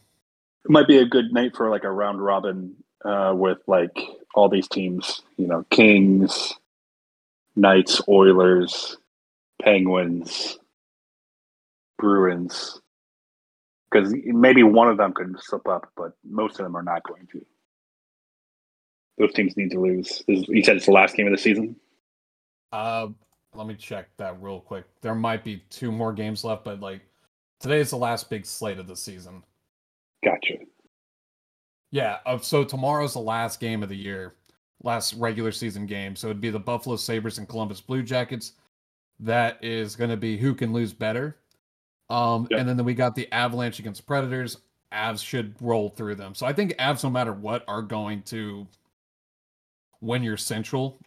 It 0.65 0.71
might 0.71 0.87
be 0.87 0.97
a 0.97 1.05
good 1.05 1.33
night 1.33 1.55
for 1.55 1.69
like 1.69 1.83
a 1.83 1.91
round 1.91 2.23
robin 2.23 2.75
uh, 3.05 3.33
with 3.35 3.59
like 3.67 3.99
all 4.33 4.49
these 4.49 4.67
teams, 4.67 5.21
you 5.37 5.47
know, 5.47 5.65
Kings, 5.69 6.53
Knights, 7.55 8.01
Oilers, 8.07 8.97
Penguins, 9.61 10.57
Bruins. 11.99 12.81
Because 13.93 14.15
maybe 14.25 14.63
one 14.63 14.89
of 14.89 14.97
them 14.97 15.13
could 15.13 15.35
slip 15.39 15.67
up, 15.67 15.91
but 15.95 16.13
most 16.27 16.59
of 16.59 16.65
them 16.65 16.75
are 16.75 16.81
not 16.81 17.03
going 17.03 17.27
to. 17.31 17.45
Those 19.19 19.33
teams 19.33 19.55
need 19.55 19.69
to 19.71 19.79
lose. 19.79 20.23
Is, 20.27 20.47
you 20.47 20.63
said 20.63 20.77
it's 20.77 20.87
the 20.87 20.91
last 20.91 21.15
game 21.15 21.27
of 21.27 21.31
the 21.31 21.37
season? 21.37 21.75
Uh, 22.71 23.09
let 23.53 23.67
me 23.67 23.75
check 23.75 24.07
that 24.17 24.41
real 24.41 24.59
quick. 24.59 24.85
There 25.01 25.13
might 25.13 25.43
be 25.43 25.63
two 25.69 25.91
more 25.91 26.11
games 26.11 26.43
left, 26.43 26.63
but 26.63 26.79
like 26.79 27.01
today 27.59 27.79
is 27.79 27.91
the 27.91 27.97
last 27.97 28.31
big 28.31 28.47
slate 28.47 28.79
of 28.79 28.87
the 28.87 28.95
season. 28.95 29.43
Gotcha. 30.25 30.55
Yeah. 31.91 32.17
Uh, 32.25 32.39
so 32.39 32.63
tomorrow's 32.63 33.13
the 33.13 33.19
last 33.19 33.59
game 33.59 33.83
of 33.83 33.89
the 33.89 33.95
year, 33.95 34.33
last 34.81 35.13
regular 35.13 35.51
season 35.51 35.85
game. 35.85 36.15
So 36.15 36.27
it'd 36.27 36.41
be 36.41 36.49
the 36.49 36.59
Buffalo 36.59 36.95
Sabres 36.95 37.37
and 37.37 37.47
Columbus 37.47 37.79
Blue 37.79 38.01
Jackets. 38.01 38.53
That 39.19 39.63
is 39.63 39.95
going 39.95 40.09
to 40.09 40.17
be 40.17 40.35
who 40.37 40.55
can 40.55 40.73
lose 40.73 40.93
better. 40.93 41.37
Um, 42.09 42.47
yep. 42.51 42.59
And 42.59 42.69
then 42.69 42.83
we 42.85 42.93
got 42.93 43.15
the 43.15 43.31
Avalanche 43.31 43.79
against 43.79 44.05
Predators. 44.05 44.57
Avs 44.93 45.23
should 45.23 45.55
roll 45.59 45.89
through 45.89 46.15
them. 46.15 46.35
So 46.35 46.45
I 46.45 46.53
think 46.53 46.73
Avs, 46.77 47.03
no 47.03 47.09
matter 47.09 47.33
what, 47.33 47.63
are 47.67 47.81
going 47.81 48.21
to 48.23 48.67
win 50.01 50.21
your 50.21 50.37
Central. 50.37 50.99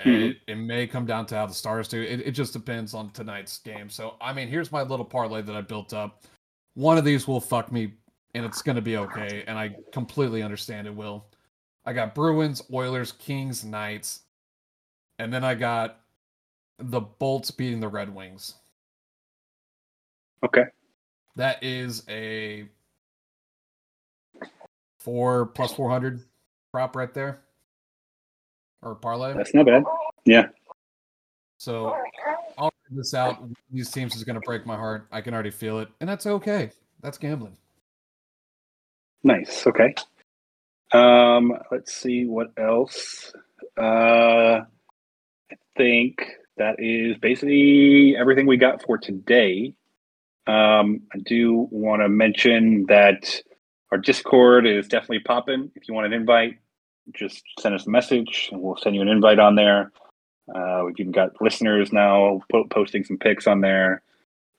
Mm-hmm. 0.00 0.10
It, 0.10 0.36
it, 0.46 0.54
may 0.54 0.86
come 0.86 1.04
down 1.04 1.26
to 1.26 1.34
how 1.34 1.46
the 1.46 1.54
Stars 1.54 1.88
do. 1.88 2.00
It, 2.00 2.20
it 2.20 2.30
just 2.30 2.52
depends 2.52 2.94
on 2.94 3.10
tonight's 3.10 3.58
game. 3.58 3.90
So, 3.90 4.14
I 4.20 4.32
mean, 4.32 4.48
here's 4.48 4.70
my 4.70 4.82
little 4.82 5.04
parlay 5.04 5.42
that 5.42 5.56
I 5.56 5.60
built 5.60 5.92
up. 5.92 6.22
One 6.74 6.96
of 6.96 7.04
these 7.04 7.26
will 7.26 7.40
fuck 7.40 7.72
me, 7.72 7.94
and 8.34 8.44
it's 8.44 8.62
going 8.62 8.76
to 8.76 8.82
be 8.82 8.96
okay. 8.96 9.42
And 9.48 9.58
I 9.58 9.74
completely 9.92 10.42
understand 10.42 10.86
it 10.86 10.94
will. 10.94 11.26
I 11.84 11.92
got 11.92 12.14
Bruins, 12.14 12.62
Oilers, 12.72 13.12
Kings, 13.12 13.64
Knights. 13.64 14.20
And 15.18 15.32
then 15.32 15.42
I 15.42 15.56
got 15.56 16.00
the 16.78 17.00
Bolts 17.00 17.50
beating 17.50 17.80
the 17.80 17.88
Red 17.88 18.14
Wings. 18.14 18.54
Okay. 20.44 20.64
That 21.36 21.62
is 21.62 22.02
a 22.08 22.68
four 24.98 25.46
plus 25.46 25.72
400 25.72 26.22
prop 26.72 26.96
right 26.96 27.12
there 27.14 27.40
or 28.82 28.94
parlay. 28.94 29.34
That's 29.34 29.54
not 29.54 29.66
bad. 29.66 29.84
Yeah. 30.24 30.48
So 31.58 31.96
I'll 32.56 32.72
figure 32.84 33.00
this 33.00 33.14
out. 33.14 33.42
These 33.70 33.90
teams 33.90 34.14
is 34.16 34.24
going 34.24 34.34
to 34.34 34.40
break 34.40 34.66
my 34.66 34.76
heart. 34.76 35.06
I 35.10 35.20
can 35.20 35.34
already 35.34 35.50
feel 35.50 35.80
it, 35.80 35.88
and 36.00 36.08
that's 36.08 36.26
okay. 36.26 36.70
That's 37.02 37.18
gambling. 37.18 37.56
Nice. 39.24 39.66
Okay. 39.66 39.94
Um, 40.92 41.52
let's 41.70 41.94
see 41.94 42.24
what 42.24 42.52
else. 42.56 43.32
Uh, 43.76 44.60
I 45.50 45.56
think 45.76 46.24
that 46.56 46.76
is 46.78 47.16
basically 47.18 48.16
everything 48.16 48.46
we 48.46 48.56
got 48.56 48.82
for 48.82 48.98
today. 48.98 49.74
Um, 50.48 51.02
I 51.14 51.18
do 51.18 51.68
want 51.70 52.00
to 52.00 52.08
mention 52.08 52.86
that 52.86 53.42
our 53.92 53.98
Discord 53.98 54.66
is 54.66 54.88
definitely 54.88 55.20
popping. 55.20 55.70
If 55.74 55.86
you 55.86 55.94
want 55.94 56.06
an 56.06 56.14
invite, 56.14 56.58
just 57.12 57.42
send 57.60 57.74
us 57.74 57.86
a 57.86 57.90
message 57.90 58.48
and 58.50 58.62
we'll 58.62 58.78
send 58.78 58.96
you 58.96 59.02
an 59.02 59.08
invite 59.08 59.38
on 59.38 59.56
there. 59.56 59.92
Uh, 60.54 60.84
we've 60.86 60.98
even 60.98 61.12
got 61.12 61.40
listeners 61.42 61.92
now 61.92 62.40
po- 62.50 62.66
posting 62.70 63.04
some 63.04 63.18
pics 63.18 63.46
on 63.46 63.60
there. 63.60 64.02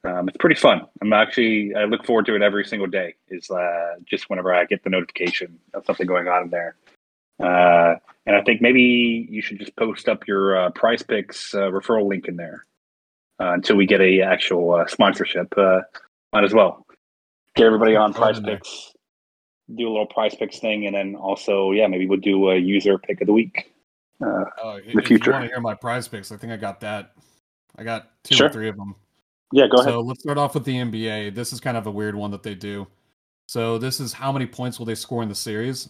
Um, 0.04 0.30
it's 0.30 0.38
pretty 0.38 0.56
fun. 0.56 0.84
I'm 1.02 1.12
actually 1.12 1.74
I 1.76 1.86
look 1.86 2.06
forward 2.06 2.28
to 2.28 2.36
it 2.36 2.44
every 2.44 2.66
single 2.66 2.88
day. 2.88 3.16
Is 3.30 3.50
uh, 3.50 3.96
just 4.06 4.30
whenever 4.30 4.54
I 4.54 4.66
get 4.66 4.84
the 4.84 4.92
notification 4.92 5.60
of 5.74 5.86
something 5.86 6.06
going 6.08 6.28
on 6.28 6.44
in 6.44 6.50
there. 6.52 6.76
Uh, 7.40 7.96
and 8.28 8.36
I 8.36 8.42
think 8.44 8.62
maybe 8.62 9.28
you 9.30 9.42
should 9.42 9.60
just 9.60 9.76
post 9.76 10.08
up 10.08 10.28
your 10.28 10.58
uh, 10.58 10.70
Prize 10.70 11.02
Picks 11.02 11.56
uh, 11.56 11.72
referral 11.72 12.08
link 12.08 12.28
in 12.28 12.38
there 12.38 12.66
until 13.40 13.76
we 13.76 13.86
get 13.86 14.02
a 14.02 14.22
actual 14.22 14.74
uh, 14.74 14.88
sponsorship. 14.88 15.54
might 15.58 16.44
as 16.44 16.54
well 16.54 16.86
get 17.56 17.66
everybody 17.66 17.96
on 17.96 18.14
Prize 18.14 18.40
Picks 18.40 18.94
do 19.76 19.88
a 19.88 19.92
little 19.92 20.06
Prize 20.06 20.36
Picks 20.36 20.60
thing, 20.60 20.88
and 20.88 20.96
then 20.96 21.16
also, 21.16 21.72
yeah, 21.72 21.88
maybe 21.88 22.08
we'll 22.08 22.20
do 22.20 22.50
a 22.50 22.58
user 22.58 22.98
pick 22.98 23.22
of 23.22 23.28
the 23.28 23.34
week. 23.34 23.74
Uh, 24.22 24.44
oh, 24.64 24.78
in 24.78 24.96
the 24.96 25.02
future. 25.02 25.32
want 25.32 25.46
to 25.46 25.50
hear 25.50 25.62
my 25.62 25.76
Prize 25.76 26.08
Picks? 26.08 26.32
I 26.32 26.38
think 26.38 26.52
I 26.52 26.58
got 26.58 26.80
that. 26.82 27.14
I 27.78 27.84
got 27.84 28.12
two 28.24 28.36
sure. 28.36 28.48
or 28.48 28.50
three 28.50 28.70
of 28.70 28.76
them. 28.76 28.96
Yeah, 29.52 29.68
go 29.68 29.78
ahead. 29.78 29.94
So 29.94 30.02
let's 30.02 30.22
start 30.22 30.38
off 30.38 30.54
with 30.54 30.66
the 30.66 30.76
NBA. 30.76 31.34
This 31.36 31.54
is 31.54 31.60
kind 31.60 31.78
of 31.78 31.88
a 31.88 31.92
weird 31.92 32.16
one 32.16 32.32
that 32.32 32.44
they 32.44 32.56
do. 32.56 32.88
So 33.48 33.78
this 33.78 34.00
is 34.00 34.14
how 34.14 34.32
many 34.32 34.46
points 34.46 34.78
will 34.78 34.86
they 34.86 34.96
score 34.96 35.24
in 35.24 35.30
the 35.30 35.36
series? 35.36 35.90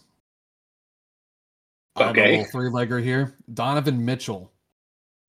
Okay. 1.98 2.44
three 2.44 2.70
legger 2.70 3.02
here. 3.02 3.36
Donovan 3.52 4.02
Mitchell 4.02 4.52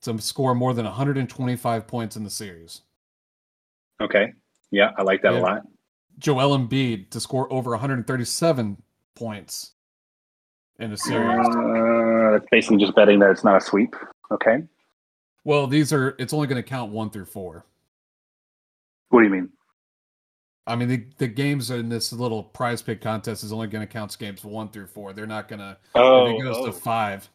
to 0.02 0.20
score 0.20 0.54
more 0.54 0.74
than 0.74 0.84
125 0.84 1.86
points 1.86 2.16
in 2.16 2.24
the 2.24 2.30
series. 2.30 2.82
Okay. 4.00 4.32
Yeah, 4.70 4.90
I 4.96 5.02
like 5.02 5.22
that 5.22 5.34
a 5.34 5.40
lot. 5.40 5.62
Joel 6.18 6.58
Embiid 6.58 7.10
to 7.10 7.20
score 7.20 7.52
over 7.52 7.70
137 7.70 8.82
points 9.14 9.72
in 10.78 10.92
a 10.92 10.96
series. 10.96 11.46
Uh, 11.46 12.32
that's 12.32 12.46
basically 12.50 12.78
just 12.78 12.94
betting 12.94 13.18
that 13.20 13.30
it's 13.30 13.44
not 13.44 13.56
a 13.56 13.60
sweep. 13.60 13.94
Okay. 14.30 14.62
Well, 15.44 15.66
these 15.66 15.92
are. 15.92 16.14
It's 16.18 16.32
only 16.32 16.46
going 16.46 16.62
to 16.62 16.68
count 16.68 16.92
one 16.92 17.10
through 17.10 17.26
four. 17.26 17.66
What 19.08 19.20
do 19.20 19.24
you 19.26 19.32
mean? 19.32 19.50
I 20.66 20.76
mean, 20.76 20.88
the, 20.88 21.04
the 21.18 21.26
games 21.26 21.70
in 21.70 21.88
this 21.88 22.12
little 22.12 22.44
prize 22.44 22.82
pick 22.82 23.00
contest 23.00 23.42
is 23.42 23.52
only 23.52 23.66
going 23.66 23.86
to 23.86 23.92
count 23.92 24.16
games 24.18 24.44
one 24.44 24.68
through 24.68 24.86
four. 24.86 25.12
They're 25.12 25.26
not 25.26 25.48
going 25.48 25.58
to. 25.58 25.76
Oh, 25.94 26.26
if 26.26 26.40
it 26.40 26.42
goes 26.44 26.56
oh. 26.58 26.66
to 26.66 26.72
five. 26.72 27.28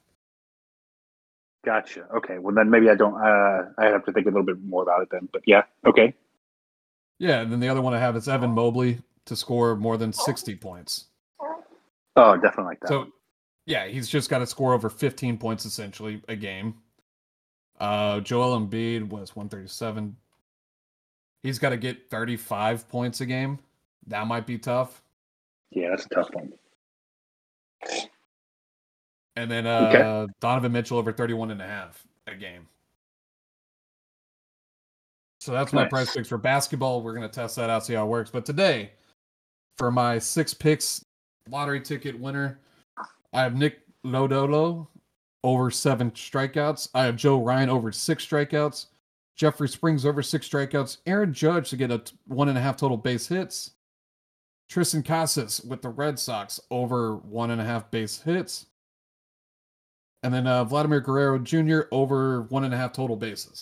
Gotcha. 1.66 2.08
Okay. 2.16 2.38
Well, 2.39 2.55
then 2.55 2.70
maybe 2.70 2.89
I 2.89 2.95
don't. 2.95 3.16
Uh, 3.16 3.70
I 3.78 3.86
have 3.86 4.05
to 4.05 4.12
think 4.12 4.26
a 4.26 4.30
little 4.30 4.45
bit 4.45 4.64
more 4.64 4.84
about 4.84 5.01
it 5.01 5.10
then. 5.12 5.28
But 5.32 5.41
yeah. 5.45 5.64
Okay. 5.86 6.14
Yeah, 7.20 7.41
and 7.41 7.51
then 7.51 7.60
the 7.60 7.68
other 7.68 7.82
one 7.82 7.93
I 7.93 7.99
have 7.99 8.16
is 8.16 8.28
Evan 8.30 8.51
Mobley 8.51 8.99
to 9.26 9.36
score 9.36 9.76
more 9.76 9.97
than 9.97 10.14
60 10.14 10.55
points. 10.55 11.05
Oh, 12.16 12.36
definitely 12.36 12.66
like 12.66 12.80
that. 12.82 12.89
So, 12.89 13.08
yeah, 13.66 13.88
he's 13.88 14.08
just 14.08 14.30
got 14.30 14.39
to 14.39 14.47
score 14.47 14.74
over 14.74 14.89
15 14.89 15.38
points 15.38 15.66
essentially 15.66 16.22
a 16.28 16.36
game. 16.36 16.76
Uh, 17.80 18.20
Joel 18.22 18.60
Embiid 18.60 19.10
was 19.10 19.36
137. 19.36 20.16
He's 21.43 21.60
got 21.60 21.70
to 21.70 21.78
get 21.78 22.10
35 22.10 22.88
points 22.89 23.22
a 23.22 23.26
game. 23.26 23.60
That 24.08 24.28
might 24.28 24.47
be 24.47 24.58
tough. 24.58 25.01
Yeah, 25.72 25.89
that's 25.89 26.05
a 26.05 26.10
tough 26.10 26.30
one. 26.34 26.53
And 29.38 29.52
then 29.52 29.68
uh, 29.68 29.92
okay. 29.94 30.34
Donovan 30.42 30.72
Mitchell 30.72 30.98
over 30.98 31.14
31 31.14 31.52
and 31.52 31.62
a 31.62 31.68
half 31.68 32.04
a 32.26 32.34
game. 32.34 32.68
So 35.40 35.52
that's 35.52 35.72
nice. 35.72 35.84
my 35.84 35.90
prize 35.90 36.12
picks 36.12 36.28
for 36.28 36.40
basketball. 36.40 37.04
We're 37.04 37.14
going 37.14 37.30
to 37.30 37.34
test 37.34 37.56
that 37.58 37.70
out, 37.70 37.86
see 37.86 37.94
how 37.94 38.06
it 38.06 38.10
works. 38.10 38.32
But 38.32 38.46
today, 38.46 38.92
for 39.78 39.92
my 39.92 40.18
six 40.18 40.56
picks 40.56 41.06
lottery 41.52 41.80
ticket 41.80 42.20
winner, 42.20 42.60
I 43.32 43.44
have 43.44 43.56
Nick 43.56 43.82
Lodolo 44.04 44.88
over 45.44 45.70
seven 45.70 46.10
strikeouts. 46.12 46.90
I 46.96 47.04
have 47.04 47.16
Joe 47.16 47.40
Ryan 47.40 47.70
over 47.70 47.92
six 47.92 48.26
strikeouts. 48.26 48.88
Jeffrey 49.36 49.70
Springs 49.70 50.04
over 50.04 50.24
six 50.24 50.50
strikeouts. 50.50 50.98
Aaron 51.06 51.32
Judge 51.32 51.70
to 51.70 51.78
get 51.78 51.92
a 51.92 52.02
one 52.26 52.50
and 52.50 52.58
a 52.58 52.62
half 52.62 52.76
total 52.76 52.98
base 52.98 53.28
hits. 53.28 53.72
Triston 54.68 55.06
Casas 55.06 55.62
with 55.62 55.84
the 55.84 55.90
Red 55.90 56.18
Sox 56.18 56.60
over 56.72 57.18
one 57.18 57.52
and 57.52 57.62
a 57.62 57.64
half 57.64 57.92
base 57.92 58.20
hits. 58.24 58.66
And 60.24 60.34
then 60.34 60.47
uh, 60.47 60.63
Vladimir 60.63 60.99
Guerrero 60.99 61.39
Jr. 61.39 61.82
over 61.91 62.43
one 62.43 62.63
and 62.63 62.74
a 62.74 62.78
half 62.78 62.91
total 62.91 63.15
bases. 63.15 63.61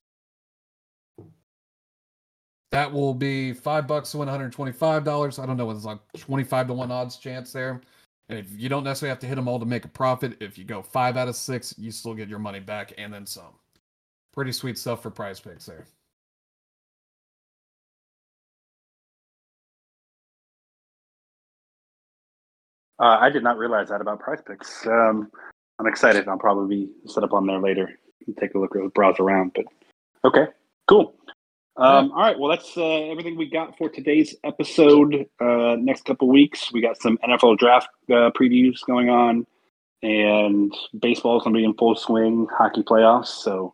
That 2.72 2.91
will 2.91 3.14
be 3.14 3.53
five 3.53 3.88
bucks 3.88 4.12
to 4.12 4.18
win 4.18 4.28
$125. 4.28 5.39
I 5.41 5.45
don't 5.45 5.58
know, 5.58 5.66
what 5.66 5.76
it's 5.76 5.86
like 5.86 5.99
25 6.18 6.68
to 6.68 6.74
1 6.74 6.91
odds 6.91 7.18
chance 7.18 7.53
there. 7.53 7.82
And 8.28 8.39
if 8.39 8.47
you 8.58 8.70
don't 8.70 8.84
necessarily 8.84 9.12
have 9.12 9.20
to 9.20 9.28
hit 9.28 9.36
them 9.36 9.47
all 9.47 9.60
to 9.60 9.66
make 9.66 9.86
a 9.86 9.89
profit, 9.89 10.38
if 10.41 10.58
you 10.58 10.64
go 10.64 10.82
five 10.82 11.16
out 11.16 11.28
of 11.28 11.36
six, 11.36 11.76
you 11.78 11.91
still 11.91 12.14
get 12.14 12.28
your 12.28 12.39
money 12.39 12.60
back 12.60 12.93
and 12.97 13.14
then 13.14 13.26
some. 13.26 13.53
Pretty 14.34 14.51
sweet 14.51 14.78
stuff 14.78 15.03
for 15.03 15.12
prize 15.12 15.39
picks 15.39 15.68
there. 15.68 15.86
Uh, 22.99 23.18
I 23.20 23.30
did 23.30 23.43
not 23.43 23.58
realize 23.58 23.89
that 23.89 24.01
about 24.01 24.20
prize 24.20 24.41
picks. 24.45 24.86
Um, 24.88 25.30
I'm 25.80 25.88
excited. 25.88 26.28
I'll 26.28 26.38
probably 26.38 26.76
be 26.76 26.92
set 27.08 27.24
up 27.24 27.34
on 27.34 27.48
there 27.48 27.60
later 27.60 28.00
and 28.26 28.38
take 28.38 28.56
a 28.56 28.60
look, 28.60 28.76
browse 28.94 29.20
around. 29.20 29.52
But 29.56 29.66
okay, 30.24 30.52
cool. 30.88 31.16
Um, 31.78 32.12
all 32.12 32.22
right. 32.22 32.40
Well, 32.40 32.50
that's 32.50 32.78
uh, 32.78 32.84
everything 32.84 33.36
we 33.36 33.50
got 33.50 33.78
for 33.78 33.90
today's 33.90 34.34
episode. 34.46 35.26
Uh, 35.42 35.76
next 35.78 36.06
couple 36.06 36.30
weeks, 36.30 36.72
we 36.72 36.82
got 36.82 37.02
some 37.02 37.18
NFL 37.18 37.58
draft 37.58 37.90
uh, 38.10 38.32
previews 38.32 38.80
going 38.86 39.10
on, 39.10 39.46
and 40.02 40.74
baseball 40.98 41.38
is 41.38 41.44
going 41.44 41.54
to 41.54 41.58
be 41.58 41.66
in 41.66 41.74
full 41.74 41.96
swing. 41.96 42.48
Hockey 42.58 42.82
playoffs, 42.82 43.28
so 43.28 43.74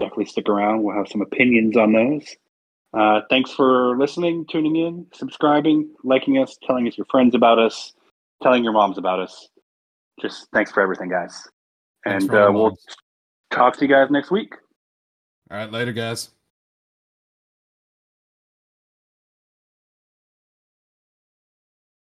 definitely 0.00 0.24
stick 0.24 0.48
around. 0.48 0.82
We'll 0.82 0.96
have 0.96 1.08
some 1.08 1.22
opinions 1.22 1.76
on 1.76 1.92
those. 1.92 2.34
Uh, 2.92 3.20
thanks 3.30 3.52
for 3.52 3.96
listening, 3.96 4.46
tuning 4.50 4.74
in, 4.76 5.06
subscribing, 5.12 5.88
liking 6.02 6.38
us, 6.38 6.56
telling 6.66 6.88
us 6.88 6.96
your 6.96 7.06
friends 7.10 7.34
about 7.34 7.58
us, 7.58 7.92
telling 8.42 8.64
your 8.64 8.72
moms 8.72 8.98
about 8.98 9.20
us. 9.20 9.48
Just 10.20 10.48
thanks 10.52 10.70
for 10.72 10.82
everything, 10.82 11.08
guys. 11.08 11.46
and 12.04 12.30
uh, 12.34 12.50
we'll 12.52 12.76
talk 13.50 13.76
to 13.76 13.84
you 13.84 13.88
guys 13.88 14.08
next 14.10 14.30
week. 14.30 14.52
All 15.50 15.56
right, 15.56 15.70
later, 15.70 15.92
guys. 15.92 16.30